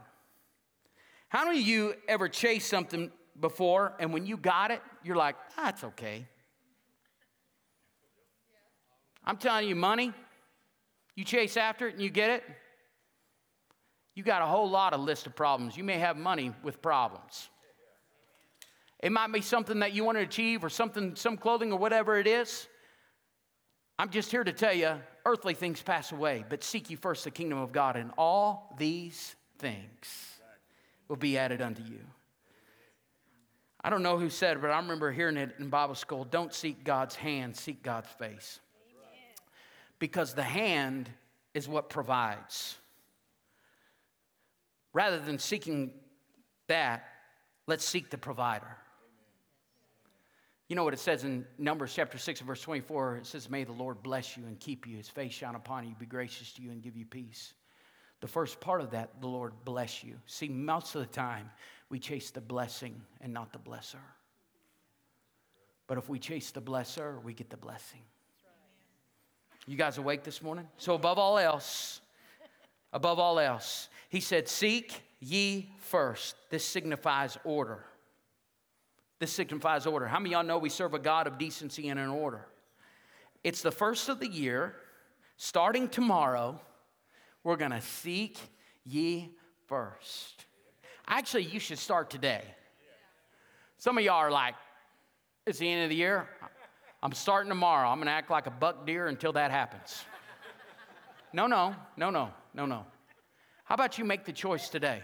How 1.30 1.46
many 1.46 1.60
of 1.60 1.68
you 1.68 1.96
ever 2.08 2.30
chased 2.30 2.70
something 2.70 3.12
before 3.40 3.94
and 4.00 4.14
when 4.14 4.26
you 4.26 4.38
got 4.38 4.72
it, 4.72 4.82
you're 5.04 5.16
like, 5.16 5.36
that's 5.58 5.84
okay? 5.84 6.28
I'm 9.24 9.38
telling 9.38 9.68
you, 9.68 9.76
money, 9.76 10.14
you 11.16 11.26
chase 11.26 11.58
after 11.58 11.88
it 11.88 11.94
and 11.94 12.02
you 12.02 12.10
get 12.10 12.30
it, 12.30 12.44
you 14.14 14.24
got 14.24 14.42
a 14.42 14.46
whole 14.46 14.70
lot 14.70 14.94
of 14.94 15.02
list 15.02 15.26
of 15.28 15.36
problems. 15.36 15.76
You 15.76 15.84
may 15.84 15.98
have 15.98 16.16
money 16.16 16.54
with 16.64 16.82
problems. 16.82 17.50
It 19.02 19.12
might 19.12 19.32
be 19.32 19.42
something 19.42 19.80
that 19.80 19.94
you 19.94 20.04
want 20.04 20.18
to 20.18 20.24
achieve 20.24 20.64
or 20.64 20.70
something, 20.70 21.16
some 21.16 21.38
clothing 21.38 21.74
or 21.74 21.78
whatever 21.78 22.18
it 22.18 22.28
is. 22.28 22.68
I'm 23.98 24.10
just 24.10 24.32
here 24.32 24.44
to 24.44 24.52
tell 24.52 24.74
you 24.74 24.94
earthly 25.26 25.54
things 25.54 25.82
pass 25.82 26.12
away, 26.12 26.44
but 26.50 26.64
seek 26.64 26.90
you 26.90 26.98
first 26.98 27.24
the 27.24 27.32
kingdom 27.32 27.60
of 27.60 27.72
God, 27.72 27.96
and 27.96 28.12
all 28.18 28.76
these 28.78 29.36
things 29.58 30.38
will 31.08 31.16
be 31.16 31.38
added 31.38 31.62
unto 31.62 31.82
you. 31.84 32.00
I 33.82 33.90
don't 33.90 34.04
know 34.04 34.18
who 34.18 34.30
said 34.30 34.58
it, 34.58 34.62
but 34.62 34.72
I 34.72 34.78
remember 34.78 35.12
hearing 35.12 35.38
it 35.38 35.56
in 35.60 35.70
Bible 35.70 35.96
school 35.96 36.26
don't 36.26 36.54
seek 36.54 36.84
God's 36.84 37.16
hand, 37.16 37.56
seek 37.56 37.84
God's 37.84 38.10
face. 38.10 38.60
Because 40.00 40.34
the 40.34 40.44
hand 40.44 41.10
is 41.54 41.70
what 41.70 41.90
provides. 41.90 42.78
Rather 44.94 45.20
than 45.20 45.40
seeking 45.40 45.92
that, 46.68 47.06
Let's 47.68 47.86
seek 47.86 48.10
the 48.10 48.18
provider. 48.18 48.78
You 50.68 50.76
know 50.76 50.84
what 50.84 50.94
it 50.96 51.00
says 51.00 51.24
in 51.24 51.46
Numbers 51.60 51.94
chapter 51.94 52.18
6 52.18 52.40
verse 52.42 52.62
24? 52.62 53.18
It 53.18 53.26
says, 53.28 53.50
May 53.50 53.64
the 53.64 53.72
Lord 53.72 54.02
bless 54.02 54.36
you 54.36 54.46
and 54.48 54.60
keep 54.60 54.88
you, 54.88 54.98
his 54.98 55.10
face 55.10 55.34
shine 55.34 55.56
upon 55.56 55.88
you, 55.88 55.96
be 56.00 56.08
gracious 56.08 56.54
to 56.54 56.62
you, 56.62 56.72
and 56.72 56.82
give 56.82 56.98
you 56.98 57.06
peace. 57.06 57.54
The 58.22 58.28
first 58.28 58.60
part 58.60 58.82
of 58.82 58.92
that, 58.92 59.22
the 59.22 59.28
Lord 59.28 59.54
bless 59.64 60.04
you. 60.04 60.16
See, 60.26 60.50
most 60.50 60.96
of 60.96 61.02
the 61.02 61.08
time, 61.08 61.52
we 61.90 62.00
chase 62.00 62.32
the 62.32 62.42
blessing 62.42 63.00
and 63.22 63.32
not 63.32 63.54
the 63.54 63.60
blesser. 63.60 64.02
But 65.86 66.00
if 66.00 66.10
we 66.10 66.18
chase 66.18 66.50
the 66.50 66.62
blesser, 66.62 67.22
we 67.24 67.34
get 67.34 67.52
the 67.52 67.58
blessing. 67.58 68.02
You 69.68 69.78
guys 69.78 70.00
awake 70.00 70.24
this 70.24 70.42
morning? 70.42 70.68
So, 70.78 70.96
above 70.96 71.20
all 71.20 71.38
else, 71.38 72.02
above 72.92 73.20
all 73.20 73.40
else, 73.40 73.90
he 74.10 74.20
said, 74.20 74.48
Seek 74.48 75.02
ye 75.20 75.70
first. 75.78 76.36
This 76.50 76.66
signifies 76.66 77.38
order. 77.44 77.84
This 79.20 79.32
signifies 79.32 79.86
order. 79.86 80.08
How 80.08 80.20
many 80.20 80.32
y'all 80.32 80.44
know 80.44 80.58
we 80.58 80.70
serve 80.70 80.94
a 80.94 81.00
God 81.00 81.28
of 81.28 81.38
decency 81.38 81.88
and 81.90 82.00
an 82.00 82.10
order? 82.10 82.46
It's 83.44 83.62
the 83.62 83.72
first 83.72 84.10
of 84.10 84.20
the 84.20 84.28
year. 84.28 84.76
Starting 85.38 85.88
tomorrow, 85.90 86.60
we're 87.44 87.56
going 87.56 87.72
to 87.72 87.82
seek 87.82 88.38
ye 88.84 89.30
first. 89.68 90.46
Actually, 91.08 91.44
you 91.44 91.60
should 91.60 91.80
start 91.80 92.10
today. 92.10 92.44
Some 93.78 93.98
of 93.98 94.04
y'all 94.04 94.16
are 94.16 94.32
like, 94.32 94.56
it's 95.46 95.60
the 95.60 95.70
end 95.70 95.84
of 95.84 95.90
the 95.90 95.96
year. 95.96 96.28
I'm 97.04 97.14
starting 97.14 97.50
tomorrow. 97.50 97.88
I'm 97.90 97.98
going 97.98 98.08
to 98.08 98.14
act 98.14 98.32
like 98.32 98.48
a 98.48 98.52
buck 98.52 98.86
deer 98.86 99.08
until 99.08 99.34
that 99.34 99.52
happens. 99.52 100.04
No, 101.34 101.48
no, 101.48 101.76
no, 101.98 102.10
no, 102.10 102.32
no, 102.54 102.66
no. 102.66 102.86
How 103.66 103.76
about 103.76 103.98
you 103.98 104.06
make 104.06 104.26
the 104.26 104.34
choice 104.34 104.70
today? 104.70 105.04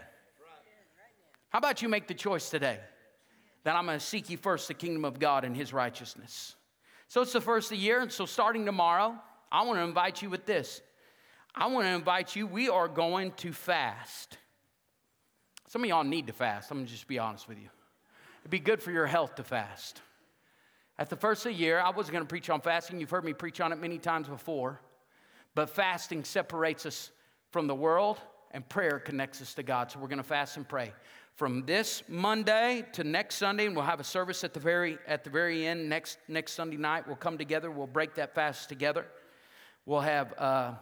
How 1.50 1.58
about 1.58 1.82
you 1.82 1.88
make 1.88 2.08
the 2.08 2.14
choice 2.14 2.50
today 2.50 2.80
that 3.64 3.76
I'm 3.76 3.86
going 3.86 3.98
to 3.98 4.04
seek 4.04 4.30
ye 4.30 4.36
first 4.36 4.68
the 4.68 4.74
kingdom 4.74 5.04
of 5.04 5.18
God 5.18 5.44
and 5.44 5.56
his 5.56 5.72
righteousness? 5.72 6.56
So 7.08 7.22
it's 7.22 7.32
the 7.32 7.40
first 7.40 7.70
of 7.70 7.78
the 7.78 7.82
year, 7.84 8.00
and 8.00 8.10
so 8.10 8.26
starting 8.26 8.64
tomorrow, 8.64 9.14
I 9.50 9.64
want 9.64 9.78
to 9.78 9.84
invite 9.84 10.22
you 10.22 10.30
with 10.30 10.46
this. 10.46 10.80
I 11.54 11.66
want 11.66 11.86
to 11.86 11.90
invite 11.90 12.34
you, 12.34 12.46
we 12.46 12.68
are 12.68 12.88
going 12.88 13.32
to 13.32 13.52
fast. 13.52 14.38
Some 15.68 15.82
of 15.84 15.88
y'all 15.88 16.04
need 16.04 16.26
to 16.26 16.32
fast. 16.32 16.70
I'm 16.70 16.78
going 16.78 16.86
to 16.86 16.92
just 16.92 17.06
be 17.06 17.18
honest 17.18 17.48
with 17.48 17.58
you. 17.58 17.68
It'd 18.40 18.50
be 18.50 18.58
good 18.58 18.82
for 18.82 18.90
your 18.90 19.06
health 19.06 19.34
to 19.36 19.44
fast. 19.44 20.00
At 20.98 21.10
the 21.10 21.16
first 21.16 21.46
of 21.46 21.52
the 21.52 21.58
year, 21.58 21.80
I 21.80 21.90
wasn't 21.90 22.12
going 22.14 22.24
to 22.24 22.28
preach 22.28 22.50
on 22.50 22.60
fasting. 22.60 23.00
You've 23.00 23.10
heard 23.10 23.24
me 23.24 23.32
preach 23.32 23.60
on 23.60 23.72
it 23.72 23.80
many 23.80 23.98
times 23.98 24.28
before. 24.28 24.80
But 25.54 25.70
fasting 25.70 26.24
separates 26.24 26.86
us 26.86 27.10
from 27.50 27.66
the 27.66 27.74
world, 27.74 28.18
and 28.52 28.66
prayer 28.68 28.98
connects 28.98 29.42
us 29.42 29.54
to 29.54 29.62
God. 29.62 29.90
So 29.90 29.98
we're 29.98 30.08
going 30.08 30.18
to 30.18 30.24
fast 30.24 30.56
and 30.56 30.66
pray. 30.66 30.92
From 31.36 31.64
this 31.64 32.02
Monday 32.08 32.84
to 32.92 33.04
next 33.04 33.36
Sunday, 33.36 33.66
and 33.66 33.74
we'll 33.74 33.86
have 33.86 34.00
a 34.00 34.04
service 34.04 34.44
at 34.44 34.52
the 34.52 34.60
very, 34.60 34.98
at 35.06 35.24
the 35.24 35.30
very 35.30 35.66
end 35.66 35.88
next, 35.88 36.18
next 36.28 36.52
Sunday 36.52 36.76
night. 36.76 37.06
We'll 37.06 37.16
come 37.16 37.38
together, 37.38 37.70
we'll 37.70 37.86
break 37.86 38.14
that 38.16 38.34
fast 38.34 38.68
together. 38.68 39.06
We'll 39.86 40.00
have 40.00 40.34
uh, 40.38 40.72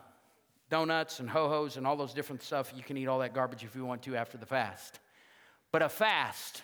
donuts 0.68 1.20
and 1.20 1.30
ho 1.30 1.48
hos 1.48 1.76
and 1.76 1.86
all 1.86 1.96
those 1.96 2.12
different 2.12 2.42
stuff. 2.42 2.72
You 2.76 2.82
can 2.82 2.96
eat 2.96 3.06
all 3.06 3.20
that 3.20 3.32
garbage 3.32 3.64
if 3.64 3.74
you 3.76 3.84
want 3.84 4.02
to 4.02 4.16
after 4.16 4.36
the 4.36 4.46
fast. 4.46 4.98
But 5.72 5.82
a 5.82 5.88
fast, 5.88 6.62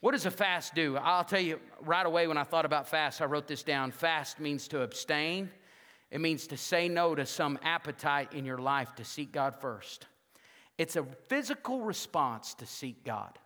what 0.00 0.12
does 0.12 0.26
a 0.26 0.30
fast 0.30 0.74
do? 0.74 0.96
I'll 0.96 1.24
tell 1.24 1.40
you 1.40 1.60
right 1.80 2.06
away 2.06 2.26
when 2.26 2.38
I 2.38 2.44
thought 2.44 2.64
about 2.64 2.88
fast, 2.88 3.20
I 3.20 3.26
wrote 3.26 3.46
this 3.46 3.62
down. 3.62 3.90
Fast 3.90 4.40
means 4.40 4.66
to 4.68 4.80
abstain, 4.80 5.50
it 6.10 6.20
means 6.20 6.46
to 6.48 6.56
say 6.56 6.88
no 6.88 7.14
to 7.14 7.26
some 7.26 7.58
appetite 7.62 8.32
in 8.32 8.44
your 8.44 8.58
life 8.58 8.94
to 8.96 9.04
seek 9.04 9.30
God 9.30 9.60
first. 9.60 10.06
It's 10.78 10.96
a 10.96 11.04
physical 11.28 11.80
response 11.80 12.54
to 12.54 12.66
seek 12.66 13.04
God. 13.04 13.38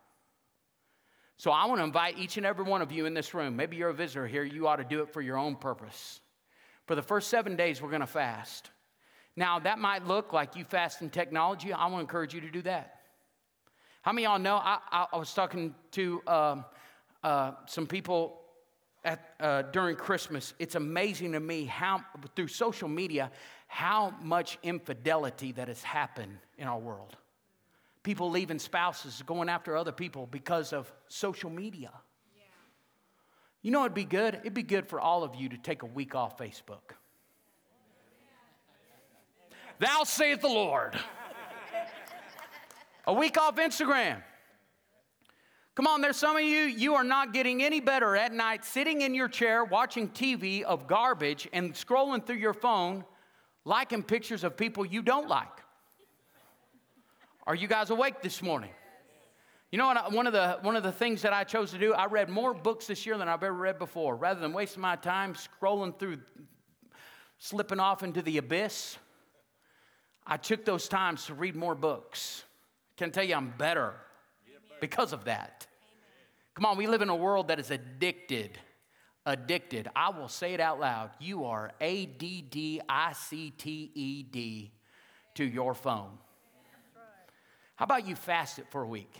So 1.37 1.49
I 1.49 1.65
want 1.65 1.79
to 1.79 1.83
invite 1.83 2.19
each 2.19 2.37
and 2.37 2.45
every 2.45 2.65
one 2.65 2.81
of 2.81 2.91
you 2.91 3.05
in 3.05 3.13
this 3.13 3.33
room. 3.33 3.55
Maybe 3.55 3.77
you're 3.77 3.89
a 3.89 3.93
visitor 3.93 4.27
here, 4.27 4.43
you 4.43 4.67
ought 4.67 4.75
to 4.75 4.83
do 4.83 5.01
it 5.01 5.11
for 5.11 5.21
your 5.21 5.37
own 5.37 5.55
purpose. 5.55 6.19
For 6.85 6.95
the 6.95 7.01
first 7.01 7.29
seven 7.29 7.55
days, 7.55 7.81
we're 7.81 7.89
going 7.89 8.01
to 8.01 8.07
fast. 8.07 8.69
Now, 9.35 9.59
that 9.59 9.79
might 9.79 10.05
look 10.05 10.33
like 10.33 10.55
you 10.55 10.65
fast 10.65 11.01
in 11.01 11.09
technology. 11.09 11.73
I 11.73 11.85
want 11.85 11.95
to 11.95 12.01
encourage 12.01 12.33
you 12.33 12.41
to 12.41 12.51
do 12.51 12.61
that. 12.63 12.99
How 14.01 14.11
many 14.11 14.25
y'all 14.25 14.39
know? 14.39 14.57
I, 14.57 14.79
I, 14.91 15.07
I 15.13 15.17
was 15.17 15.33
talking 15.33 15.73
to 15.91 16.21
um, 16.27 16.65
uh, 17.23 17.53
some 17.65 17.87
people 17.87 18.41
at, 19.03 19.33
uh, 19.39 19.63
during 19.63 19.95
Christmas. 19.95 20.53
It's 20.59 20.75
amazing 20.75 21.31
to 21.31 21.39
me 21.39 21.65
how, 21.65 22.03
through 22.35 22.49
social 22.49 22.89
media, 22.89 23.31
how 23.67 24.13
much 24.21 24.59
infidelity 24.63 25.53
that 25.53 25.69
has 25.69 25.81
happened 25.81 26.37
in 26.57 26.67
our 26.67 26.79
world. 26.79 27.15
People 28.03 28.31
leaving 28.31 28.59
spouses, 28.59 29.21
going 29.25 29.49
after 29.49 29.77
other 29.77 29.91
people 29.91 30.27
because 30.27 30.73
of 30.73 30.91
social 31.07 31.49
media. 31.49 31.91
Yeah. 32.35 32.43
You 33.61 33.71
know, 33.71 33.81
it'd 33.81 33.93
be 33.93 34.05
good? 34.05 34.35
It'd 34.35 34.53
be 34.53 34.63
good 34.63 34.87
for 34.87 34.99
all 34.99 35.23
of 35.23 35.35
you 35.35 35.49
to 35.49 35.57
take 35.57 35.83
a 35.83 35.87
week 35.87 36.15
off 36.15 36.37
Facebook. 36.37 36.95
Thou 39.79 40.03
saith 40.03 40.41
the 40.41 40.47
Lord. 40.47 40.97
A 43.07 43.13
week 43.13 43.37
off 43.39 43.55
Instagram. 43.55 44.21
Come 45.73 45.87
on, 45.87 46.01
there's 46.01 46.17
some 46.17 46.35
of 46.35 46.43
you, 46.43 46.63
you 46.63 46.95
are 46.95 47.03
not 47.03 47.33
getting 47.33 47.63
any 47.63 47.79
better 47.79 48.15
at 48.15 48.33
night 48.33 48.65
sitting 48.65 49.01
in 49.01 49.15
your 49.15 49.27
chair 49.27 49.63
watching 49.63 50.09
TV 50.09 50.63
of 50.63 50.85
garbage 50.85 51.47
and 51.53 51.73
scrolling 51.73 52.25
through 52.25 52.35
your 52.35 52.53
phone, 52.53 53.05
liking 53.63 54.03
pictures 54.03 54.43
of 54.43 54.57
people 54.57 54.85
you 54.85 55.01
don't 55.01 55.27
like. 55.27 55.47
Are 57.47 57.55
you 57.55 57.67
guys 57.67 57.89
awake 57.89 58.21
this 58.21 58.41
morning? 58.41 58.69
You 59.71 59.77
know 59.77 59.87
what? 59.87 60.11
One 60.11 60.27
of, 60.27 60.33
the, 60.33 60.59
one 60.61 60.75
of 60.75 60.83
the 60.83 60.91
things 60.91 61.21
that 61.21 61.33
I 61.33 61.43
chose 61.43 61.71
to 61.71 61.77
do, 61.77 61.93
I 61.93 62.05
read 62.05 62.29
more 62.29 62.53
books 62.53 62.87
this 62.87 63.05
year 63.05 63.17
than 63.17 63.27
I've 63.27 63.41
ever 63.41 63.53
read 63.53 63.79
before. 63.79 64.15
Rather 64.15 64.39
than 64.39 64.53
wasting 64.53 64.81
my 64.81 64.95
time 64.95 65.33
scrolling 65.33 65.97
through, 65.97 66.19
slipping 67.39 67.79
off 67.79 68.03
into 68.03 68.21
the 68.21 68.37
abyss, 68.37 68.97
I 70.27 70.37
took 70.37 70.65
those 70.65 70.87
times 70.87 71.25
to 71.27 71.33
read 71.33 71.55
more 71.55 71.73
books. 71.73 72.43
Can 72.97 73.11
tell 73.11 73.23
you 73.23 73.33
I'm 73.33 73.53
better 73.57 73.93
because 74.79 75.13
of 75.13 75.23
that? 75.25 75.65
Come 76.53 76.65
on, 76.65 76.77
we 76.77 76.85
live 76.85 77.01
in 77.01 77.09
a 77.09 77.15
world 77.15 77.47
that 77.47 77.59
is 77.59 77.71
addicted. 77.71 78.59
Addicted. 79.25 79.87
I 79.95 80.09
will 80.09 80.27
say 80.27 80.53
it 80.53 80.59
out 80.59 80.79
loud. 80.79 81.11
You 81.19 81.45
are 81.45 81.71
A 81.79 82.07
D 82.07 82.41
D 82.41 82.81
I 82.89 83.13
C 83.13 83.51
T 83.51 83.91
E 83.93 84.23
D 84.23 84.71
to 85.35 85.45
your 85.45 85.73
phone. 85.73 86.17
How 87.81 87.85
about 87.85 88.07
you 88.07 88.15
fast 88.15 88.59
it 88.59 88.67
for 88.69 88.83
a 88.83 88.87
week? 88.87 89.11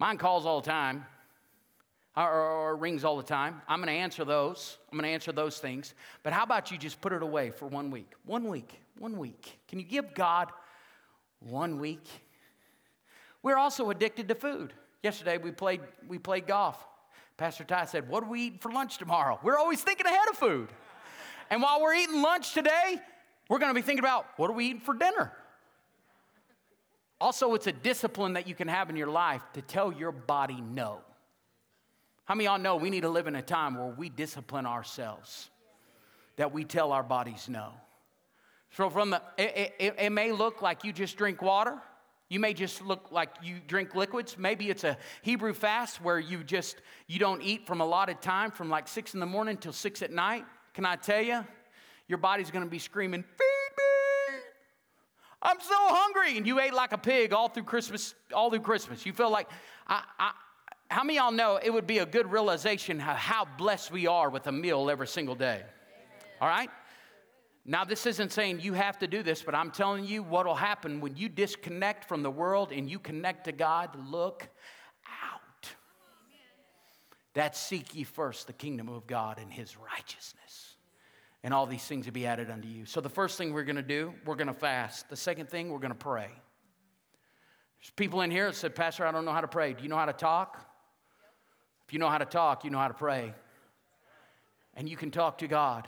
Mine 0.00 0.18
calls 0.18 0.44
all 0.44 0.60
the 0.60 0.68
time 0.68 1.06
or, 2.16 2.28
or, 2.28 2.74
rings 2.74 3.04
all 3.04 3.16
the 3.16 3.22
time. 3.22 3.62
I'm 3.68 3.78
going 3.78 3.94
to 3.94 4.02
answer 4.02 4.24
those. 4.24 4.78
I'm 4.90 4.98
going 4.98 5.08
to 5.08 5.14
answer 5.14 5.30
those 5.30 5.60
things. 5.60 5.94
But 6.24 6.32
how 6.32 6.42
about 6.42 6.72
you 6.72 6.78
just 6.78 7.00
put 7.00 7.12
it 7.12 7.22
away 7.22 7.52
for 7.52 7.68
one 7.68 7.92
week? 7.92 8.10
One 8.24 8.48
week. 8.48 8.80
One 8.98 9.18
week. 9.18 9.56
Can 9.68 9.78
you 9.78 9.84
give 9.84 10.14
God 10.14 10.50
one 11.38 11.78
week? 11.78 12.08
We're 13.40 13.56
also 13.56 13.90
addicted 13.90 14.26
to 14.26 14.34
food. 14.34 14.72
Yesterday 15.04 15.38
we 15.38 15.52
played, 15.52 15.82
we 16.08 16.18
played 16.18 16.48
golf. 16.48 16.84
Pastor 17.36 17.62
Ty 17.62 17.84
said, 17.84 18.08
What 18.08 18.24
are 18.24 18.28
we 18.28 18.46
eating 18.46 18.58
for 18.58 18.72
lunch 18.72 18.98
tomorrow? 18.98 19.38
We're 19.44 19.58
always 19.58 19.80
thinking 19.80 20.06
ahead 20.06 20.28
of 20.28 20.38
food. 20.38 20.70
And 21.50 21.62
while 21.62 21.80
we're 21.80 21.94
eating 21.94 22.20
lunch 22.20 22.52
today, 22.52 23.00
we're 23.48 23.60
going 23.60 23.70
to 23.70 23.80
be 23.80 23.86
thinking 23.86 24.04
about 24.04 24.26
what 24.38 24.50
are 24.50 24.54
we 24.54 24.66
eating 24.66 24.80
for 24.80 24.94
dinner? 24.94 25.30
Also, 27.20 27.54
it's 27.54 27.66
a 27.66 27.72
discipline 27.72 28.34
that 28.34 28.46
you 28.46 28.54
can 28.54 28.68
have 28.68 28.90
in 28.90 28.96
your 28.96 29.08
life 29.08 29.42
to 29.54 29.62
tell 29.62 29.92
your 29.92 30.12
body 30.12 30.60
no. 30.60 31.00
How 32.24 32.34
many 32.34 32.46
y'all 32.46 32.58
know 32.58 32.76
we 32.76 32.90
need 32.90 33.02
to 33.02 33.08
live 33.08 33.26
in 33.26 33.36
a 33.36 33.42
time 33.42 33.76
where 33.76 33.86
we 33.86 34.08
discipline 34.08 34.66
ourselves, 34.66 35.48
that 36.36 36.52
we 36.52 36.64
tell 36.64 36.92
our 36.92 37.02
bodies 37.02 37.48
no? 37.48 37.72
So, 38.72 38.90
from 38.90 39.10
the, 39.10 39.22
it, 39.38 39.74
it, 39.78 39.94
it 39.98 40.10
may 40.10 40.32
look 40.32 40.60
like 40.60 40.84
you 40.84 40.92
just 40.92 41.16
drink 41.16 41.40
water. 41.40 41.78
You 42.28 42.40
may 42.40 42.52
just 42.52 42.82
look 42.82 43.12
like 43.12 43.30
you 43.42 43.56
drink 43.66 43.94
liquids. 43.94 44.36
Maybe 44.36 44.68
it's 44.68 44.82
a 44.82 44.98
Hebrew 45.22 45.54
fast 45.54 46.02
where 46.02 46.18
you 46.18 46.42
just 46.42 46.76
you 47.06 47.20
don't 47.20 47.40
eat 47.40 47.66
from 47.66 47.80
a 47.80 47.86
lot 47.86 48.08
of 48.10 48.20
time, 48.20 48.50
from 48.50 48.68
like 48.68 48.88
six 48.88 49.14
in 49.14 49.20
the 49.20 49.26
morning 49.26 49.56
till 49.56 49.72
six 49.72 50.02
at 50.02 50.10
night. 50.10 50.44
Can 50.74 50.84
I 50.84 50.96
tell 50.96 51.22
you, 51.22 51.46
your 52.08 52.18
body's 52.18 52.50
going 52.50 52.64
to 52.64 52.70
be 52.70 52.80
screaming, 52.80 53.22
"Feed 53.22 53.38
me! 53.38 53.55
I'm 55.46 55.60
so 55.60 55.74
hungry!" 55.74 56.36
And 56.36 56.46
you 56.46 56.60
ate 56.60 56.74
like 56.74 56.92
a 56.92 56.98
pig 56.98 57.32
all 57.32 57.48
through 57.48 57.64
Christmas. 57.64 58.14
All 58.34 58.50
through 58.50 58.60
Christmas, 58.60 59.06
you 59.06 59.12
feel 59.12 59.30
like 59.30 59.48
I, 59.86 60.02
I 60.18 60.32
how 60.88 61.02
many 61.02 61.18
of 61.18 61.24
y'all 61.24 61.32
know 61.32 61.60
it 61.62 61.70
would 61.70 61.86
be 61.86 61.98
a 61.98 62.06
good 62.06 62.30
realization 62.30 62.98
how, 62.98 63.14
how 63.14 63.44
blessed 63.44 63.90
we 63.90 64.06
are 64.06 64.30
with 64.30 64.46
a 64.46 64.52
meal 64.52 64.88
every 64.90 65.08
single 65.08 65.34
day? 65.34 65.62
All 66.40 66.48
right? 66.48 66.70
Now, 67.64 67.84
this 67.84 68.06
isn't 68.06 68.30
saying 68.30 68.60
you 68.60 68.74
have 68.74 68.98
to 69.00 69.08
do 69.08 69.24
this, 69.24 69.42
but 69.42 69.54
I'm 69.54 69.72
telling 69.72 70.04
you 70.04 70.22
what 70.22 70.46
will 70.46 70.54
happen 70.54 71.00
when 71.00 71.16
you 71.16 71.28
disconnect 71.28 72.04
from 72.04 72.22
the 72.22 72.30
world 72.30 72.70
and 72.70 72.88
you 72.88 73.00
connect 73.00 73.46
to 73.46 73.52
God. 73.52 73.90
Look 74.08 74.48
out. 75.24 75.68
That 77.34 77.56
seek 77.56 77.94
ye 77.94 78.04
first 78.04 78.46
the 78.46 78.52
kingdom 78.52 78.88
of 78.88 79.08
God 79.08 79.38
and 79.40 79.52
his 79.52 79.76
righteousness. 79.76 80.75
And 81.46 81.54
all 81.54 81.64
these 81.64 81.84
things 81.84 82.06
will 82.06 82.12
be 82.12 82.26
added 82.26 82.50
unto 82.50 82.66
you. 82.66 82.86
So, 82.86 83.00
the 83.00 83.08
first 83.08 83.38
thing 83.38 83.52
we're 83.52 83.62
going 83.62 83.76
to 83.76 83.82
do, 83.82 84.12
we're 84.24 84.34
going 84.34 84.48
to 84.48 84.52
fast. 84.52 85.08
The 85.08 85.14
second 85.14 85.48
thing, 85.48 85.70
we're 85.70 85.78
going 85.78 85.92
to 85.92 85.94
pray. 85.94 86.26
There's 86.26 87.90
people 87.94 88.22
in 88.22 88.32
here 88.32 88.46
that 88.46 88.56
said, 88.56 88.74
Pastor, 88.74 89.06
I 89.06 89.12
don't 89.12 89.24
know 89.24 89.30
how 89.30 89.42
to 89.42 89.46
pray. 89.46 89.72
Do 89.72 89.84
you 89.84 89.88
know 89.88 89.96
how 89.96 90.06
to 90.06 90.12
talk? 90.12 90.60
If 91.86 91.92
you 91.92 92.00
know 92.00 92.08
how 92.08 92.18
to 92.18 92.24
talk, 92.24 92.64
you 92.64 92.70
know 92.70 92.78
how 92.80 92.88
to 92.88 92.94
pray. 92.94 93.32
And 94.74 94.88
you 94.88 94.96
can 94.96 95.12
talk 95.12 95.38
to 95.38 95.46
God. 95.46 95.86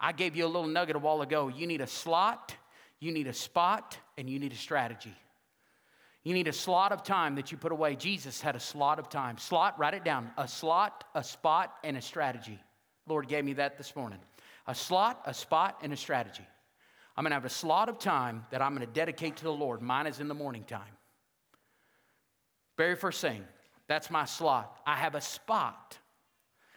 I 0.00 0.10
gave 0.10 0.34
you 0.34 0.44
a 0.44 0.48
little 0.48 0.66
nugget 0.66 0.96
a 0.96 0.98
while 0.98 1.22
ago. 1.22 1.46
You 1.46 1.68
need 1.68 1.82
a 1.82 1.86
slot, 1.86 2.56
you 2.98 3.12
need 3.12 3.28
a 3.28 3.32
spot, 3.32 3.96
and 4.18 4.28
you 4.28 4.40
need 4.40 4.54
a 4.54 4.56
strategy. 4.56 5.14
You 6.24 6.34
need 6.34 6.48
a 6.48 6.52
slot 6.52 6.90
of 6.90 7.04
time 7.04 7.36
that 7.36 7.52
you 7.52 7.58
put 7.58 7.70
away. 7.70 7.94
Jesus 7.94 8.40
had 8.40 8.56
a 8.56 8.60
slot 8.60 8.98
of 8.98 9.08
time. 9.08 9.38
Slot, 9.38 9.78
write 9.78 9.94
it 9.94 10.02
down. 10.02 10.32
A 10.36 10.48
slot, 10.48 11.04
a 11.14 11.22
spot, 11.22 11.74
and 11.84 11.96
a 11.96 12.02
strategy. 12.02 12.58
Lord 13.06 13.28
gave 13.28 13.44
me 13.44 13.52
that 13.52 13.78
this 13.78 13.94
morning. 13.94 14.18
A 14.66 14.74
slot, 14.74 15.22
a 15.26 15.34
spot, 15.34 15.78
and 15.82 15.92
a 15.92 15.96
strategy. 15.96 16.46
I'm 17.16 17.22
going 17.22 17.30
to 17.30 17.36
have 17.36 17.44
a 17.44 17.48
slot 17.48 17.88
of 17.88 17.98
time 17.98 18.44
that 18.50 18.60
I'm 18.60 18.74
going 18.74 18.86
to 18.86 18.92
dedicate 18.92 19.36
to 19.36 19.44
the 19.44 19.52
Lord. 19.52 19.80
Mine 19.80 20.06
is 20.06 20.20
in 20.20 20.28
the 20.28 20.34
morning 20.34 20.64
time. 20.64 20.82
Very 22.76 22.94
first 22.94 23.20
thing, 23.20 23.42
that's 23.88 24.10
my 24.10 24.26
slot. 24.26 24.80
I 24.86 24.96
have 24.96 25.14
a 25.14 25.20
spot. 25.20 25.98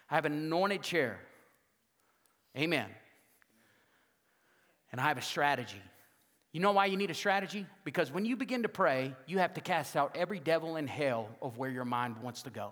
I 0.10 0.16
have 0.16 0.26
an 0.26 0.34
anointed 0.34 0.82
chair. 0.82 1.20
Amen. 2.58 2.88
And 4.92 5.02
I 5.02 5.06
have 5.06 5.18
a 5.18 5.22
strategy. 5.22 5.82
You 6.52 6.62
know 6.62 6.72
why 6.72 6.88
you 6.88 6.98
need 6.98 7.12
a 7.12 7.16
strategy? 7.16 7.66
Because 7.84 8.12
when 8.12 8.26
you 8.26 8.36
begin 8.36 8.64
to 8.64 8.70
pray, 8.70 9.14
you 9.28 9.38
have 9.38 9.54
to 9.56 9.62
cast 9.62 9.96
out 9.96 10.16
every 10.16 10.40
devil 10.40 10.78
in 10.78 10.88
hell 10.88 11.30
of 11.42 11.58
where 11.58 11.70
your 11.70 11.86
mind 11.86 12.18
wants 12.24 12.42
to 12.44 12.50
go. 12.50 12.72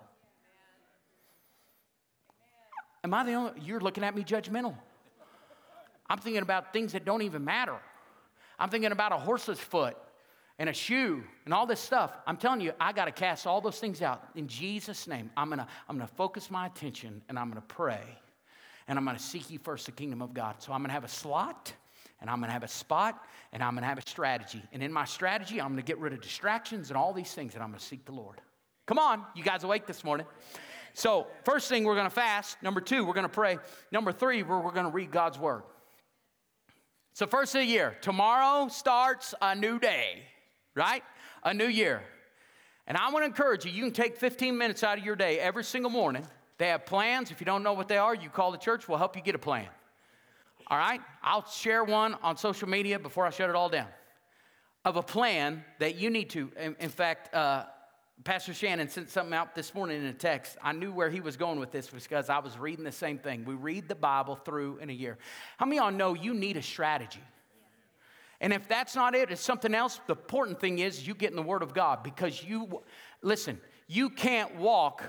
Am 3.04 3.14
I 3.14 3.24
the 3.24 3.34
only? 3.34 3.52
You're 3.60 3.78
looking 3.78 4.02
at 4.02 4.16
me 4.16 4.24
judgmental. 4.24 4.74
I'm 6.08 6.18
thinking 6.18 6.42
about 6.42 6.72
things 6.72 6.92
that 6.92 7.04
don't 7.04 7.22
even 7.22 7.44
matter. 7.44 7.76
I'm 8.58 8.70
thinking 8.70 8.92
about 8.92 9.12
a 9.12 9.18
horse's 9.18 9.58
foot 9.58 9.96
and 10.58 10.68
a 10.68 10.72
shoe 10.72 11.22
and 11.44 11.54
all 11.54 11.66
this 11.66 11.80
stuff. 11.80 12.12
I'm 12.26 12.36
telling 12.36 12.60
you, 12.60 12.72
I 12.80 12.92
got 12.92 13.04
to 13.04 13.12
cast 13.12 13.46
all 13.46 13.60
those 13.60 13.78
things 13.78 14.02
out 14.02 14.22
in 14.34 14.48
Jesus' 14.48 15.06
name. 15.06 15.30
I'm 15.36 15.48
gonna, 15.50 15.66
I'm 15.88 15.96
gonna 15.96 16.08
focus 16.08 16.50
my 16.50 16.66
attention 16.66 17.22
and 17.28 17.38
I'm 17.38 17.48
gonna 17.48 17.60
pray 17.60 18.02
and 18.88 18.98
I'm 18.98 19.04
gonna 19.04 19.18
seek 19.18 19.50
you 19.50 19.58
first 19.58 19.86
the 19.86 19.92
kingdom 19.92 20.22
of 20.22 20.34
God. 20.34 20.56
So 20.58 20.72
I'm 20.72 20.82
gonna 20.82 20.92
have 20.92 21.04
a 21.04 21.08
slot 21.08 21.72
and 22.20 22.28
I'm 22.28 22.40
gonna 22.40 22.52
have 22.52 22.64
a 22.64 22.68
spot 22.68 23.24
and 23.52 23.62
I'm 23.62 23.74
gonna 23.74 23.86
have 23.86 23.98
a 23.98 24.08
strategy. 24.08 24.62
And 24.72 24.82
in 24.82 24.92
my 24.92 25.04
strategy, 25.04 25.60
I'm 25.60 25.68
gonna 25.68 25.82
get 25.82 25.98
rid 25.98 26.12
of 26.12 26.20
distractions 26.20 26.90
and 26.90 26.96
all 26.96 27.12
these 27.12 27.32
things 27.32 27.54
and 27.54 27.62
I'm 27.62 27.70
gonna 27.70 27.80
seek 27.80 28.04
the 28.04 28.12
Lord. 28.12 28.40
Come 28.86 28.98
on, 28.98 29.22
you 29.36 29.44
guys 29.44 29.62
awake 29.64 29.86
this 29.86 30.02
morning? 30.02 30.26
So, 30.94 31.28
first 31.44 31.68
thing, 31.68 31.84
we're 31.84 31.94
gonna 31.94 32.10
fast. 32.10 32.60
Number 32.62 32.80
two, 32.80 33.04
we're 33.04 33.12
gonna 33.12 33.28
pray. 33.28 33.58
Number 33.92 34.10
three, 34.10 34.42
we're, 34.42 34.58
we're 34.58 34.72
gonna 34.72 34.88
read 34.88 35.12
God's 35.12 35.38
word. 35.38 35.62
So, 37.18 37.26
first 37.26 37.52
of 37.56 37.62
the 37.62 37.66
year, 37.66 37.96
tomorrow 38.00 38.68
starts 38.68 39.34
a 39.42 39.52
new 39.52 39.80
day, 39.80 40.22
right? 40.76 41.02
A 41.42 41.52
new 41.52 41.66
year. 41.66 42.00
And 42.86 42.96
I 42.96 43.10
want 43.10 43.24
to 43.24 43.26
encourage 43.26 43.64
you, 43.64 43.72
you 43.72 43.82
can 43.82 43.92
take 43.92 44.16
15 44.16 44.56
minutes 44.56 44.84
out 44.84 44.98
of 44.98 45.04
your 45.04 45.16
day 45.16 45.40
every 45.40 45.64
single 45.64 45.90
morning. 45.90 46.24
They 46.58 46.68
have 46.68 46.86
plans. 46.86 47.32
If 47.32 47.40
you 47.40 47.44
don't 47.44 47.64
know 47.64 47.72
what 47.72 47.88
they 47.88 47.98
are, 47.98 48.14
you 48.14 48.30
call 48.30 48.52
the 48.52 48.56
church, 48.56 48.86
we'll 48.86 48.98
help 48.98 49.16
you 49.16 49.22
get 49.22 49.34
a 49.34 49.38
plan. 49.38 49.66
All 50.68 50.78
right? 50.78 51.00
I'll 51.20 51.44
share 51.44 51.82
one 51.82 52.14
on 52.22 52.36
social 52.36 52.68
media 52.68 53.00
before 53.00 53.26
I 53.26 53.30
shut 53.30 53.50
it 53.50 53.56
all 53.56 53.68
down 53.68 53.88
of 54.84 54.94
a 54.94 55.02
plan 55.02 55.64
that 55.80 55.96
you 55.96 56.10
need 56.10 56.30
to. 56.30 56.52
In, 56.56 56.76
in 56.78 56.88
fact, 56.88 57.34
uh, 57.34 57.64
Pastor 58.24 58.52
Shannon 58.52 58.88
sent 58.88 59.10
something 59.10 59.32
out 59.32 59.54
this 59.54 59.74
morning 59.74 60.00
in 60.00 60.06
a 60.06 60.12
text. 60.12 60.56
I 60.62 60.72
knew 60.72 60.92
where 60.92 61.08
he 61.08 61.20
was 61.20 61.36
going 61.36 61.60
with 61.60 61.70
this 61.70 61.88
because 61.88 62.28
I 62.28 62.38
was 62.40 62.58
reading 62.58 62.84
the 62.84 62.92
same 62.92 63.18
thing. 63.18 63.44
We 63.44 63.54
read 63.54 63.88
the 63.88 63.94
Bible 63.94 64.34
through 64.34 64.78
in 64.78 64.90
a 64.90 64.92
year. 64.92 65.18
How 65.56 65.66
many 65.66 65.78
of 65.78 65.84
y'all 65.84 65.92
know 65.92 66.14
you 66.14 66.34
need 66.34 66.56
a 66.56 66.62
strategy? 66.62 67.22
And 68.40 68.52
if 68.52 68.68
that's 68.68 68.94
not 68.94 69.14
it, 69.14 69.30
it's 69.30 69.40
something 69.40 69.74
else. 69.74 70.00
The 70.06 70.14
important 70.14 70.60
thing 70.60 70.80
is 70.80 71.06
you 71.06 71.14
get 71.14 71.30
in 71.30 71.36
the 71.36 71.42
Word 71.42 71.62
of 71.62 71.74
God 71.74 72.02
because 72.02 72.42
you, 72.42 72.82
listen, 73.22 73.60
you 73.86 74.10
can't 74.10 74.56
walk 74.56 75.04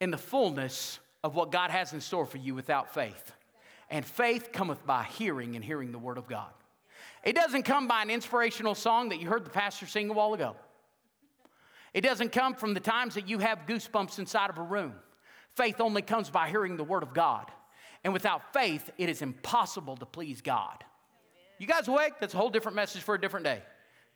in 0.00 0.10
the 0.10 0.18
fullness 0.18 0.98
of 1.22 1.34
what 1.34 1.52
God 1.52 1.70
has 1.70 1.92
in 1.92 2.00
store 2.00 2.26
for 2.26 2.38
you 2.38 2.54
without 2.54 2.94
faith. 2.94 3.32
And 3.90 4.04
faith 4.04 4.50
cometh 4.52 4.84
by 4.86 5.04
hearing 5.04 5.56
and 5.56 5.64
hearing 5.64 5.92
the 5.92 5.98
Word 5.98 6.18
of 6.18 6.28
God. 6.28 6.50
It 7.24 7.34
doesn't 7.34 7.64
come 7.64 7.86
by 7.86 8.02
an 8.02 8.10
inspirational 8.10 8.74
song 8.74 9.10
that 9.10 9.20
you 9.20 9.28
heard 9.28 9.44
the 9.44 9.50
pastor 9.50 9.86
sing 9.86 10.10
a 10.10 10.12
while 10.12 10.34
ago. 10.34 10.56
It 11.92 12.02
doesn't 12.02 12.32
come 12.32 12.54
from 12.54 12.74
the 12.74 12.80
times 12.80 13.14
that 13.14 13.28
you 13.28 13.38
have 13.38 13.66
goosebumps 13.66 14.18
inside 14.18 14.50
of 14.50 14.58
a 14.58 14.62
room. 14.62 14.94
Faith 15.54 15.80
only 15.80 16.02
comes 16.02 16.30
by 16.30 16.48
hearing 16.48 16.76
the 16.76 16.84
Word 16.84 17.02
of 17.02 17.12
God. 17.12 17.50
And 18.04 18.12
without 18.12 18.52
faith, 18.52 18.90
it 18.96 19.08
is 19.08 19.22
impossible 19.22 19.96
to 19.96 20.06
please 20.06 20.40
God. 20.40 20.84
You 21.58 21.66
guys 21.66 21.88
awake? 21.88 22.14
That's 22.20 22.32
a 22.32 22.36
whole 22.36 22.50
different 22.50 22.76
message 22.76 23.02
for 23.02 23.14
a 23.14 23.20
different 23.20 23.44
day. 23.44 23.62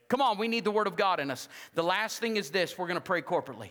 Come 0.08 0.22
on, 0.22 0.38
we 0.38 0.48
need 0.48 0.64
the 0.64 0.70
Word 0.70 0.86
of 0.86 0.96
God 0.96 1.20
in 1.20 1.30
us. 1.30 1.48
The 1.74 1.82
last 1.82 2.18
thing 2.20 2.36
is 2.36 2.50
this 2.50 2.78
we're 2.78 2.86
going 2.86 2.96
to 2.96 3.00
pray 3.00 3.22
corporately. 3.22 3.70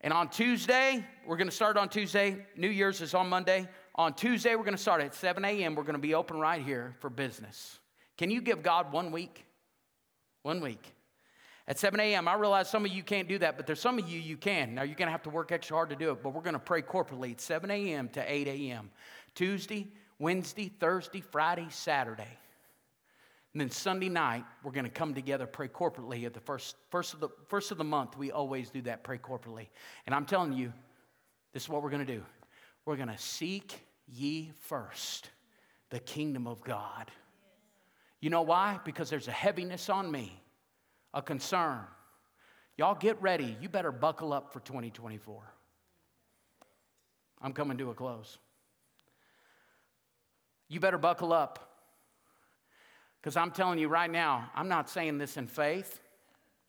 And 0.00 0.12
on 0.12 0.28
Tuesday, 0.28 1.04
we're 1.26 1.36
going 1.36 1.48
to 1.48 1.54
start 1.54 1.76
on 1.76 1.88
Tuesday. 1.88 2.46
New 2.56 2.68
Year's 2.68 3.00
is 3.00 3.14
on 3.14 3.28
Monday. 3.28 3.68
On 3.96 4.14
Tuesday, 4.14 4.54
we're 4.54 4.62
going 4.62 4.76
to 4.76 4.80
start 4.80 5.02
at 5.02 5.12
7 5.12 5.44
a.m. 5.44 5.74
We're 5.74 5.82
going 5.82 5.94
to 5.94 6.00
be 6.00 6.14
open 6.14 6.38
right 6.38 6.62
here 6.62 6.94
for 7.00 7.10
business. 7.10 7.80
Can 8.16 8.30
you 8.30 8.40
give 8.40 8.62
God 8.62 8.92
one 8.92 9.10
week? 9.10 9.44
One 10.42 10.60
week 10.60 10.94
at 11.68 11.78
7 11.78 12.00
a.m. 12.00 12.26
I 12.26 12.34
realize 12.34 12.70
some 12.70 12.86
of 12.86 12.90
you 12.90 13.02
can't 13.02 13.28
do 13.28 13.38
that, 13.38 13.58
but 13.58 13.66
there's 13.66 13.80
some 13.80 13.98
of 13.98 14.08
you 14.08 14.18
you 14.18 14.38
can. 14.38 14.74
Now 14.74 14.82
you're 14.82 14.96
going 14.96 15.06
to 15.06 15.12
have 15.12 15.22
to 15.24 15.30
work 15.30 15.52
extra 15.52 15.76
hard 15.76 15.90
to 15.90 15.96
do 15.96 16.10
it, 16.10 16.22
but 16.22 16.30
we're 16.32 16.40
going 16.40 16.54
to 16.54 16.58
pray 16.58 16.80
corporately 16.80 17.32
at 17.32 17.42
7 17.42 17.70
a.m. 17.70 18.08
to 18.10 18.32
8 18.32 18.48
a.m. 18.48 18.90
Tuesday, 19.34 19.86
Wednesday, 20.18 20.72
Thursday, 20.80 21.20
Friday, 21.20 21.66
Saturday. 21.68 22.38
And 23.52 23.60
then 23.60 23.70
Sunday 23.70 24.08
night, 24.08 24.44
we're 24.62 24.72
going 24.72 24.84
to 24.86 24.90
come 24.90 25.14
together, 25.14 25.46
pray 25.46 25.68
corporately 25.68 26.24
at 26.24 26.32
the 26.32 26.40
first, 26.40 26.76
first, 26.90 27.12
of 27.12 27.20
the, 27.20 27.28
first 27.48 27.70
of 27.70 27.76
the 27.76 27.84
month. 27.84 28.16
We 28.16 28.32
always 28.32 28.70
do 28.70 28.80
that, 28.82 29.04
pray 29.04 29.18
corporately. 29.18 29.68
And 30.06 30.14
I'm 30.14 30.24
telling 30.24 30.54
you, 30.54 30.72
this 31.52 31.64
is 31.64 31.68
what 31.68 31.82
we're 31.82 31.90
going 31.90 32.06
to 32.06 32.12
do. 32.12 32.22
We're 32.86 32.96
going 32.96 33.08
to 33.08 33.18
seek 33.18 33.78
ye 34.06 34.52
first 34.60 35.28
the 35.90 36.00
kingdom 36.00 36.46
of 36.46 36.62
God. 36.62 37.10
You 38.20 38.30
know 38.30 38.42
why? 38.42 38.80
Because 38.84 39.10
there's 39.10 39.28
a 39.28 39.32
heaviness 39.32 39.90
on 39.90 40.10
me 40.10 40.42
a 41.14 41.22
concern. 41.22 41.80
Y'all 42.76 42.94
get 42.94 43.20
ready. 43.20 43.56
You 43.60 43.68
better 43.68 43.92
buckle 43.92 44.32
up 44.32 44.52
for 44.52 44.60
2024. 44.60 45.42
I'm 47.40 47.52
coming 47.52 47.78
to 47.78 47.90
a 47.90 47.94
close. 47.94 48.38
You 50.68 50.80
better 50.80 50.98
buckle 50.98 51.32
up. 51.32 51.64
Because 53.20 53.36
I'm 53.36 53.50
telling 53.50 53.78
you 53.78 53.88
right 53.88 54.10
now, 54.10 54.50
I'm 54.54 54.68
not 54.68 54.88
saying 54.88 55.18
this 55.18 55.36
in 55.36 55.46
faith. 55.46 56.00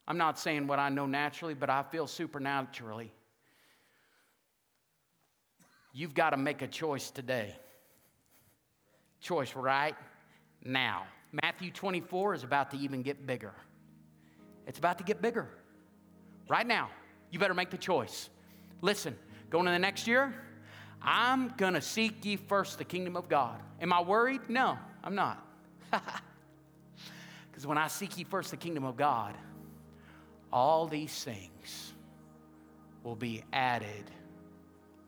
I'm 0.08 0.18
not 0.18 0.40
saying 0.40 0.66
what 0.66 0.80
I 0.80 0.90
know 0.90 1.06
naturally, 1.06 1.54
but 1.54 1.70
I 1.70 1.84
feel 1.84 2.08
supernaturally. 2.08 3.14
You've 5.94 6.16
got 6.16 6.32
to 6.32 6.38
make 6.38 6.62
a 6.62 6.68
choice 6.68 7.12
today. 7.12 7.56
Choice 9.22 9.56
right 9.56 9.96
now. 10.64 11.04
Matthew 11.44 11.72
24 11.72 12.34
is 12.34 12.44
about 12.44 12.72
to 12.72 12.78
even 12.78 13.04
get 13.04 13.28
bigger. 13.28 13.54
It's 14.70 14.78
about 14.78 15.00
to 15.00 15.04
get 15.04 15.20
bigger. 15.20 15.50
Right 16.48 16.66
now, 16.66 16.92
you 17.32 17.40
better 17.40 17.56
make 17.56 17.72
the 17.72 17.78
choice. 17.78 18.30
Listen, 18.82 19.18
going 19.50 19.66
into 19.66 19.74
the 19.74 19.80
next 19.80 20.08
year, 20.08 20.34
I'm 21.02 21.50
going 21.58 21.74
to 21.74 21.82
seek 21.82 22.24
ye 22.24 22.36
first 22.36 22.78
the 22.78 22.86
kingdom 22.86 23.18
of 23.18 23.28
God. 23.28 23.60
Am 23.82 23.92
I 23.92 24.02
worried? 24.02 24.42
No, 24.48 24.78
I'm 25.04 25.16
not. 25.16 25.46
Because 27.52 27.68
when 27.68 27.78
I 27.78 27.90
seek 27.90 28.18
ye 28.18 28.24
first 28.24 28.52
the 28.52 28.58
kingdom 28.58 28.86
of 28.86 28.96
God, 28.96 29.36
all 30.54 30.88
these 30.88 31.26
things 31.26 31.94
will 33.04 33.18
be 33.18 33.44
added 33.52 34.10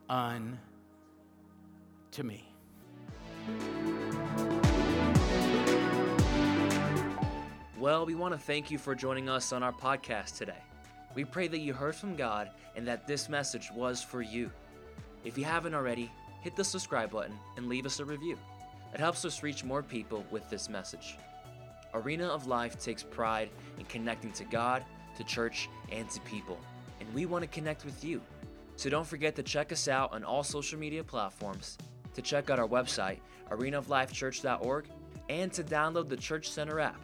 unto 0.10 0.58
me. 2.24 2.46
Well, 7.82 8.06
we 8.06 8.14
want 8.14 8.32
to 8.36 8.40
thank 8.40 8.70
you 8.70 8.78
for 8.78 8.94
joining 8.94 9.28
us 9.28 9.52
on 9.52 9.64
our 9.64 9.74
podcast 9.74 10.38
today. 10.38 10.62
We 11.16 11.26
pray 11.26 11.48
that 11.48 11.62
you 11.62 11.74
heard 11.74 11.96
from 11.96 12.16
God 12.16 12.52
and 12.76 12.88
that 12.88 13.08
this 13.08 13.28
message 13.28 13.72
was 13.74 14.04
for 14.04 14.22
you. 14.22 14.52
If 15.26 15.36
you 15.36 15.46
haven't 15.46 15.74
already, 15.74 16.12
hit 16.44 16.56
the 16.56 16.64
subscribe 16.64 17.10
button 17.10 17.34
and 17.58 17.68
leave 17.68 17.88
us 17.88 18.00
a 18.00 18.06
review. 18.06 18.38
It 18.94 19.00
helps 19.00 19.26
us 19.26 19.42
reach 19.42 19.64
more 19.64 19.82
people 19.82 20.24
with 20.30 20.48
this 20.48 20.70
message. 20.70 21.18
Arena 21.96 22.28
of 22.28 22.46
Life 22.46 22.80
takes 22.80 23.02
pride 23.02 23.50
in 23.80 23.86
connecting 23.86 24.32
to 24.34 24.44
God, 24.44 24.86
to 25.18 25.24
church, 25.24 25.68
and 25.92 26.08
to 26.12 26.22
people, 26.22 26.60
and 27.00 27.12
we 27.16 27.26
want 27.26 27.42
to 27.42 27.48
connect 27.48 27.84
with 27.84 28.04
you. 28.04 28.22
So 28.76 28.92
don't 28.92 29.08
forget 29.08 29.36
to 29.38 29.44
check 29.44 29.72
us 29.72 29.88
out 29.88 30.14
on 30.14 30.24
all 30.24 30.44
social 30.44 30.78
media 30.78 31.04
platforms, 31.04 31.80
to 32.14 32.22
check 32.22 32.52
out 32.52 32.60
our 32.60 32.68
website, 32.68 33.22
arenaoflifechurch.org, 33.50 34.86
and 35.30 35.52
to 35.54 35.64
download 35.64 36.10
the 36.10 36.18
Church 36.18 36.48
Center 36.48 36.80
app 36.80 37.04